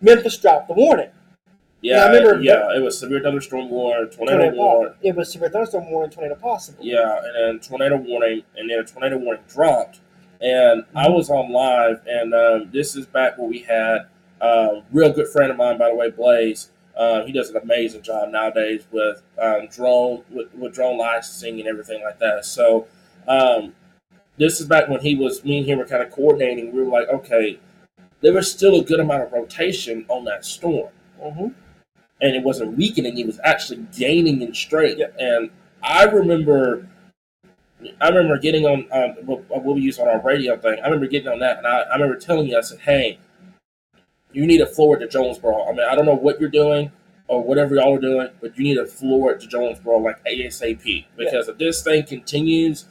Memphis 0.00 0.36
dropped 0.38 0.68
the 0.68 0.74
warning. 0.74 1.10
yeah, 1.80 2.04
I 2.04 2.06
remember- 2.08 2.42
yeah. 2.42 2.74
It 2.76 2.82
was 2.82 2.98
severe 2.98 3.20
thunderstorm 3.20 3.70
warning, 3.70 4.10
tornado 4.10 4.38
Tornado 4.38 4.56
warning. 4.56 4.94
It 5.02 5.14
was 5.14 5.32
severe 5.32 5.48
thunderstorm 5.50 5.90
warning, 5.90 6.10
tornado 6.10 6.34
possible. 6.34 6.84
Yeah, 6.84 7.20
and 7.24 7.34
then 7.36 7.60
tornado 7.60 7.96
warning, 7.96 8.42
and 8.56 8.68
then 8.68 8.78
a 8.80 8.84
tornado 8.84 9.16
warning 9.18 9.42
dropped, 9.48 10.00
and 10.40 10.84
I 10.94 11.06
Mhm. 11.06 11.14
was 11.16 11.30
on 11.30 11.52
live, 11.52 12.00
and 12.06 12.34
um, 12.34 12.70
this 12.72 12.96
is 12.96 13.06
back 13.06 13.38
where 13.38 13.48
we 13.48 13.60
had 13.60 14.06
a 14.40 14.82
real 14.92 15.12
good 15.12 15.28
friend 15.28 15.50
of 15.50 15.56
mine, 15.56 15.78
by 15.78 15.88
the 15.90 15.94
way, 15.94 16.10
Blaze. 16.10 16.70
Uh, 17.00 17.24
he 17.24 17.32
does 17.32 17.50
an 17.50 17.56
amazing 17.56 18.02
job 18.02 18.30
nowadays 18.30 18.84
with 18.92 19.22
um, 19.42 19.68
drone 19.68 20.22
with, 20.30 20.54
with 20.54 20.74
drone 20.74 20.98
licensing 20.98 21.58
and 21.60 21.68
everything 21.68 22.02
like 22.04 22.20
that. 22.20 22.44
So 22.44 22.88
um, 23.28 23.74
this 24.38 24.60
is 24.60 24.66
back 24.66 24.88
when 24.88 25.00
he 25.00 25.16
was 25.16 25.44
me 25.44 25.58
and 25.58 25.66
him 25.66 25.78
were 25.78 25.86
kind 25.86 26.02
of 26.02 26.10
coordinating. 26.12 26.72
We 26.72 26.82
were 26.82 26.90
like, 26.90 27.08
okay, 27.08 27.60
there 28.22 28.34
was 28.34 28.50
still 28.50 28.80
a 28.80 28.84
good 28.84 29.00
amount 29.00 29.24
of 29.24 29.32
rotation 29.32 30.06
on 30.08 30.24
that 30.26 30.44
storm 30.44 30.90
hmm 31.22 31.48
and 32.22 32.36
it 32.36 32.42
wasn't 32.42 32.76
weakening; 32.76 33.18
it 33.18 33.26
was 33.26 33.40
actually 33.44 33.86
gaining 33.96 34.42
in 34.42 34.54
strength. 34.54 34.98
Yeah. 34.98 35.08
And 35.18 35.50
I 35.82 36.04
remember 36.04 36.86
I 38.00 38.08
remember 38.08 38.38
getting 38.38 38.66
on 38.66 38.86
um, 38.92 39.24
what, 39.24 39.48
what 39.48 39.74
we 39.74 39.80
use 39.80 39.98
on 39.98 40.08
our 40.08 40.20
radio 40.20 40.56
thing. 40.56 40.78
I 40.80 40.84
remember 40.84 41.06
getting 41.06 41.28
on 41.28 41.38
that, 41.40 41.58
and 41.58 41.66
I, 41.66 41.80
I 41.82 41.94
remember 41.94 42.16
telling 42.16 42.46
you, 42.46 42.58
I 42.58 42.60
said, 42.60 42.80
"Hey, 42.80 43.18
you 44.32 44.46
need 44.46 44.58
to 44.58 44.66
floor 44.66 44.96
to 44.96 45.08
Jonesboro. 45.08 45.66
I 45.68 45.72
mean, 45.72 45.86
I 45.88 45.94
don't 45.94 46.06
know 46.06 46.14
what 46.14 46.40
you're 46.40 46.48
doing 46.50 46.92
or 47.28 47.42
whatever 47.42 47.74
y'all 47.76 47.94
are 47.96 48.00
doing, 48.00 48.28
but 48.40 48.56
you 48.56 48.64
need 48.64 48.74
to 48.74 48.86
floor 48.86 49.34
to 49.34 49.46
Jonesboro 49.46 49.98
like 49.98 50.24
ASAP 50.24 51.04
because 51.16 51.48
if 51.48 51.58
this 51.58 51.82
thing 51.82 52.04
continues, 52.04 52.86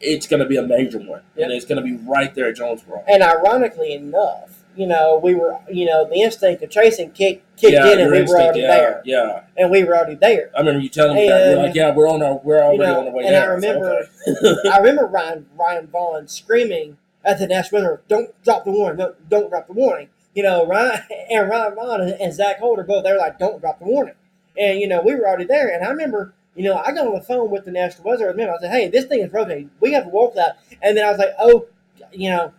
it's 0.00 0.26
going 0.26 0.40
to 0.42 0.48
be 0.48 0.56
a 0.56 0.62
major 0.62 0.98
one, 0.98 1.22
Yeah. 1.36 1.44
and 1.44 1.52
it's 1.52 1.64
going 1.64 1.76
to 1.76 1.82
be 1.82 1.96
right 2.04 2.34
there 2.34 2.48
at 2.48 2.56
Jonesboro. 2.56 3.04
And 3.08 3.22
ironically 3.22 3.92
enough, 3.94 4.64
you 4.76 4.86
know, 4.88 5.20
we 5.22 5.36
were, 5.36 5.56
you 5.70 5.86
know, 5.86 6.04
the 6.08 6.16
instinct 6.16 6.60
of 6.64 6.70
chasing 6.70 7.12
kick, 7.12 7.44
kicked 7.56 7.72
yeah, 7.74 7.92
in, 7.92 8.00
and 8.00 8.10
we 8.10 8.16
were 8.18 8.22
instinct, 8.22 8.42
already 8.42 8.60
yeah, 8.62 8.66
there, 8.76 9.02
Yeah, 9.04 9.40
and 9.56 9.70
we 9.70 9.84
were 9.84 9.96
already 9.96 10.16
there. 10.16 10.50
I 10.54 10.58
remember 10.58 10.80
you 10.80 10.88
telling 10.88 11.14
me 11.14 11.28
that. 11.28 11.46
You're 11.50 11.62
like, 11.62 11.74
"Yeah, 11.76 11.94
we're 11.94 12.08
on 12.08 12.22
our, 12.24 12.40
we're 12.42 12.60
already 12.60 12.78
know, 12.78 12.98
on 12.98 13.04
the 13.04 13.10
way 13.12 13.24
and 13.24 13.36
I 13.36 13.40
there." 13.40 13.54
was 13.54 13.62
like, 13.64 13.74
remember- 13.76 14.08
okay. 14.28 14.68
I 14.72 14.78
remember 14.78 15.06
Ryan 15.06 15.46
Ryan 15.56 15.86
Vaughn 15.86 16.26
screaming 16.26 16.96
at 17.24 17.38
the 17.38 17.46
Nash 17.46 17.70
Weather, 17.70 18.02
"Don't 18.08 18.30
drop 18.42 18.64
the 18.64 18.72
warning! 18.72 18.98
Don't, 18.98 19.28
don't 19.30 19.48
drop 19.48 19.68
the 19.68 19.74
warning!" 19.74 20.08
You 20.34 20.42
know, 20.42 20.66
Ryan 20.66 21.00
and 21.30 21.48
Ryan 21.48 21.74
Vaughn 21.74 22.00
and, 22.02 22.32
Zach 22.34 22.58
Holder 22.58 22.82
both 22.82 23.04
they're 23.04 23.18
like, 23.18 23.38
"Don't 23.38 23.60
drop 23.60 23.78
the 23.78 23.84
warning!" 23.86 24.14
And 24.58 24.78
you 24.80 24.88
know, 24.88 25.00
we 25.02 25.14
were 25.14 25.26
already 25.26 25.44
there. 25.44 25.68
And 25.74 25.84
I 25.84 25.88
remember, 25.90 26.34
you 26.54 26.64
know, 26.64 26.76
I 26.76 26.92
got 26.92 27.06
on 27.06 27.14
the 27.14 27.20
phone 27.22 27.50
with 27.50 27.64
the 27.64 27.70
National 27.70 28.04
Weather 28.10 28.28
Administration. 28.28 28.68
I 28.70 28.72
said, 28.72 28.80
"Hey, 28.80 28.88
this 28.88 29.04
thing 29.06 29.20
is 29.20 29.32
rotating. 29.32 29.70
We 29.80 29.92
have 29.92 30.04
to 30.04 30.10
walk 30.10 30.34
that." 30.34 30.58
And 30.82 30.96
then 30.96 31.04
I 31.06 31.10
was 31.10 31.18
like, 31.18 31.34
"Oh, 31.38 31.66
you 32.12 32.30
know," 32.30 32.52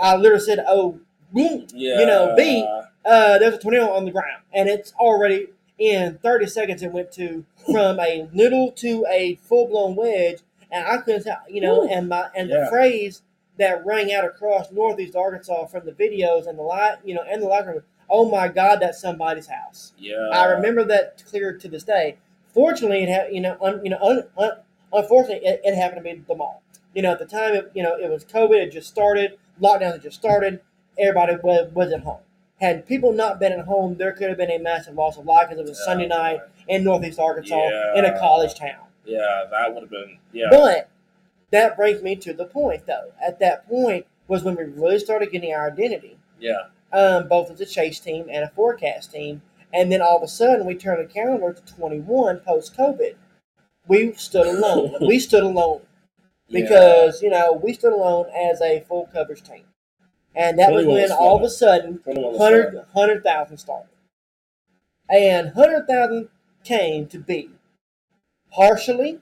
I 0.00 0.16
literally 0.16 0.44
said, 0.44 0.64
"Oh, 0.66 1.00
boom." 1.32 1.66
yeah, 1.74 2.00
You 2.00 2.06
know, 2.06 2.34
B, 2.36 2.66
uh, 3.04 3.38
there's 3.38 3.54
a 3.54 3.58
tornado 3.58 3.90
on 3.92 4.04
the 4.04 4.10
ground, 4.10 4.42
and 4.52 4.68
it's 4.68 4.92
already 4.94 5.48
in 5.78 6.18
30 6.22 6.46
seconds. 6.46 6.82
It 6.82 6.92
went 6.92 7.12
to 7.12 7.44
from 7.72 7.98
a 8.00 8.28
noodle 8.32 8.72
to 8.72 9.04
a 9.10 9.36
full 9.36 9.66
blown 9.68 9.94
wedge, 9.96 10.40
and 10.70 10.86
I 10.86 10.98
couldn't 10.98 11.24
tell, 11.24 11.38
you 11.48 11.60
know, 11.60 11.80
Woo. 11.80 11.88
and 11.88 12.08
my 12.08 12.28
and 12.36 12.48
Yeah. 12.48 12.60
the 12.60 12.66
phrase 12.66 13.22
that 13.58 13.84
rang 13.86 14.12
out 14.12 14.24
across 14.24 14.70
northeast 14.72 15.14
Arkansas 15.16 15.66
from 15.66 15.86
the 15.86 15.92
videos 15.92 16.46
and 16.46 16.58
the 16.58 16.62
light, 16.62 16.96
you 17.04 17.14
know, 17.14 17.22
and 17.28 17.40
the 17.42 17.46
live 17.46 17.66
room. 17.66 17.82
Oh 18.10 18.28
my 18.28 18.48
God, 18.48 18.80
that's 18.80 19.00
somebody's 19.00 19.46
house. 19.46 19.92
yeah, 19.98 20.28
I 20.32 20.44
remember 20.46 20.84
that 20.84 21.22
clear 21.26 21.56
to 21.56 21.68
this 21.68 21.84
day. 21.84 22.18
Fortunately, 22.52 23.02
it 23.02 23.08
had 23.08 23.32
you 23.32 23.40
know, 23.40 23.56
un, 23.60 23.80
you 23.84 23.90
know, 23.90 23.98
un, 24.02 24.24
un, 24.36 24.50
unfortunately, 24.92 25.46
it, 25.48 25.60
it 25.64 25.74
happened 25.74 26.04
to 26.04 26.14
be 26.14 26.22
the 26.26 26.34
mall. 26.34 26.62
You 26.94 27.02
know, 27.02 27.12
at 27.12 27.18
the 27.18 27.24
time, 27.26 27.54
it, 27.54 27.70
you 27.74 27.82
know, 27.82 27.96
it 27.96 28.08
was 28.10 28.24
COVID. 28.24 28.54
It 28.66 28.70
just 28.72 28.88
started. 28.88 29.38
Lockdown 29.60 29.92
had 29.92 30.02
just 30.02 30.16
started. 30.18 30.60
Everybody 30.98 31.34
was, 31.42 31.72
was 31.72 31.92
at 31.92 32.02
home. 32.02 32.20
Had 32.60 32.86
people 32.86 33.12
not 33.12 33.40
been 33.40 33.52
at 33.52 33.64
home, 33.64 33.96
there 33.96 34.12
could 34.12 34.28
have 34.28 34.38
been 34.38 34.50
a 34.50 34.58
massive 34.58 34.94
loss 34.94 35.16
of 35.18 35.24
life 35.26 35.48
because 35.48 35.58
it 35.58 35.68
was 35.68 35.78
Yeah. 35.80 35.84
Sunday 35.84 36.06
night 36.06 36.40
in 36.68 36.84
northeast 36.84 37.18
Arkansas 37.18 37.56
Yeah. 37.56 37.98
in 37.98 38.04
a 38.04 38.16
college 38.18 38.54
town. 38.54 38.86
Yeah, 39.04 39.44
that 39.50 39.74
would 39.74 39.82
have 39.82 39.90
been 39.90 40.18
yeah. 40.32 40.46
But 40.50 40.88
that 41.54 41.76
brings 41.76 42.02
me 42.02 42.16
to 42.16 42.32
the 42.32 42.46
point, 42.46 42.86
though. 42.86 43.12
At 43.24 43.38
that 43.40 43.68
point 43.68 44.06
was 44.28 44.42
when 44.42 44.56
we 44.56 44.64
really 44.64 44.98
started 44.98 45.30
getting 45.30 45.52
our 45.54 45.70
identity 45.70 46.18
yeah, 46.38 46.64
um, 46.92 47.28
both 47.28 47.50
as 47.50 47.60
a 47.60 47.66
chase 47.66 48.00
team 48.00 48.26
and 48.30 48.44
a 48.44 48.50
forecast 48.50 49.12
team. 49.12 49.42
And 49.72 49.90
then 49.90 50.00
all 50.00 50.16
of 50.16 50.22
a 50.22 50.28
sudden, 50.28 50.66
we 50.66 50.74
turned 50.74 51.08
the 51.08 51.12
calendar 51.12 51.52
to 51.52 51.74
21 51.74 52.40
post 52.40 52.76
COVID. 52.76 53.16
We 53.88 54.12
stood 54.12 54.46
alone. 54.46 54.94
we 55.00 55.18
stood 55.18 55.42
alone 55.42 55.82
because, 56.50 57.22
you 57.22 57.30
know, 57.30 57.52
we 57.52 57.72
stood 57.72 57.92
alone 57.92 58.26
as 58.30 58.60
a 58.60 58.84
full 58.86 59.08
coverage 59.12 59.42
team. 59.42 59.64
And 60.36 60.58
that 60.58 60.72
was 60.72 60.86
when 60.86 61.10
all 61.12 61.36
of 61.36 61.42
a 61.42 61.50
sudden, 61.50 61.98
21 61.98 62.32
was 62.32 62.38
100 62.38 62.74
100,000 62.92 63.56
started. 63.58 63.88
And 65.08 65.54
100,000 65.54 66.28
came 66.62 67.06
to 67.08 67.18
be 67.18 67.50
partially 68.50 69.20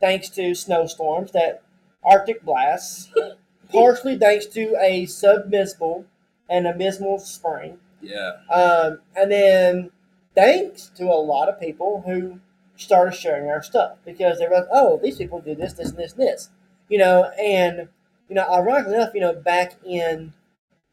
thanks 0.00 0.28
to 0.30 0.54
snowstorms, 0.54 1.32
that 1.32 1.62
Arctic 2.04 2.42
blasts, 2.44 3.10
partially 3.72 4.16
thanks 4.16 4.46
to 4.46 4.76
a 4.80 5.06
submersible 5.06 6.06
and 6.48 6.66
a 6.66 6.70
abysmal 6.70 7.18
spring. 7.18 7.78
Yeah, 8.00 8.36
Um, 8.48 9.00
and 9.16 9.30
then 9.30 9.90
thanks 10.34 10.90
to 10.96 11.04
a 11.04 11.20
lot 11.20 11.48
of 11.48 11.60
people 11.60 12.02
who 12.06 12.40
started 12.76 13.14
sharing 13.14 13.50
our 13.50 13.62
stuff 13.62 13.98
because 14.04 14.38
they 14.38 14.46
were 14.46 14.54
like, 14.54 14.68
oh, 14.72 15.00
these 15.02 15.16
people 15.16 15.40
do 15.40 15.54
this, 15.54 15.72
this, 15.72 15.90
and 15.90 15.98
this, 15.98 16.12
and 16.12 16.22
this. 16.22 16.50
You 16.88 16.98
know, 16.98 17.24
and, 17.38 17.88
you 18.28 18.34
know, 18.34 18.46
ironically 18.48 18.94
enough, 18.94 19.14
you 19.14 19.20
know, 19.20 19.34
back 19.34 19.74
in 19.84 20.32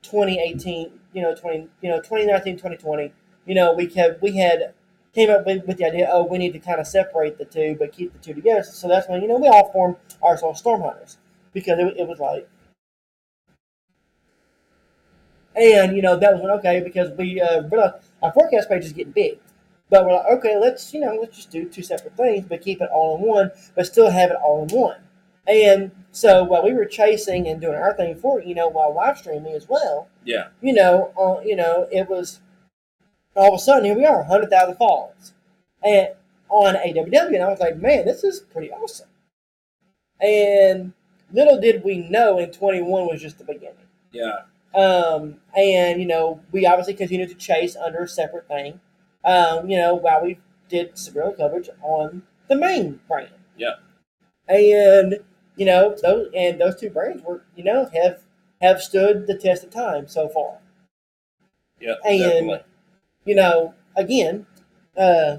2018, 0.02 1.00
you 1.14 1.22
know, 1.22 1.36
20, 1.36 1.70
you 1.82 1.90
know, 1.90 1.98
2019, 1.98 2.56
2020, 2.56 3.14
you 3.46 3.56
know, 3.56 3.74
we 3.74 3.86
kept, 3.86 4.22
we 4.22 4.36
had 4.36 4.74
came 5.16 5.30
up 5.30 5.46
with, 5.46 5.66
with 5.66 5.78
the 5.78 5.86
idea, 5.86 6.10
oh, 6.12 6.28
we 6.28 6.38
need 6.38 6.54
to 6.54 6.60
kind 6.60 6.80
of 6.80 6.86
separate 6.88 7.38
the 7.38 7.46
two, 7.46 7.76
but 7.80 7.94
keep 7.94 8.14
the 8.14 8.20
two 8.20 8.34
together. 8.34 8.64
So 8.64 8.88
that's 8.88 9.08
when, 9.08 9.22
you 9.22 9.28
know, 9.28 9.38
we 9.38 9.48
all 9.48 9.72
formed 9.72 9.96
ourselves 10.22 10.60
Storm 10.60 10.82
Hunters 10.82 11.18
because 11.54 11.80
it, 11.80 11.96
it 11.98 12.08
was 12.08 12.20
like, 12.20 12.48
and 15.56 15.96
you 15.96 16.02
know 16.02 16.18
that 16.18 16.34
was 16.34 16.42
when 16.42 16.52
okay 16.52 16.82
because 16.82 17.10
we 17.18 17.40
uh, 17.42 17.62
realized 17.64 17.96
our 18.22 18.32
forecast 18.34 18.70
page 18.70 18.84
is 18.84 18.94
getting 18.94 19.14
big, 19.14 19.40
but 19.90 20.06
we're 20.06 20.14
like 20.14 20.26
okay 20.30 20.58
let's 20.60 20.94
you 20.94 21.00
know 21.00 21.16
let's 21.20 21.38
just 21.38 21.52
do 21.52 21.66
two 21.70 21.82
separate 21.82 22.16
things 22.18 22.46
but 22.48 22.62
keep 22.62 22.82
it 22.82 22.90
all 22.92 23.18
in 23.18 23.22
one 23.24 23.52
but 23.76 23.86
still 23.86 24.10
have 24.10 24.32
it 24.32 24.38
all 24.44 24.64
in 24.64 24.76
one. 24.76 24.98
And 25.48 25.92
so 26.12 26.44
while 26.44 26.64
we 26.64 26.74
were 26.74 26.86
chasing 26.86 27.48
and 27.48 27.62
doing 27.62 27.76
our 27.76 27.94
thing 27.94 28.16
for 28.16 28.42
it, 28.42 28.48
you 28.48 28.56
know 28.56 28.68
while 28.68 28.94
live 28.94 29.18
streaming 29.18 29.54
as 29.54 29.70
well, 29.70 30.10
yeah, 30.24 30.48
you 30.62 30.74
know 30.74 31.14
uh, 31.18 31.42
you 31.46 31.56
know 31.56 31.88
it 31.92 32.10
was 32.10 32.42
all 33.36 33.54
of 33.54 33.60
a 33.60 33.62
sudden 33.62 33.86
here 33.86 33.96
we 33.96 34.06
are 34.06 34.24
hundred 34.24 34.50
thousand 34.50 34.76
followers 34.78 35.34
and 35.84 36.10
on 36.50 36.76
AWW 36.76 37.34
and 37.34 37.44
I 37.44 37.48
was 37.50 37.60
like 37.60 37.78
man 37.78 38.06
this 38.06 38.24
is 38.24 38.40
pretty 38.40 38.72
awesome. 38.72 39.08
And 40.22 40.94
little 41.32 41.60
did 41.60 41.84
we 41.84 41.98
know 41.98 42.40
in 42.40 42.52
twenty 42.52 42.82
one 42.82 43.08
was 43.08 43.22
just 43.22 43.38
the 43.38 43.44
beginning. 43.44 43.76
yeah, 44.12 44.42
Um, 44.74 45.38
and 45.56 46.00
you 46.00 46.08
know, 46.08 46.40
we 46.52 46.66
obviously 46.66 46.94
continued 46.94 47.30
to 47.30 47.36
chase 47.36 47.76
under 47.76 48.04
a 48.04 48.08
separate 48.08 48.48
thing. 48.48 48.80
Um, 49.26 49.70
you 49.70 49.78
know, 49.78 49.96
while 49.96 50.24
we 50.24 50.40
did 50.70 50.98
several 50.98 51.34
coverage 51.34 51.70
on 51.82 52.24
the 52.48 52.56
main 52.56 53.00
brand. 53.08 53.30
Yeah. 53.58 53.74
And 54.48 55.20
you 55.58 55.66
know, 55.66 55.96
those 56.02 56.30
and 56.36 56.62
those 56.62 56.80
two 56.80 56.90
brands 56.90 57.24
were, 57.24 57.44
you 57.56 57.64
know, 57.64 57.90
have 57.94 58.22
have 58.62 58.82
stood 58.82 59.28
the 59.28 59.36
test 59.38 59.64
of 59.64 59.72
time 59.72 60.08
so 60.08 60.30
far. 60.30 60.60
yeah, 61.80 61.96
And- 62.06 62.20
definitely. 62.22 62.60
You 63.26 63.36
know, 63.36 63.74
again, 63.98 64.46
uh, 64.98 65.38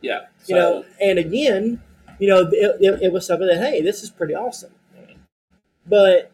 Yeah, 0.00 0.26
you 0.46 0.54
know, 0.54 0.84
and 1.00 1.18
again, 1.18 1.82
you 2.18 2.28
know, 2.28 2.48
it, 2.52 2.76
it, 2.80 3.02
it 3.02 3.12
was 3.12 3.26
something 3.26 3.48
that 3.48 3.58
hey, 3.58 3.80
this 3.82 4.02
is 4.02 4.10
pretty 4.10 4.34
awesome. 4.34 4.72
But 5.86 6.30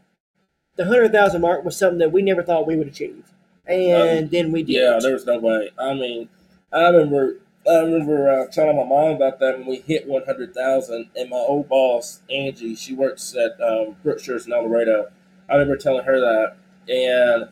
the 0.76 0.86
hundred 0.86 1.12
thousand 1.12 1.42
mark 1.42 1.64
was 1.64 1.76
something 1.76 1.98
that 1.98 2.12
we 2.12 2.22
never 2.22 2.42
thought 2.42 2.66
we 2.66 2.76
would 2.76 2.88
achieve, 2.88 3.24
and 3.66 4.30
then 4.30 4.52
we 4.52 4.62
did. 4.62 4.76
Um, 4.84 4.94
Yeah, 4.94 4.98
there 5.00 5.12
was 5.14 5.26
no 5.26 5.38
way. 5.38 5.70
I 5.78 5.94
mean, 5.94 6.28
I 6.72 6.88
remember, 6.88 7.38
I 7.68 7.78
remember 7.78 8.30
uh, 8.30 8.46
telling 8.48 8.76
my 8.76 8.84
mom 8.84 9.16
about 9.16 9.40
that 9.40 9.58
when 9.58 9.66
we 9.68 9.76
hit 9.78 10.06
one 10.08 10.24
hundred 10.24 10.54
thousand, 10.54 11.10
and 11.16 11.30
my 11.30 11.36
old 11.38 11.68
boss 11.68 12.20
Angie, 12.30 12.76
she 12.76 12.94
works 12.94 13.34
at 13.36 13.60
um, 13.62 13.96
Brookshires 14.04 14.46
in 14.46 14.52
El 14.52 14.68
Dorado. 14.68 15.10
I 15.48 15.54
remember 15.54 15.76
telling 15.76 16.04
her 16.04 16.20
that, 16.20 16.56
and 16.88 17.48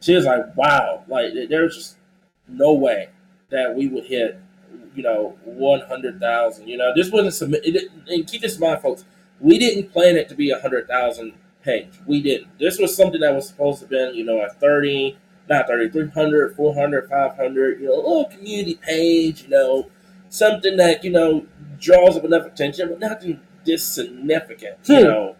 she 0.00 0.14
was 0.14 0.24
like, 0.24 0.56
"Wow, 0.56 1.04
like 1.08 1.32
there's 1.48 1.76
just 1.76 1.96
no 2.46 2.72
way 2.72 3.08
that 3.50 3.74
we 3.74 3.88
would 3.88 4.04
hit, 4.04 4.38
you 4.94 5.02
know, 5.02 5.36
one 5.44 5.80
hundred 5.80 6.20
thousand. 6.20 6.68
You 6.68 6.76
know, 6.76 6.92
this 6.94 7.10
wasn't 7.10 7.34
submit. 7.34 7.64
And 8.08 8.26
keep 8.26 8.42
this 8.42 8.54
in 8.56 8.60
mind, 8.60 8.80
folks. 8.82 9.04
We 9.40 9.58
didn't 9.58 9.92
plan 9.92 10.16
it 10.16 10.28
to 10.30 10.34
be 10.34 10.50
a 10.50 10.58
hundred 10.58 10.88
thousand 10.88 11.34
page. 11.62 11.90
We 12.06 12.20
didn't. 12.22 12.58
This 12.58 12.78
was 12.78 12.96
something 12.96 13.20
that 13.20 13.34
was 13.34 13.48
supposed 13.48 13.78
to 13.78 13.84
have 13.84 13.90
been, 13.90 14.14
you 14.14 14.24
know, 14.24 14.40
a 14.40 14.48
30, 14.50 15.16
not 15.48 15.66
30, 15.66 15.90
300, 15.90 16.56
400, 16.56 17.08
500, 17.08 17.80
you 17.80 17.86
know, 17.86 17.94
a 17.94 17.96
little 17.96 18.24
community 18.26 18.74
page, 18.74 19.42
you 19.44 19.48
know, 19.48 19.90
something 20.28 20.76
that, 20.76 21.04
you 21.04 21.10
know, 21.10 21.46
draws 21.78 22.16
up 22.16 22.24
enough 22.24 22.46
attention, 22.46 22.88
but 22.88 22.98
nothing 23.00 23.40
this 23.64 23.84
significant, 23.84 24.76
you 24.88 24.96
Hmm. 24.98 25.04
know. 25.04 25.36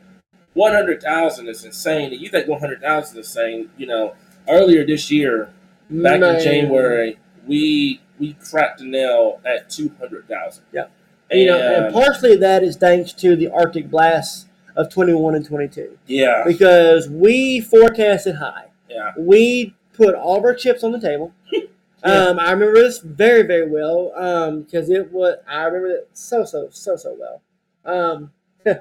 100,000 0.54 1.48
is 1.48 1.64
insane. 1.64 2.12
And 2.12 2.20
you 2.20 2.28
think 2.28 2.48
100,000 2.48 3.18
is 3.18 3.26
insane, 3.28 3.70
you 3.76 3.86
know, 3.86 4.14
earlier 4.48 4.84
this 4.86 5.10
year, 5.10 5.50
back 5.90 6.20
Man. 6.20 6.36
in 6.36 6.42
January, 6.42 7.18
we 7.46 8.00
we 8.18 8.34
cracked 8.34 8.80
the 8.80 8.84
nail 8.86 9.40
at 9.44 9.70
200,000. 9.70 10.64
Yeah. 10.72 10.86
You 11.30 11.46
know, 11.46 11.58
and 11.60 11.84
And- 11.86 11.94
partially 11.94 12.36
that 12.36 12.62
is 12.64 12.76
thanks 12.76 13.12
to 13.14 13.36
the 13.36 13.48
Arctic 13.48 13.90
blasts 13.90 14.46
of 14.74 14.88
21 14.90 15.34
and 15.34 15.44
22 15.44 15.98
yeah, 16.06 16.42
because 16.46 17.08
we 17.08 17.60
forecasted 17.60 18.36
high. 18.36 18.66
yeah, 18.88 19.12
We 19.18 19.74
put 19.92 20.14
all 20.14 20.38
of 20.38 20.44
our 20.44 20.54
chips 20.54 20.82
on 20.84 20.92
the 20.92 21.00
table. 21.00 21.32
Um, 22.00 22.38
I 22.38 22.52
remember 22.52 22.74
this 22.74 23.00
very, 23.00 23.42
very 23.42 23.68
well 23.68 24.12
because 24.60 24.88
it 24.88 25.10
was. 25.12 25.34
I 25.48 25.64
remember 25.64 25.88
it 25.96 26.08
so, 26.12 26.44
so, 26.44 26.68
so, 26.70 26.94
so 26.94 27.16
well. 27.18 27.42
Um, 27.84 28.30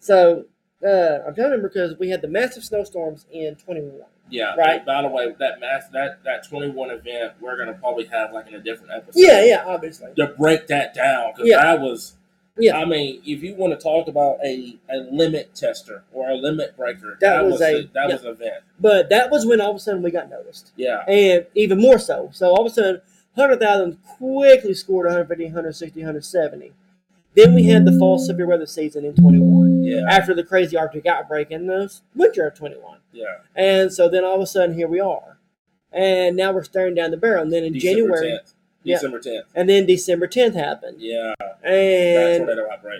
so 0.00 0.44
uh, 0.82 1.18
I'm 1.26 1.34
trying 1.34 1.36
to 1.36 1.42
remember 1.44 1.68
because 1.68 1.98
we 1.98 2.08
had 2.08 2.22
the 2.22 2.28
massive 2.28 2.64
snowstorms 2.64 3.26
in 3.30 3.56
21. 3.56 4.00
Yeah. 4.30 4.54
Right. 4.56 4.84
By 4.84 5.02
the 5.02 5.08
way, 5.08 5.34
that 5.38 5.60
mass 5.60 5.88
that 5.92 6.22
that 6.24 6.46
21 6.48 6.90
event, 6.90 7.32
we're 7.40 7.56
gonna 7.56 7.74
probably 7.74 8.04
have 8.06 8.32
like 8.32 8.48
in 8.48 8.54
a 8.54 8.60
different 8.60 8.92
episode. 8.92 9.18
Yeah, 9.20 9.44
yeah, 9.44 9.64
obviously. 9.66 10.12
To 10.16 10.26
break 10.28 10.66
that 10.68 10.94
down, 10.94 11.32
because 11.34 11.48
Yeah. 11.48 11.62
that 11.62 11.80
was 11.80 12.14
Yeah. 12.60 12.76
I 12.76 12.84
mean, 12.84 13.22
if 13.24 13.42
you 13.42 13.54
want 13.54 13.72
to 13.72 13.82
talk 13.82 14.08
about 14.08 14.38
a, 14.44 14.76
a 14.90 14.96
limit 15.12 15.54
tester 15.54 16.02
or 16.12 16.28
a 16.30 16.34
limit 16.34 16.76
breaker, 16.76 17.16
That 17.20 17.36
that, 17.36 17.44
was 17.44 17.52
was, 17.52 17.60
a- 17.62 17.82
that 17.94 18.08
yeah. 18.08 18.14
was 18.14 18.24
an 18.24 18.30
event. 18.30 18.64
But 18.80 19.08
that 19.10 19.30
was 19.30 19.46
when 19.46 19.60
all 19.60 19.70
of 19.70 19.76
a 19.76 19.78
sudden 19.78 20.02
we 20.02 20.10
got 20.10 20.28
noticed. 20.28 20.72
Yeah. 20.76 21.04
and 21.06 21.46
even 21.54 21.80
more 21.80 21.98
so. 22.00 22.30
So 22.32 22.48
all 22.48 22.60
of 22.60 22.66
a 22.66 22.74
sudden, 22.74 23.00
100,000 23.34 23.98
quickly 24.02 24.74
scored 24.74 25.06
150, 25.06 25.44
160, 25.44 26.00
170. 26.00 26.72
Then 27.34 27.54
we 27.54 27.64
had 27.66 27.84
the 27.84 27.96
fall 27.98 28.18
severe 28.18 28.46
weather 28.46 28.66
season 28.66 29.04
in 29.04 29.14
21 29.14 29.84
Yeah. 29.84 30.02
after 30.10 30.34
the 30.34 30.42
crazy 30.42 30.76
Arctic 30.76 31.06
outbreak 31.06 31.50
in 31.50 31.66
the 31.66 31.92
winter 32.14 32.46
of 32.48 32.54
21. 32.54 32.98
Yeah. 33.12 33.24
And 33.54 33.92
so 33.92 34.08
then 34.08 34.24
all 34.24 34.36
of 34.36 34.42
a 34.42 34.46
sudden, 34.46 34.74
here 34.74 34.88
we 34.88 34.98
are. 35.00 35.38
And 35.92 36.36
now 36.36 36.52
we're 36.52 36.64
staring 36.64 36.94
down 36.94 37.10
the 37.10 37.16
barrel. 37.16 37.42
And 37.42 37.52
then 37.52 37.64
in 37.64 37.72
December 37.74 37.96
January, 38.16 38.30
10th. 38.30 38.54
Yeah. 38.82 38.96
December 38.96 39.20
10th. 39.20 39.42
and 39.54 39.68
then 39.68 39.86
December 39.86 40.26
10th 40.26 40.54
happened. 40.54 40.96
Yeah. 41.00 41.34
And 41.62 42.48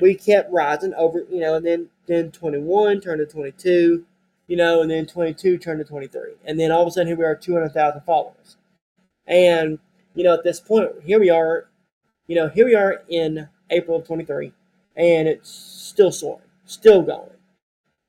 we 0.01 0.15
kept 0.15 0.51
rising 0.53 0.95
over, 0.95 1.25
you 1.31 1.41
know, 1.41 1.55
and 1.55 1.67
then, 1.67 1.89
then 2.07 2.31
21 2.31 3.01
turned 3.01 3.19
to 3.21 3.27
22, 3.27 4.05
you 4.47 4.57
know, 4.57 4.81
and 4.83 4.91
then 4.91 5.07
22 5.07 5.59
turned 5.59 5.79
to 5.81 5.85
23. 5.85 6.33
And 6.45 6.59
then 6.61 6.71
all 6.71 6.83
of 6.83 6.89
a 6.89 6.91
sudden, 6.91 7.09
here 7.09 7.17
we 7.17 7.25
are, 7.25 7.35
200,000 7.35 8.03
followers. 8.03 8.57
And, 9.27 9.79
you 10.15 10.25
know, 10.25 10.35
at 10.35 10.45
this 10.45 10.61
point, 10.61 10.91
here 11.05 11.21
we 11.21 11.31
are, 11.31 11.69
you 12.27 12.35
know, 12.37 12.49
here 12.49 12.65
we 12.67 12.75
are 12.75 13.03
in 13.09 13.49
April 13.71 13.99
of 13.99 14.07
23, 14.07 14.53
and 14.97 15.29
it's 15.29 15.51
still 15.51 16.13
soaring, 16.13 16.43
still 16.65 17.03
going. 17.03 17.31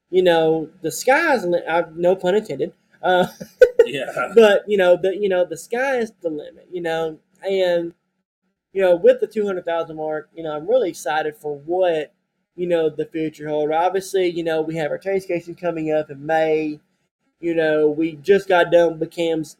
You 0.10 0.24
know, 0.24 0.70
the 0.82 0.92
sky's, 0.92 1.46
li- 1.46 1.64
uh, 1.68 1.84
no 1.96 2.16
pun 2.16 2.36
intended, 2.36 2.74
uh, 3.02 3.28
yeah. 3.86 4.32
but 4.36 4.64
you 4.68 4.78
know 4.78 4.98
the 4.98 5.16
you 5.16 5.30
know 5.30 5.46
the 5.46 5.58
sky 5.58 5.98
is 5.98 6.12
the 6.22 6.30
limit 6.30 6.68
you 6.72 6.82
know 6.82 7.18
and 7.48 7.94
you 8.74 8.82
know 8.82 8.96
with 8.96 9.20
the 9.20 9.28
200000 9.28 9.96
mark 9.96 10.30
you 10.36 10.44
know 10.44 10.56
i'm 10.56 10.68
really 10.68 10.90
excited 10.90 11.36
for 11.36 11.58
what 11.60 12.14
you 12.56 12.68
know 12.68 12.90
the 12.90 13.06
future 13.06 13.48
hold 13.48 13.72
obviously 13.72 14.28
you 14.28 14.44
know 14.44 14.62
we 14.62 14.76
have 14.76 14.92
our 14.92 14.98
train 14.98 15.22
station 15.22 15.56
coming 15.56 15.92
up 15.92 16.10
in 16.10 16.26
may 16.26 16.80
you 17.40 17.54
know 17.54 17.88
we 17.88 18.14
just 18.16 18.48
got 18.48 18.72
done 18.72 19.00
with 19.00 19.12
cam's 19.12 19.58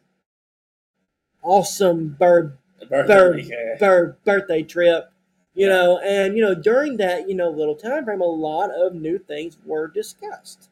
awesome 1.42 2.16
bird 2.18 2.56
Birthday 2.88 3.48
bird, 3.48 3.78
bird 3.78 4.16
birthday 4.24 4.62
trip 4.62 5.12
you 5.60 5.68
know 5.68 5.98
and 5.98 6.36
you 6.36 6.42
know 6.42 6.54
during 6.54 6.96
that 6.96 7.28
you 7.28 7.34
know 7.34 7.50
little 7.50 7.74
time 7.74 8.04
frame 8.04 8.20
a 8.20 8.24
lot 8.24 8.70
of 8.70 8.94
new 8.94 9.18
things 9.18 9.58
were 9.66 9.86
discussed 9.86 10.70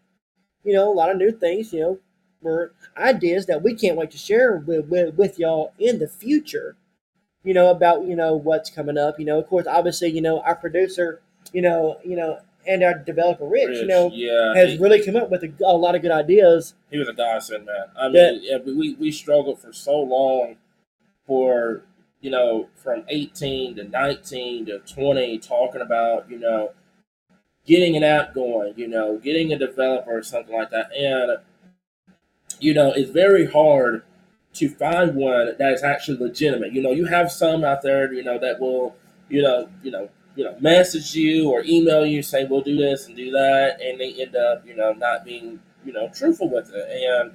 you 0.64 0.72
know 0.72 0.90
a 0.90 0.94
lot 0.94 1.10
of 1.10 1.16
new 1.16 1.30
things 1.30 1.72
you 1.72 1.80
know 1.80 1.98
were 2.40 2.72
ideas 2.96 3.46
that 3.46 3.62
we 3.62 3.74
can't 3.74 3.96
wait 3.96 4.10
to 4.12 4.16
share 4.16 4.56
with, 4.56 4.86
with, 4.86 5.14
with 5.16 5.38
y'all 5.38 5.72
in 5.78 5.98
the 5.98 6.08
future 6.08 6.76
you 7.44 7.52
know 7.52 7.70
about 7.70 8.06
you 8.06 8.16
know 8.16 8.34
what's 8.34 8.70
coming 8.70 8.96
up 8.96 9.18
you 9.18 9.26
know 9.26 9.38
of 9.38 9.46
course 9.48 9.66
obviously 9.66 10.08
you 10.08 10.22
know 10.22 10.40
our 10.40 10.54
producer 10.54 11.20
you 11.52 11.60
know 11.60 11.98
you 12.02 12.16
know 12.16 12.38
and 12.66 12.82
our 12.82 12.98
developer 12.98 13.46
rich, 13.46 13.78
you 13.78 13.86
know 13.86 14.10
yeah. 14.12 14.54
has 14.54 14.72
he, 14.72 14.78
really 14.78 15.02
come 15.02 15.16
up 15.16 15.30
with 15.30 15.42
a, 15.42 15.52
a 15.64 15.76
lot 15.76 15.94
of 15.94 16.02
good 16.02 16.10
ideas 16.10 16.74
he 16.90 16.98
was 16.98 17.08
a 17.08 17.12
godsend, 17.12 17.66
man. 17.66 17.86
I 17.96 18.04
mean, 18.04 18.12
That- 18.14 18.40
yeah, 18.42 18.58
we, 18.64 18.94
we 18.94 19.12
struggled 19.12 19.60
for 19.60 19.72
so 19.72 20.00
long 20.00 20.56
for, 21.26 21.82
you 22.20 22.30
know, 22.30 22.68
from 22.74 23.04
18 23.08 23.76
to 23.76 23.84
19 23.84 24.66
to 24.66 24.78
20, 24.80 25.38
talking 25.38 25.80
about, 25.80 26.30
you 26.30 26.38
know, 26.38 26.72
getting 27.66 27.96
an 27.96 28.02
app 28.02 28.34
going, 28.34 28.74
you 28.76 28.88
know, 28.88 29.18
getting 29.18 29.52
a 29.52 29.58
developer 29.58 30.18
or 30.18 30.22
something 30.22 30.54
like 30.54 30.70
that. 30.70 30.90
And, 30.96 31.38
you 32.60 32.74
know, 32.74 32.92
it's 32.92 33.10
very 33.10 33.46
hard 33.46 34.02
to 34.54 34.68
find 34.68 35.14
one 35.14 35.54
that 35.58 35.72
is 35.72 35.82
actually 35.82 36.18
legitimate. 36.18 36.72
You 36.72 36.82
know, 36.82 36.90
you 36.90 37.04
have 37.06 37.30
some 37.30 37.64
out 37.64 37.82
there, 37.82 38.12
you 38.12 38.24
know, 38.24 38.38
that 38.38 38.58
will, 38.58 38.96
you 39.28 39.42
know, 39.42 39.68
you 39.82 39.90
know, 39.90 40.08
you 40.34 40.44
know, 40.44 40.56
message 40.60 41.14
you 41.14 41.50
or 41.50 41.62
email 41.64 42.06
you 42.06 42.22
say 42.22 42.44
we'll 42.44 42.60
do 42.60 42.76
this 42.76 43.06
and 43.06 43.16
do 43.16 43.30
that, 43.32 43.80
and 43.82 43.98
they 43.98 44.12
end 44.14 44.36
up, 44.36 44.66
you 44.66 44.74
know, 44.74 44.92
not 44.92 45.24
being, 45.24 45.60
you 45.84 45.92
know, 45.92 46.08
truthful 46.14 46.48
with 46.48 46.70
it. 46.72 47.32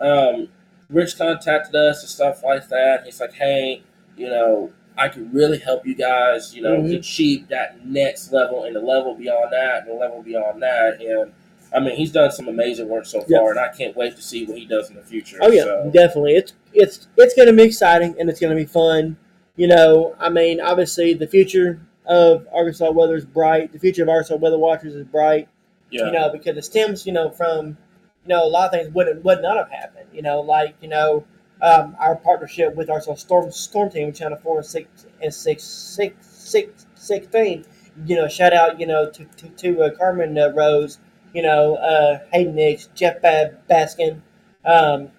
And 0.00 0.08
um, 0.08 0.48
Rich 0.88 1.18
contacted 1.18 1.74
us 1.74 2.02
and 2.02 2.08
stuff 2.08 2.44
like 2.44 2.68
that. 2.68 3.04
He's 3.04 3.20
like, 3.20 3.34
hey, 3.34 3.82
you 4.16 4.28
know, 4.28 4.70
I 4.98 5.08
can 5.08 5.30
really 5.32 5.58
help 5.58 5.86
you 5.86 5.94
guys, 5.94 6.54
you 6.54 6.62
know, 6.62 6.78
Mhm. 6.78 6.96
achieve 6.98 7.48
that 7.48 7.84
next 7.86 8.32
level 8.32 8.64
and 8.64 8.74
the 8.74 8.80
level 8.80 9.14
beyond 9.14 9.52
that 9.52 9.80
and 9.82 9.88
the 9.88 9.94
level 9.94 10.22
beyond 10.22 10.62
that. 10.62 11.00
And 11.02 11.32
I 11.72 11.80
mean, 11.80 11.96
he's 11.96 12.12
done 12.12 12.30
some 12.30 12.48
amazing 12.48 12.88
work 12.88 13.04
so 13.04 13.20
far, 13.20 13.26
Yeah. 13.28 13.50
and 13.50 13.58
I 13.58 13.68
can't 13.68 13.94
wait 13.96 14.16
to 14.16 14.22
see 14.22 14.46
what 14.46 14.56
he 14.56 14.64
does 14.64 14.88
in 14.88 14.96
the 14.96 15.02
future. 15.02 15.36
Oh 15.42 15.50
yeah, 15.50 15.64
So, 15.64 15.90
definitely. 15.92 16.34
It's 16.36 16.54
it's 16.72 17.08
it's 17.16 17.34
going 17.34 17.48
to 17.48 17.52
be 17.54 17.64
exciting 17.64 18.14
and 18.18 18.30
it's 18.30 18.40
going 18.40 18.56
to 18.56 18.60
be 18.60 18.64
fun. 18.66 19.16
You 19.56 19.66
know, 19.68 20.14
I 20.18 20.28
mean, 20.30 20.60
obviously 20.60 21.12
the 21.14 21.26
future 21.26 21.80
of 22.06 22.46
Arkansas 22.52 22.90
weather 22.92 23.16
is 23.16 23.24
bright. 23.24 23.72
The 23.72 23.78
future 23.78 24.02
of 24.04 24.08
Arkansas 24.08 24.36
weather 24.36 24.58
watchers 24.58 24.94
is 24.94 25.04
bright. 25.04 25.48
yeah, 25.90 26.06
You 26.06 26.12
know, 26.12 26.30
because 26.30 26.56
it 26.56 26.64
stems, 26.64 27.06
you 27.06 27.12
know, 27.12 27.30
from 27.30 27.76
you 28.24 28.28
know 28.34 28.44
a 28.44 28.48
lot 28.48 28.66
of 28.66 28.72
things 28.80 28.94
would 28.94 29.22
would 29.24 29.42
not 29.42 29.56
have 29.58 29.70
happened. 29.70 30.08
You 30.14 30.22
know, 30.22 30.40
like 30.40 30.74
you 30.80 30.88
know 30.88 31.24
um, 31.62 31.96
our 31.98 32.16
partnership 32.16 32.74
with 32.74 32.90
Arkansas 32.90 33.14
Storm 33.16 33.50
Storm 33.50 33.90
Team, 33.90 34.12
Channel 34.12 34.38
Four 34.38 34.58
and 34.58 34.66
Six 34.66 35.06
and 35.22 35.32
Six 35.32 35.62
Six 35.64 36.26
Six 36.26 36.86
Sixteen. 36.94 37.64
You 38.04 38.16
know, 38.16 38.28
shout 38.28 38.52
out, 38.52 38.78
you 38.78 38.86
know, 38.86 39.10
to 39.10 39.24
to, 39.24 39.48
to 39.48 39.82
uh, 39.82 39.90
Carmen 39.96 40.36
uh, 40.38 40.50
Rose. 40.52 40.98
You 41.32 41.42
know, 41.42 41.76
uh, 41.76 42.20
Hayden 42.32 42.54
Nix, 42.54 42.88
Jeff 42.94 43.20
Baskin. 43.22 44.20
Um, 44.64 45.10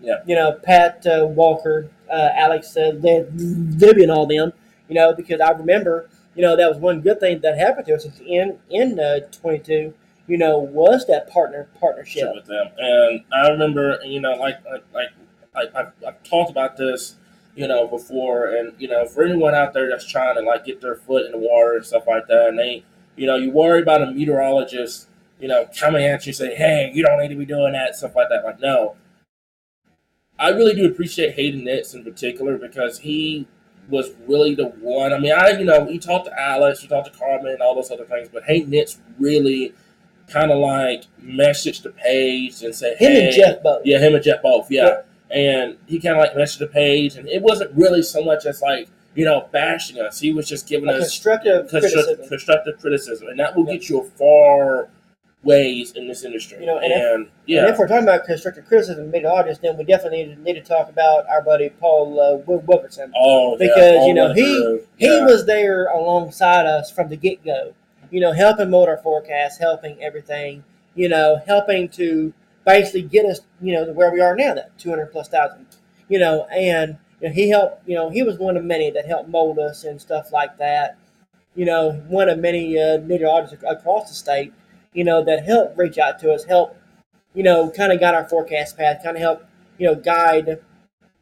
Yeah. 0.00 0.22
You 0.26 0.34
know, 0.36 0.52
Pat 0.52 1.04
uh, 1.06 1.26
Walker, 1.26 1.90
uh, 2.10 2.28
Alex 2.34 2.76
uh, 2.76 2.92
Lib- 2.94 3.32
Libby, 3.36 4.04
and 4.04 4.12
all 4.12 4.26
them. 4.26 4.52
You 4.88 4.94
know, 4.94 5.12
because 5.12 5.40
I 5.40 5.50
remember, 5.50 6.08
you 6.34 6.42
know, 6.42 6.56
that 6.56 6.68
was 6.68 6.78
one 6.78 7.00
good 7.00 7.20
thing 7.20 7.40
that 7.40 7.58
happened 7.58 7.86
to 7.88 7.94
us 7.94 8.06
in 8.24 8.58
in 8.70 8.98
uh, 9.00 9.20
22. 9.32 9.92
You 10.28 10.38
know, 10.38 10.58
was 10.58 11.06
that 11.06 11.28
partner 11.28 11.68
partnership. 11.80 12.28
with 12.34 12.46
them. 12.46 12.68
And 12.78 13.24
I 13.32 13.48
remember, 13.50 13.98
you 14.04 14.20
know, 14.20 14.32
like 14.34 14.64
like 14.64 14.84
like 14.94 15.08
I, 15.58 15.80
I've, 15.80 15.92
I've 16.06 16.22
talked 16.22 16.50
about 16.50 16.76
this, 16.76 17.16
you 17.54 17.66
know, 17.66 17.86
before, 17.86 18.46
and 18.46 18.72
you 18.78 18.88
know, 18.88 19.06
for 19.06 19.24
anyone 19.24 19.54
out 19.54 19.72
there 19.74 19.88
that's 19.88 20.06
trying 20.06 20.36
to 20.36 20.42
like 20.42 20.64
get 20.64 20.80
their 20.80 20.94
foot 20.94 21.26
in 21.26 21.32
the 21.32 21.38
water 21.38 21.76
and 21.76 21.84
stuff 21.84 22.06
like 22.06 22.26
that, 22.28 22.48
and 22.48 22.58
they, 22.58 22.84
you 23.16 23.26
know, 23.26 23.36
you 23.36 23.50
worry 23.50 23.82
about 23.82 24.02
a 24.02 24.10
meteorologist, 24.12 25.08
you 25.40 25.48
know, 25.48 25.68
coming 25.78 26.04
at 26.04 26.26
you 26.26 26.32
say, 26.32 26.54
hey, 26.54 26.90
you 26.94 27.02
don't 27.02 27.20
need 27.20 27.28
to 27.28 27.36
be 27.36 27.46
doing 27.46 27.72
that 27.72 27.96
stuff 27.96 28.14
like 28.16 28.28
that. 28.30 28.44
Like, 28.44 28.60
no. 28.60 28.96
I 30.38 30.50
really 30.50 30.74
do 30.74 30.86
appreciate 30.86 31.34
Hayden 31.34 31.64
Nix 31.64 31.94
in 31.94 32.04
particular 32.04 32.58
because 32.58 33.00
he 33.00 33.48
was 33.88 34.10
really 34.26 34.54
the 34.54 34.66
one. 34.66 35.12
I 35.12 35.18
mean, 35.18 35.32
I 35.32 35.50
you 35.58 35.64
know, 35.64 35.86
he 35.86 35.98
talked 35.98 36.26
to 36.26 36.40
Alex, 36.40 36.80
he 36.80 36.88
talked 36.88 37.12
to 37.12 37.18
Carmen, 37.18 37.52
and 37.52 37.62
all 37.62 37.74
those 37.74 37.90
other 37.90 38.04
things, 38.04 38.28
but 38.32 38.44
Hayden 38.44 38.70
Nix 38.70 38.98
really 39.18 39.74
kind 40.28 40.50
of 40.50 40.58
like 40.58 41.04
messaged 41.22 41.82
the 41.82 41.90
page 41.90 42.62
and 42.62 42.74
said, 42.74 42.98
Him 42.98 43.12
hey, 43.12 43.26
and 43.26 43.34
Jeff 43.34 43.62
both. 43.62 43.82
yeah, 43.84 43.98
him 43.98 44.14
and 44.14 44.22
Jeff 44.22 44.42
both, 44.42 44.70
yeah. 44.70 44.86
Yeah. 44.86 45.00
And 45.30 45.76
he 45.86 46.00
kind 46.00 46.16
of 46.16 46.20
like 46.22 46.32
messaged 46.34 46.58
the 46.58 46.66
page, 46.66 47.16
and 47.16 47.28
it 47.28 47.42
wasn't 47.42 47.70
really 47.76 48.02
so 48.02 48.24
much 48.24 48.46
as 48.46 48.62
like 48.62 48.88
you 49.14 49.24
know 49.24 49.48
bashing 49.52 50.00
us. 50.00 50.20
He 50.20 50.32
was 50.32 50.48
just 50.48 50.66
giving 50.68 50.88
A 50.88 50.92
us 50.92 51.00
constructive 51.00 51.68
construct- 51.68 51.92
criticism. 51.92 52.28
constructive 52.28 52.78
criticism, 52.80 53.28
and 53.28 53.38
that 53.40 53.54
will 53.56 53.66
Yeah. 53.66 53.74
get 53.74 53.88
you 53.88 54.00
a 54.00 54.04
far 54.04 54.88
ways 55.44 55.92
in 55.92 56.08
this 56.08 56.24
industry. 56.24 56.58
You 56.60 56.66
know, 56.66 56.78
and 56.78 56.92
and, 56.92 57.26
if- 57.26 57.32
yeah, 57.46 57.60
And 57.60 57.68
if 57.68 57.78
we're 57.78 57.86
talking 57.88 58.02
about 58.02 58.24
constructive 58.24 58.66
criticism 58.66 59.02
and 59.04 59.12
meteorologists, 59.12 59.62
then 59.62 59.76
we 59.76 59.84
definitely 59.84 60.24
need 60.24 60.34
to, 60.36 60.40
need 60.42 60.54
to 60.54 60.60
talk 60.62 60.88
about 60.88 61.28
our 61.28 61.42
buddy 61.42 61.68
Paul 61.70 62.18
uh, 62.20 62.36
Wil- 62.46 62.64
Wilkerson. 62.66 63.12
oh, 63.16 63.56
because, 63.56 63.96
all 63.98 64.08
you 64.08 64.14
know, 64.14 64.32
he- 64.32 64.42
through. 64.42 64.86
He 64.96 65.08
was 65.22 65.46
there 65.46 65.86
alongside 65.86 66.66
us 66.66 66.90
from 66.90 67.08
the 67.08 67.16
get 67.16 67.44
go, 67.44 67.74
you 68.10 68.20
know, 68.20 68.32
helping 68.32 68.70
mold 68.70 68.88
our 68.88 68.96
forecast, 68.98 69.60
helping 69.60 70.02
everything, 70.02 70.64
you 70.96 71.08
know, 71.08 71.40
helping 71.46 71.88
to 71.90 72.32
basically 72.68 73.02
get 73.02 73.24
us, 73.24 73.40
you 73.62 73.72
know, 73.72 73.86
to 73.86 73.92
where 73.92 74.12
we 74.12 74.20
are 74.20 74.36
now, 74.36 74.52
that 74.54 74.76
200 74.78 75.06
plus 75.06 75.28
thousand, 75.28 75.66
you 76.08 76.18
know, 76.18 76.44
and 76.46 76.98
you 77.20 77.28
know, 77.28 77.34
he 77.34 77.48
helped, 77.48 77.88
you 77.88 77.94
know, 77.94 78.10
he 78.10 78.22
was 78.22 78.36
one 78.38 78.56
of 78.58 78.64
many 78.64 78.90
that 78.90 79.06
helped 79.06 79.30
mold 79.30 79.58
us 79.58 79.84
and 79.84 80.00
stuff 80.00 80.32
like 80.32 80.58
that. 80.58 80.98
You 81.54 81.64
know, 81.64 81.92
one 82.08 82.28
of 82.28 82.38
many 82.38 82.78
uh, 82.78 82.98
meteorologists 82.98 83.64
ac- 83.64 83.66
across 83.66 84.08
the 84.08 84.14
state, 84.14 84.52
you 84.92 85.02
know, 85.02 85.24
that 85.24 85.44
helped 85.46 85.78
reach 85.78 85.98
out 85.98 86.18
to 86.20 86.32
us, 86.32 86.44
help, 86.44 86.76
you 87.34 87.42
know, 87.42 87.70
kind 87.70 87.92
of 87.92 88.00
got 88.00 88.14
our 88.14 88.28
forecast 88.28 88.76
path, 88.76 89.02
kind 89.02 89.16
of 89.16 89.22
help, 89.22 89.44
you 89.78 89.86
know, 89.86 89.94
guide, 89.94 90.60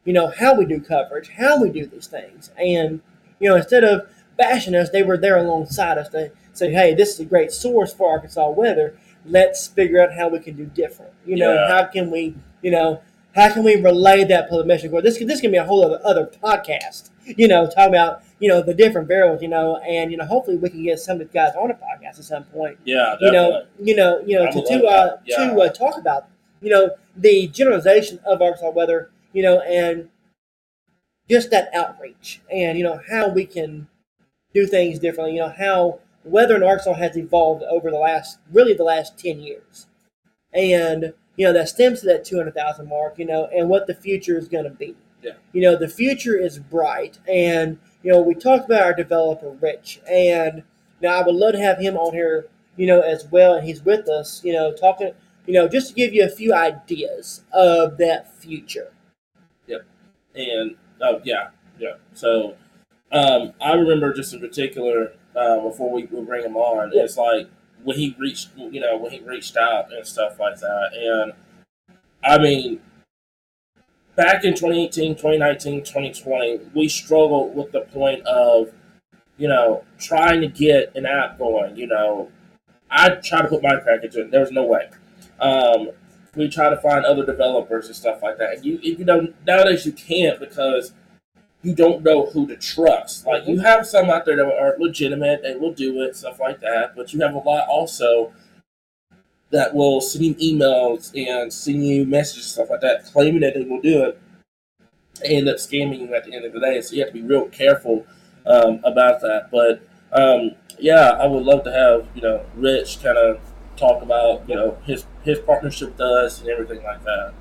you 0.05 0.13
know, 0.13 0.27
how 0.27 0.55
we 0.55 0.65
do 0.65 0.79
coverage, 0.81 1.29
how 1.29 1.61
we 1.61 1.69
do 1.69 1.85
these 1.85 2.07
things. 2.07 2.51
And, 2.57 3.01
you 3.39 3.49
know, 3.49 3.55
instead 3.55 3.83
of 3.83 4.09
bashing 4.37 4.75
us, 4.75 4.89
they 4.89 5.03
were 5.03 5.17
there 5.17 5.37
alongside 5.37 5.97
us 5.97 6.09
to 6.09 6.31
say, 6.53 6.71
hey, 6.71 6.93
this 6.93 7.13
is 7.13 7.19
a 7.21 7.25
great 7.25 7.51
source 7.51 7.93
for 7.93 8.09
Arkansas 8.11 8.49
weather. 8.49 8.97
Let's 9.27 9.67
figure 9.67 10.01
out 10.01 10.13
how 10.13 10.29
we 10.29 10.39
can 10.39 10.55
do 10.55 10.65
different. 10.65 11.13
You 11.25 11.35
know, 11.37 11.53
Yeah. 11.53 11.67
how 11.69 11.85
can 11.85 12.09
we, 12.11 12.35
you 12.61 12.71
know, 12.71 13.01
how 13.35 13.53
can 13.53 13.63
we 13.63 13.75
relay 13.75 14.23
that 14.25 14.49
public 14.49 14.67
message? 14.67 14.91
Well, 14.91 15.01
this 15.01 15.17
this 15.19 15.41
can 15.41 15.51
be 15.51 15.57
a 15.57 15.63
whole 15.65 15.83
other, 15.85 15.99
other 16.03 16.25
podcast, 16.25 17.09
you 17.25 17.47
know, 17.47 17.67
talking 17.67 17.93
about, 17.93 18.23
you 18.39 18.47
know, 18.49 18.61
the 18.61 18.73
different 18.73 19.07
variables, 19.07 19.41
you 19.41 19.47
know, 19.47 19.77
and, 19.77 20.11
you 20.11 20.17
know, 20.17 20.25
hopefully 20.25 20.57
we 20.57 20.69
can 20.69 20.83
get 20.83 20.99
some 20.99 21.19
of 21.21 21.27
the 21.27 21.33
guys 21.33 21.53
on 21.55 21.69
a 21.69 21.73
podcast 21.75 22.19
at 22.19 22.25
some 22.25 22.43
point 22.45 22.77
yeah, 22.85 23.15
you 23.21 23.31
know, 23.31 23.63
you 23.79 23.95
know, 23.95 24.19
you 24.25 24.37
know, 24.39 24.49
to 24.51 24.61
to 24.63 24.85
uh. 24.85 25.17
Yeah. 25.25 25.37
to 25.53 25.59
uh, 25.61 25.69
talk 25.69 25.97
about, 25.97 26.27
you 26.61 26.69
know, 26.69 26.91
the 27.15 27.47
generalization 27.47 28.19
of 28.25 28.41
Arkansas 28.41 28.69
weather, 28.71 29.09
you 29.33 29.43
know, 29.43 29.59
and 29.61 30.09
just 31.29 31.49
that 31.51 31.69
outreach, 31.73 32.41
and 32.51 32.77
you 32.77 32.83
know 32.83 33.01
how 33.09 33.27
we 33.29 33.45
can 33.45 33.87
do 34.53 34.65
things 34.65 34.99
differently. 34.99 35.35
You 35.35 35.41
know 35.41 35.49
how 35.55 35.99
weather 36.27 36.55
in 36.55 36.63
Arkansas 36.63 36.93
has 36.93 37.17
evolved 37.17 37.63
over 37.63 37.89
the 37.89 37.97
last, 37.97 38.39
really 38.51 38.73
the 38.73 38.83
last 38.83 39.17
10 39.17 39.39
years. 39.39 39.87
And, 40.53 41.13
you 41.35 41.45
know, 41.45 41.53
that 41.53 41.69
stems 41.69 42.01
to 42.01 42.07
that 42.07 42.25
200,000 42.25 42.87
mark, 42.87 43.19
you 43.19 43.25
know, 43.25 43.47
and 43.53 43.69
what 43.69 43.87
the 43.87 43.95
future 43.95 44.37
is 44.37 44.47
going 44.47 44.63
to 44.63 44.69
be. 44.69 44.95
Yeah. 45.21 45.33
You 45.51 45.61
know, 45.61 45.77
the 45.77 45.87
future 45.87 46.37
is 46.37 46.59
bright. 46.59 47.19
And, 47.27 47.79
you 48.03 48.11
know, 48.11 48.21
we 48.21 48.33
talked 48.33 48.65
about 48.65 48.83
our 48.83 48.93
developer, 48.93 49.49
Rich. 49.49 49.99
And 50.09 50.63
now 51.01 51.19
I 51.21 51.25
would 51.25 51.35
love 51.35 51.53
to 51.53 51.59
have 51.59 51.79
him 51.79 51.97
on 51.97 52.13
here, 52.13 52.47
you 52.75 52.87
know, 52.87 53.01
as 53.01 53.25
well. 53.25 53.55
And 53.55 53.67
he's 53.67 53.83
with 53.83 54.07
us, 54.07 54.43
you 54.43 54.53
know, 54.53 54.73
talking, 54.73 55.11
you 55.45 55.53
know, 55.53 55.67
just 55.67 55.89
to 55.89 55.93
give 55.93 56.13
you 56.13 56.23
a 56.23 56.29
few 56.29 56.53
ideas 56.53 57.43
of 57.51 57.97
that 57.97 58.33
future. 58.33 58.91
Yep. 59.67 59.85
And 60.35 60.75
oh 61.01 61.21
yeah, 61.23 61.49
yeah. 61.79 61.95
So 62.13 62.55
um, 63.11 63.53
I 63.61 63.73
remember 63.73 64.13
just 64.13 64.33
in 64.33 64.39
particular 64.39 65.13
uh, 65.37 65.61
before 65.61 65.91
we, 65.91 66.05
we 66.05 66.21
bring 66.25 66.43
him 66.43 66.55
on, 66.57 66.91
Yeah. 66.93 67.03
it's 67.03 67.17
like 67.17 67.47
when 67.83 67.97
he 67.97 68.15
reached, 68.17 68.49
you 68.57 68.79
know, 68.81 68.97
when 68.97 69.11
he 69.11 69.19
reached 69.19 69.55
out 69.55 69.93
and 69.93 70.05
stuff 70.05 70.39
like 70.39 70.57
that, 70.59 70.89
and 70.93 71.33
I 72.23 72.37
mean. 72.37 72.81
Back 74.15 74.43
in 74.43 74.55
2018, 74.55 75.13
2019, 75.13 75.83
2020, 75.83 76.71
we 76.73 76.87
struggled 76.89 77.55
with 77.55 77.71
the 77.71 77.81
point 77.81 78.25
of, 78.25 78.71
you 79.37 79.47
know, 79.47 79.83
trying 79.99 80.41
to 80.41 80.47
get 80.47 80.95
an 80.95 81.05
app 81.05 81.37
going. 81.37 81.77
You 81.77 81.85
know, 81.85 82.31
I 82.89 83.09
tried 83.09 83.43
to 83.43 83.47
put 83.47 83.61
my 83.61 83.75
package 83.75 84.15
in. 84.15 84.31
There 84.31 84.39
was 84.39 84.51
no 84.51 84.63
way. 84.63 84.89
Um, 85.39 85.91
we 86.35 86.49
try 86.49 86.67
to 86.69 86.77
find 86.77 87.05
other 87.05 87.23
developers 87.23 87.85
and 87.85 87.95
stuff 87.95 88.23
like 88.23 88.39
that. 88.39 88.55
And 88.55 88.65
you, 88.65 88.79
you 88.81 89.05
know, 89.05 89.31
nowadays 89.45 89.85
you 89.85 89.91
can't 89.91 90.39
because 90.39 90.93
you 91.67 91.75
don't 91.75 92.01
know 92.01 92.27
who 92.27 92.47
to 92.47 92.55
trust. 92.55 93.25
Like 93.25 93.45
you 93.45 93.59
have 93.59 93.85
some 93.85 94.09
out 94.09 94.25
there 94.25 94.37
that 94.37 94.45
are 94.45 94.75
legitimate, 94.79 95.43
they 95.43 95.55
will 95.55 95.73
do 95.73 96.01
it, 96.01 96.15
stuff 96.15 96.39
like 96.39 96.61
that. 96.61 96.95
But 96.95 97.13
you 97.13 97.19
have 97.19 97.33
a 97.33 97.39
lot 97.39 97.67
also 97.67 98.31
that 99.49 99.73
will 99.73 99.99
send 99.99 100.23
you 100.23 100.35
emails 100.35 101.11
and 101.15 101.51
send 101.51 101.85
you 101.85 102.05
messages, 102.05 102.45
stuff 102.45 102.69
like 102.69 102.81
that, 102.81 103.05
claiming 103.05 103.41
that 103.41 103.53
they 103.53 103.63
will 103.63 103.81
do 103.81 104.03
it, 104.03 104.19
and 105.23 105.33
end 105.33 105.49
up 105.49 105.57
scamming 105.57 105.99
you 105.99 106.15
at 106.15 106.23
the 106.23 106.33
end 106.33 106.45
of 106.45 106.53
the 106.53 106.59
day. 106.59 106.81
So 106.81 106.95
you 106.95 107.01
have 107.03 107.13
to 107.13 107.19
be 107.21 107.21
real 107.21 107.47
careful 107.49 108.05
um, 108.45 108.79
about 108.85 109.19
that. 109.21 109.49
But 109.51 109.81
um, 110.13 110.51
yeah, 110.79 111.17
I 111.19 111.27
would 111.27 111.43
love 111.43 111.65
to 111.65 111.71
have 111.71 112.07
you 112.15 112.21
know 112.21 112.45
Rich 112.55 113.03
kind 113.03 113.17
of 113.17 113.41
talk 113.75 114.01
about 114.01 114.47
you 114.47 114.55
know 114.55 114.77
his 114.85 115.05
his 115.23 115.39
partnership 115.39 115.91
with 115.91 116.01
us 116.01 116.39
and 116.39 116.49
everything 116.49 116.81
like 116.83 117.03
that. 117.03 117.33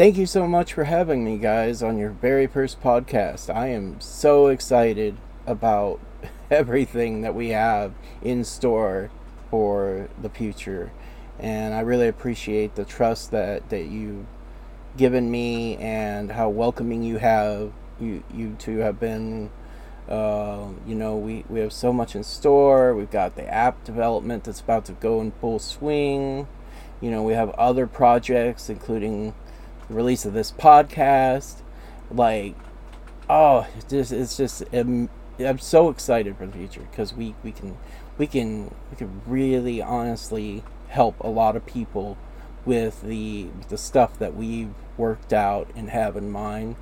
Thank 0.00 0.16
you 0.16 0.24
so 0.24 0.46
much 0.48 0.72
for 0.72 0.84
having 0.84 1.26
me, 1.26 1.36
guys, 1.36 1.82
on 1.82 1.98
your 1.98 2.08
very 2.08 2.46
first 2.46 2.80
podcast. 2.80 3.54
I 3.54 3.66
am 3.66 4.00
so 4.00 4.46
excited 4.46 5.18
about 5.46 6.00
everything 6.50 7.20
that 7.20 7.34
we 7.34 7.50
have 7.50 7.92
in 8.22 8.44
store 8.44 9.10
for 9.50 10.08
the 10.18 10.30
future. 10.30 10.90
And 11.38 11.74
I 11.74 11.80
really 11.80 12.08
appreciate 12.08 12.76
the 12.76 12.86
trust 12.86 13.30
that, 13.32 13.68
that 13.68 13.88
you've 13.88 14.24
given 14.96 15.30
me 15.30 15.76
and 15.76 16.32
how 16.32 16.48
welcoming 16.48 17.02
you 17.02 17.18
have 17.18 17.70
you 18.00 18.24
you 18.32 18.56
two 18.58 18.78
have 18.78 18.98
been. 18.98 19.50
Uh, 20.08 20.68
you 20.86 20.94
know, 20.94 21.14
we, 21.14 21.44
we 21.50 21.60
have 21.60 21.74
so 21.74 21.92
much 21.92 22.16
in 22.16 22.24
store. 22.24 22.94
We've 22.94 23.10
got 23.10 23.36
the 23.36 23.46
app 23.46 23.84
development 23.84 24.44
that's 24.44 24.62
about 24.62 24.86
to 24.86 24.92
go 24.92 25.20
in 25.20 25.32
full 25.32 25.58
swing. 25.58 26.48
You 27.02 27.10
know, 27.10 27.22
we 27.22 27.34
have 27.34 27.50
other 27.50 27.86
projects, 27.86 28.70
including 28.70 29.34
release 29.94 30.24
of 30.24 30.32
this 30.32 30.52
podcast. 30.52 31.62
Like, 32.10 32.54
oh, 33.28 33.66
it's 33.76 33.84
just 33.90 34.12
it's 34.12 34.36
just 34.36 34.62
um, 34.74 35.08
I'm 35.38 35.58
so 35.58 35.88
excited 35.88 36.36
for 36.36 36.46
the 36.46 36.52
future 36.52 36.86
because 36.90 37.14
we 37.14 37.34
we 37.42 37.52
can 37.52 37.76
we 38.18 38.26
can 38.26 38.74
we 38.90 38.96
can 38.96 39.22
really 39.26 39.80
honestly 39.80 40.62
help 40.88 41.18
a 41.20 41.28
lot 41.28 41.56
of 41.56 41.64
people 41.66 42.18
with 42.64 43.02
the 43.02 43.48
the 43.68 43.78
stuff 43.78 44.18
that 44.18 44.34
we've 44.34 44.74
worked 44.96 45.32
out 45.32 45.70
and 45.74 45.90
have 45.90 46.16
in 46.16 46.30
mind 46.30 46.76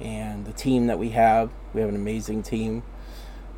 and 0.00 0.44
the 0.44 0.52
team 0.52 0.86
that 0.86 0.98
we 0.98 1.10
have 1.10 1.50
we 1.74 1.80
have 1.80 1.88
an 1.88 1.96
amazing 1.96 2.42
team 2.42 2.82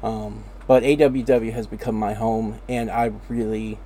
um, 0.02 0.44
but 0.66 0.82
aww 0.82 1.52
has 1.52 1.66
become 1.66 1.94
my 1.94 2.14
home 2.14 2.58
and 2.68 2.90
i 2.90 3.12
really 3.28 3.78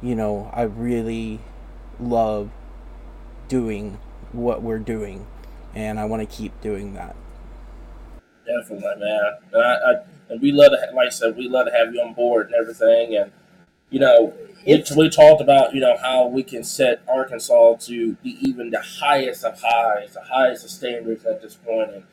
you 0.00 0.14
know 0.14 0.50
i 0.54 0.62
really 0.62 1.40
love 1.98 2.50
doing 3.48 3.98
what 4.32 4.62
we're 4.62 4.78
doing 4.78 5.26
and 5.74 5.98
i 5.98 6.04
want 6.04 6.20
to 6.20 6.36
keep 6.36 6.58
doing 6.60 6.94
that 6.94 7.16
Definitely, 8.48 9.04
man. 9.04 9.20
And, 9.52 9.62
I, 9.62 9.74
I, 9.74 9.94
and 10.30 10.40
we 10.40 10.52
love 10.52 10.70
to, 10.72 10.78
ha- 10.78 10.96
like 10.96 11.08
I 11.08 11.10
said, 11.10 11.36
we 11.36 11.48
love 11.48 11.66
to 11.66 11.72
have 11.72 11.94
you 11.94 12.00
on 12.00 12.14
board 12.14 12.46
and 12.46 12.54
everything. 12.54 13.14
And 13.16 13.30
you 13.90 14.00
know, 14.00 14.32
we, 14.66 14.82
we 14.96 15.10
talked 15.10 15.42
about 15.42 15.74
you 15.74 15.80
know 15.80 15.96
how 15.98 16.26
we 16.26 16.42
can 16.42 16.64
set 16.64 17.02
Arkansas 17.08 17.76
to 17.80 18.14
be 18.14 18.38
even 18.40 18.70
the 18.70 18.80
highest 18.80 19.44
of 19.44 19.60
highs, 19.62 20.14
the 20.14 20.22
highest 20.22 20.64
of 20.64 20.70
standards 20.70 21.26
at 21.26 21.42
this 21.42 21.54
point. 21.56 21.90
And 21.92 22.04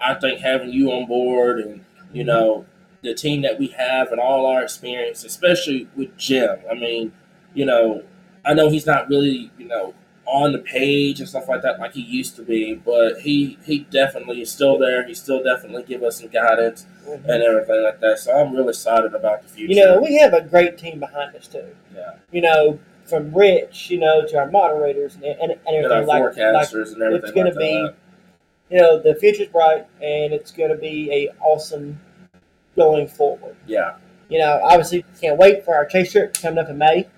I 0.00 0.14
think 0.14 0.40
having 0.40 0.70
you 0.70 0.90
on 0.90 1.06
board 1.06 1.60
and 1.60 1.84
you 2.12 2.24
mm-hmm. 2.24 2.26
know 2.26 2.66
the 3.02 3.14
team 3.14 3.42
that 3.42 3.58
we 3.58 3.68
have 3.68 4.10
and 4.10 4.20
all 4.20 4.46
our 4.46 4.62
experience, 4.62 5.24
especially 5.24 5.88
with 5.94 6.16
Jim. 6.16 6.58
I 6.68 6.74
mean, 6.74 7.12
you 7.54 7.64
know, 7.64 8.02
I 8.44 8.54
know 8.54 8.70
he's 8.70 8.86
not 8.86 9.08
really 9.08 9.52
you 9.56 9.68
know 9.68 9.94
on 10.26 10.52
the 10.52 10.58
page 10.58 11.20
and 11.20 11.28
stuff 11.28 11.48
like 11.48 11.62
that 11.62 11.78
like 11.78 11.94
he 11.94 12.02
used 12.02 12.36
to 12.36 12.42
be, 12.42 12.74
but 12.74 13.20
he 13.20 13.58
he 13.64 13.80
definitely 13.90 14.42
is 14.42 14.50
still 14.50 14.78
there. 14.78 15.06
He 15.06 15.14
still 15.14 15.42
definitely 15.42 15.84
give 15.84 16.02
us 16.02 16.20
some 16.20 16.28
guidance 16.28 16.86
mm-hmm. 17.06 17.30
and 17.30 17.42
everything 17.42 17.82
like 17.82 18.00
that. 18.00 18.18
So 18.18 18.36
I'm 18.36 18.54
really 18.54 18.70
excited 18.70 19.14
about 19.14 19.42
the 19.42 19.48
future. 19.48 19.72
You 19.72 19.84
know, 19.84 20.00
we 20.00 20.16
have 20.16 20.32
a 20.32 20.42
great 20.42 20.78
team 20.78 21.00
behind 21.00 21.34
us, 21.36 21.46
too. 21.46 21.64
yeah, 21.94 22.14
You 22.32 22.42
know, 22.42 22.78
from 23.04 23.32
Rich, 23.32 23.90
you 23.90 23.98
know, 23.98 24.26
to 24.26 24.36
our 24.36 24.50
moderators 24.50 25.14
and, 25.14 25.24
and, 25.24 25.40
and 25.40 25.60
and 25.66 25.84
everything 25.84 25.92
our 25.92 26.04
like, 26.04 26.36
like 26.36 26.72
and 26.72 27.02
everything 27.02 27.22
it's 27.22 27.32
going 27.32 27.46
like 27.46 27.54
to 27.54 27.58
be, 27.58 27.88
you 28.70 28.80
know, 28.80 29.00
the 29.00 29.14
future's 29.14 29.48
bright 29.48 29.86
and 30.00 30.32
it's 30.32 30.50
going 30.50 30.70
to 30.70 30.76
be 30.76 31.10
a 31.12 31.34
awesome 31.40 32.00
going 32.74 33.08
forward. 33.08 33.56
Yeah, 33.66 33.96
You 34.28 34.38
know, 34.40 34.60
obviously 34.62 35.04
can't 35.20 35.38
wait 35.38 35.64
for 35.64 35.74
our 35.74 35.86
chase 35.86 36.12
trip 36.12 36.34
coming 36.34 36.58
up 36.58 36.68
in 36.68 36.78
May. 36.78 37.08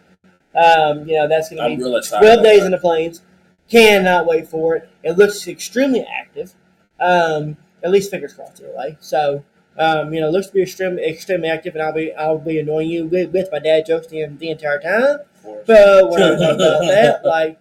Um, 0.54 1.06
you 1.06 1.16
know, 1.16 1.28
that's 1.28 1.50
going 1.50 1.62
to 1.62 1.76
be 1.76 1.82
really 1.82 2.02
12 2.02 2.42
days 2.42 2.60
that. 2.60 2.66
in 2.66 2.72
the 2.72 2.78
plains. 2.78 3.22
Cannot 3.70 4.26
wait 4.26 4.48
for 4.48 4.76
it. 4.76 4.88
It 5.02 5.18
looks 5.18 5.46
extremely 5.46 6.02
active. 6.02 6.54
Um, 6.98 7.58
at 7.82 7.90
least 7.90 8.10
fingers 8.10 8.32
crossed 8.32 8.62
anyway. 8.62 8.96
So, 9.00 9.44
um, 9.78 10.12
you 10.12 10.20
know, 10.20 10.28
it 10.28 10.32
looks 10.32 10.48
to 10.48 10.54
be 10.54 10.62
extremely, 10.62 11.04
extremely 11.04 11.48
active, 11.48 11.74
and 11.74 11.82
I'll 11.82 11.92
be 11.92 12.12
I'll 12.14 12.38
be 12.38 12.58
annoying 12.58 12.90
you 12.90 13.06
with, 13.06 13.30
with 13.32 13.48
my 13.52 13.58
dad 13.58 13.86
jokes 13.86 14.08
the, 14.08 14.26
the 14.26 14.50
entire 14.50 14.80
time. 14.80 15.18
But 15.66 16.10
when 16.10 16.22
I 16.22 16.30
talk 16.30 16.54
about 16.54 16.80
that, 16.80 17.20
like, 17.24 17.60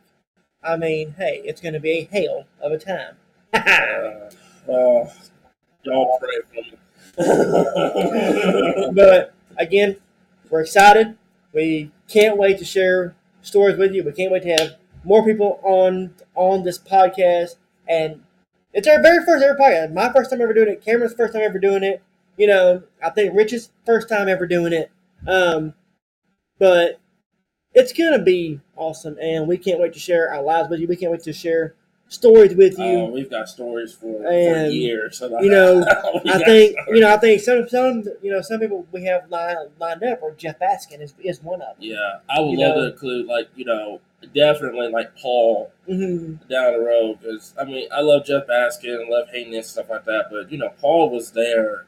I 0.64 0.78
mean, 0.78 1.14
hey, 1.18 1.42
it's 1.46 1.62
going 1.62 1.74
to 1.74 1.80
be 1.80 1.92
a 1.92 2.04
hail 2.06 2.46
of 2.62 2.72
a 2.72 2.78
time. 2.78 3.16
Uh, 4.70 4.74
uh, 4.74 5.10
y'all 5.84 6.20
pray 6.20 6.40
for 6.50 6.56
me. 6.56 6.78
but 8.94 9.34
again, 9.58 9.96
we're 10.50 10.60
excited. 10.60 11.18
We 11.54 11.92
can't 12.08 12.38
wait 12.38 12.58
to 12.60 12.66
share 12.66 13.16
stories 13.42 13.78
with 13.78 13.94
you. 13.94 14.04
We 14.04 14.12
can't 14.12 14.32
wait 14.32 14.44
to 14.44 14.56
have 14.56 14.76
more 15.04 15.26
people 15.26 15.60
on 15.64 16.14
on 16.36 16.64
this 16.64 16.78
podcast. 16.78 17.56
And 17.88 18.22
it's 18.74 18.88
our 18.88 19.02
very 19.02 19.26
first 19.26 19.44
ever 19.44 19.58
podcast. 19.58 19.94
My 19.94 20.12
first 20.12 20.30
time 20.30 20.42
ever 20.42 20.54
doing 20.54 20.70
it. 20.70 20.84
Cameron's 20.84 21.14
first 21.14 21.34
time 21.34 21.44
ever 21.44 21.60
doing 21.60 21.84
it. 21.84 22.02
You 22.38 22.48
know, 22.48 22.84
I 23.04 23.10
think 23.10 23.36
Rich's 23.36 23.72
first 23.86 24.10
time 24.10 24.28
ever 24.28 24.46
doing 24.46 24.74
it. 24.74 24.92
Um, 25.28 25.74
but 26.60 27.00
it's 27.74 27.94
gonna 27.94 28.22
be 28.22 28.60
awesome, 28.76 29.18
and 29.22 29.48
we 29.48 29.58
can't 29.58 29.80
wait 29.80 29.94
to 29.94 30.00
share 30.00 30.34
our 30.34 30.42
lives 30.42 30.70
with 30.70 30.80
you. 30.80 30.88
We 30.88 30.96
can't 30.96 31.12
wait 31.12 31.24
to 31.24 31.34
share 31.34 31.76
stories 32.10 32.56
with 32.56 32.78
you. 32.78 32.86
Oh, 32.86 33.06
we've 33.06 33.30
got 33.30 33.50
stories 33.50 33.94
for, 33.94 34.22
for 34.24 34.68
years. 34.70 35.18
So 35.18 35.28
you 35.42 35.50
know, 35.50 35.84
I 36.26 36.44
think 36.44 36.72
stories. 36.74 36.76
you 36.90 37.00
know. 37.02 37.14
I 37.14 37.18
think 37.18 37.42
some 37.42 37.68
some 37.70 38.04
you 38.22 38.32
know 38.32 38.42
some 38.42 38.60
people 38.60 38.86
we 38.92 39.04
have 39.06 39.30
lined, 39.30 39.70
lined 39.80 40.04
up, 40.04 40.22
or 40.22 40.34
Jeff 40.34 40.60
Baskin 40.60 41.02
is, 41.02 41.14
is 41.24 41.42
one 41.44 41.62
of 41.62 41.76
them. 41.76 41.78
Yeah, 41.80 42.20
I 42.30 42.40
would 42.40 42.52
you 42.52 42.60
love 42.60 42.76
know- 42.78 42.82
to 42.88 42.92
include 42.94 43.26
like 43.28 43.50
you 43.56 43.66
know 43.66 44.02
definitely 44.34 44.90
like 44.90 45.16
Paul 45.18 45.72
Mm-hmm. 45.88 46.48
down 46.50 46.74
the 46.74 46.80
road 46.80 47.20
because 47.22 47.54
I 47.58 47.64
mean 47.64 47.88
I 47.94 48.02
love 48.02 48.26
Jeff 48.26 48.46
Baskin 48.46 49.00
and 49.00 49.10
love 49.10 49.30
Hayden 49.32 49.54
and 49.54 49.64
stuff 49.66 49.90
like 49.90 50.04
that, 50.06 50.26
but 50.30 50.52
you 50.52 50.58
know 50.58 50.70
Paul 50.82 51.10
was 51.10 51.32
there. 51.32 51.86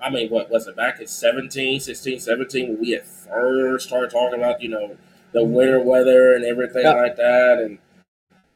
I 0.00 0.10
mean, 0.10 0.30
what 0.30 0.50
was 0.50 0.66
it 0.66 0.74
back 0.74 0.98
in 1.00 1.06
17, 1.06 1.78
16, 1.78 2.18
17 2.18 2.68
when 2.68 2.80
we 2.80 2.90
had 2.90 3.04
first 3.06 3.86
started 3.86 4.10
talking 4.10 4.38
about 4.38 4.60
you 4.62 4.68
know 4.68 4.96
the 5.32 5.42
winter 5.44 5.80
weather 5.80 6.34
and 6.34 6.44
everything 6.44 6.82
Yeah. 6.82 6.94
like 6.94 7.16
that, 7.16 7.58
and 7.60 7.78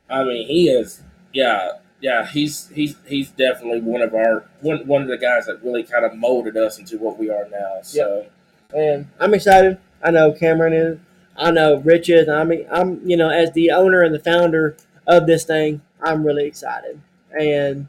I 0.08 0.24
mean 0.24 0.46
he 0.46 0.68
is 0.68 1.02
yeah 1.32 1.72
yeah 2.00 2.26
he's 2.26 2.68
he's 2.68 2.96
he's 3.06 3.30
definitely 3.30 3.80
one 3.80 4.02
of 4.02 4.14
our 4.14 4.46
one 4.60 4.86
one 4.86 5.02
of 5.02 5.08
the 5.08 5.18
guys 5.18 5.46
that 5.46 5.62
really 5.62 5.82
kind 5.82 6.04
of 6.04 6.14
molded 6.14 6.56
us 6.56 6.78
into 6.78 6.98
what 6.98 7.18
we 7.18 7.30
are 7.30 7.48
now. 7.50 7.80
So 7.82 8.26
And 8.74 9.08
I'm 9.18 9.34
excited. 9.34 9.78
I 10.02 10.10
know 10.10 10.32
Cameron 10.32 10.72
is. 10.72 10.98
I 11.36 11.50
know 11.50 11.76
Rich 11.76 12.08
is. 12.10 12.28
I 12.28 12.44
mean, 12.44 12.66
I'm 12.70 13.06
you 13.08 13.16
know 13.16 13.28
as 13.30 13.52
the 13.52 13.70
owner 13.70 14.02
and 14.02 14.14
the 14.14 14.20
founder 14.20 14.76
of 15.06 15.26
this 15.26 15.44
thing, 15.44 15.82
I'm 16.00 16.26
really 16.26 16.46
excited. 16.46 17.00
And 17.38 17.88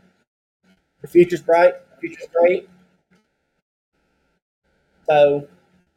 the 1.01 1.07
future's 1.07 1.41
bright. 1.41 1.73
The 1.91 1.97
future's 2.07 2.27
great. 2.33 2.69
So, 5.09 5.47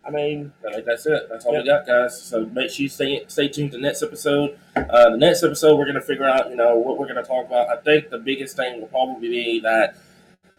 I 0.05 0.11
mean, 0.11 0.53
think 0.63 0.87
that's 0.87 1.07
it. 1.07 1.29
That's 1.29 1.45
all 1.45 1.57
we 1.57 1.65
got, 1.65 1.87
guys. 1.87 2.21
So 2.21 2.47
make 2.47 2.71
sure 2.71 2.85
you 2.85 2.89
stay 2.89 3.23
stay 3.29 3.49
tuned 3.49 3.73
to 3.73 3.77
the 3.77 3.83
next 3.83 4.03
episode. 4.03 4.59
Uh, 4.75 5.11
the 5.11 5.17
next 5.19 5.43
episode, 5.43 5.77
we're 5.77 5.87
gonna 5.87 6.01
figure 6.01 6.25
out, 6.25 6.49
you 6.51 6.57
know, 6.57 6.77
what 6.77 6.99
we're 6.99 7.07
gonna 7.07 7.23
talk 7.23 7.47
about. 7.47 7.69
I 7.69 7.77
think 7.77 8.09
the 8.11 8.19
biggest 8.19 8.57
thing 8.57 8.81
will 8.81 8.89
probably 8.89 9.29
be 9.29 9.61
that 9.61 9.97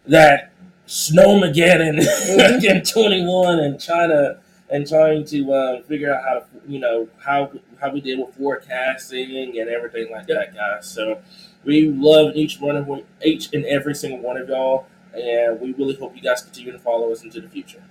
that 0.06 0.52
snowmageddon 0.86 1.98
Mhm. 2.00 2.64
in 2.70 2.82
twenty 2.82 3.24
one 3.26 3.58
in 3.58 3.78
China 3.78 4.38
and 4.70 4.86
trying 4.88 5.24
to 5.26 5.52
uh, 5.52 5.82
figure 5.82 6.14
out 6.14 6.22
how 6.24 6.34
to, 6.34 6.44
you 6.66 6.78
know, 6.78 7.08
how 7.18 7.50
how 7.80 7.90
we 7.90 8.00
deal 8.00 8.24
with 8.24 8.34
forecasting 8.36 9.58
and 9.58 9.68
everything 9.68 10.10
like 10.10 10.26
that, 10.28 10.54
guys. 10.54 10.86
So 10.86 11.20
we 11.64 11.88
love 11.90 12.36
each 12.36 12.60
one 12.60 12.76
of 12.76 12.88
each 13.24 13.52
and 13.52 13.64
every 13.64 13.94
single 13.94 14.20
one 14.20 14.36
of 14.36 14.48
y'all, 14.48 14.86
and 15.14 15.60
we 15.60 15.72
really 15.72 15.94
hope 15.94 16.14
you 16.16 16.22
guys 16.22 16.42
continue 16.42 16.72
to 16.72 16.78
follow 16.78 17.10
us 17.12 17.22
into 17.24 17.40
the 17.40 17.48
future. 17.48 17.82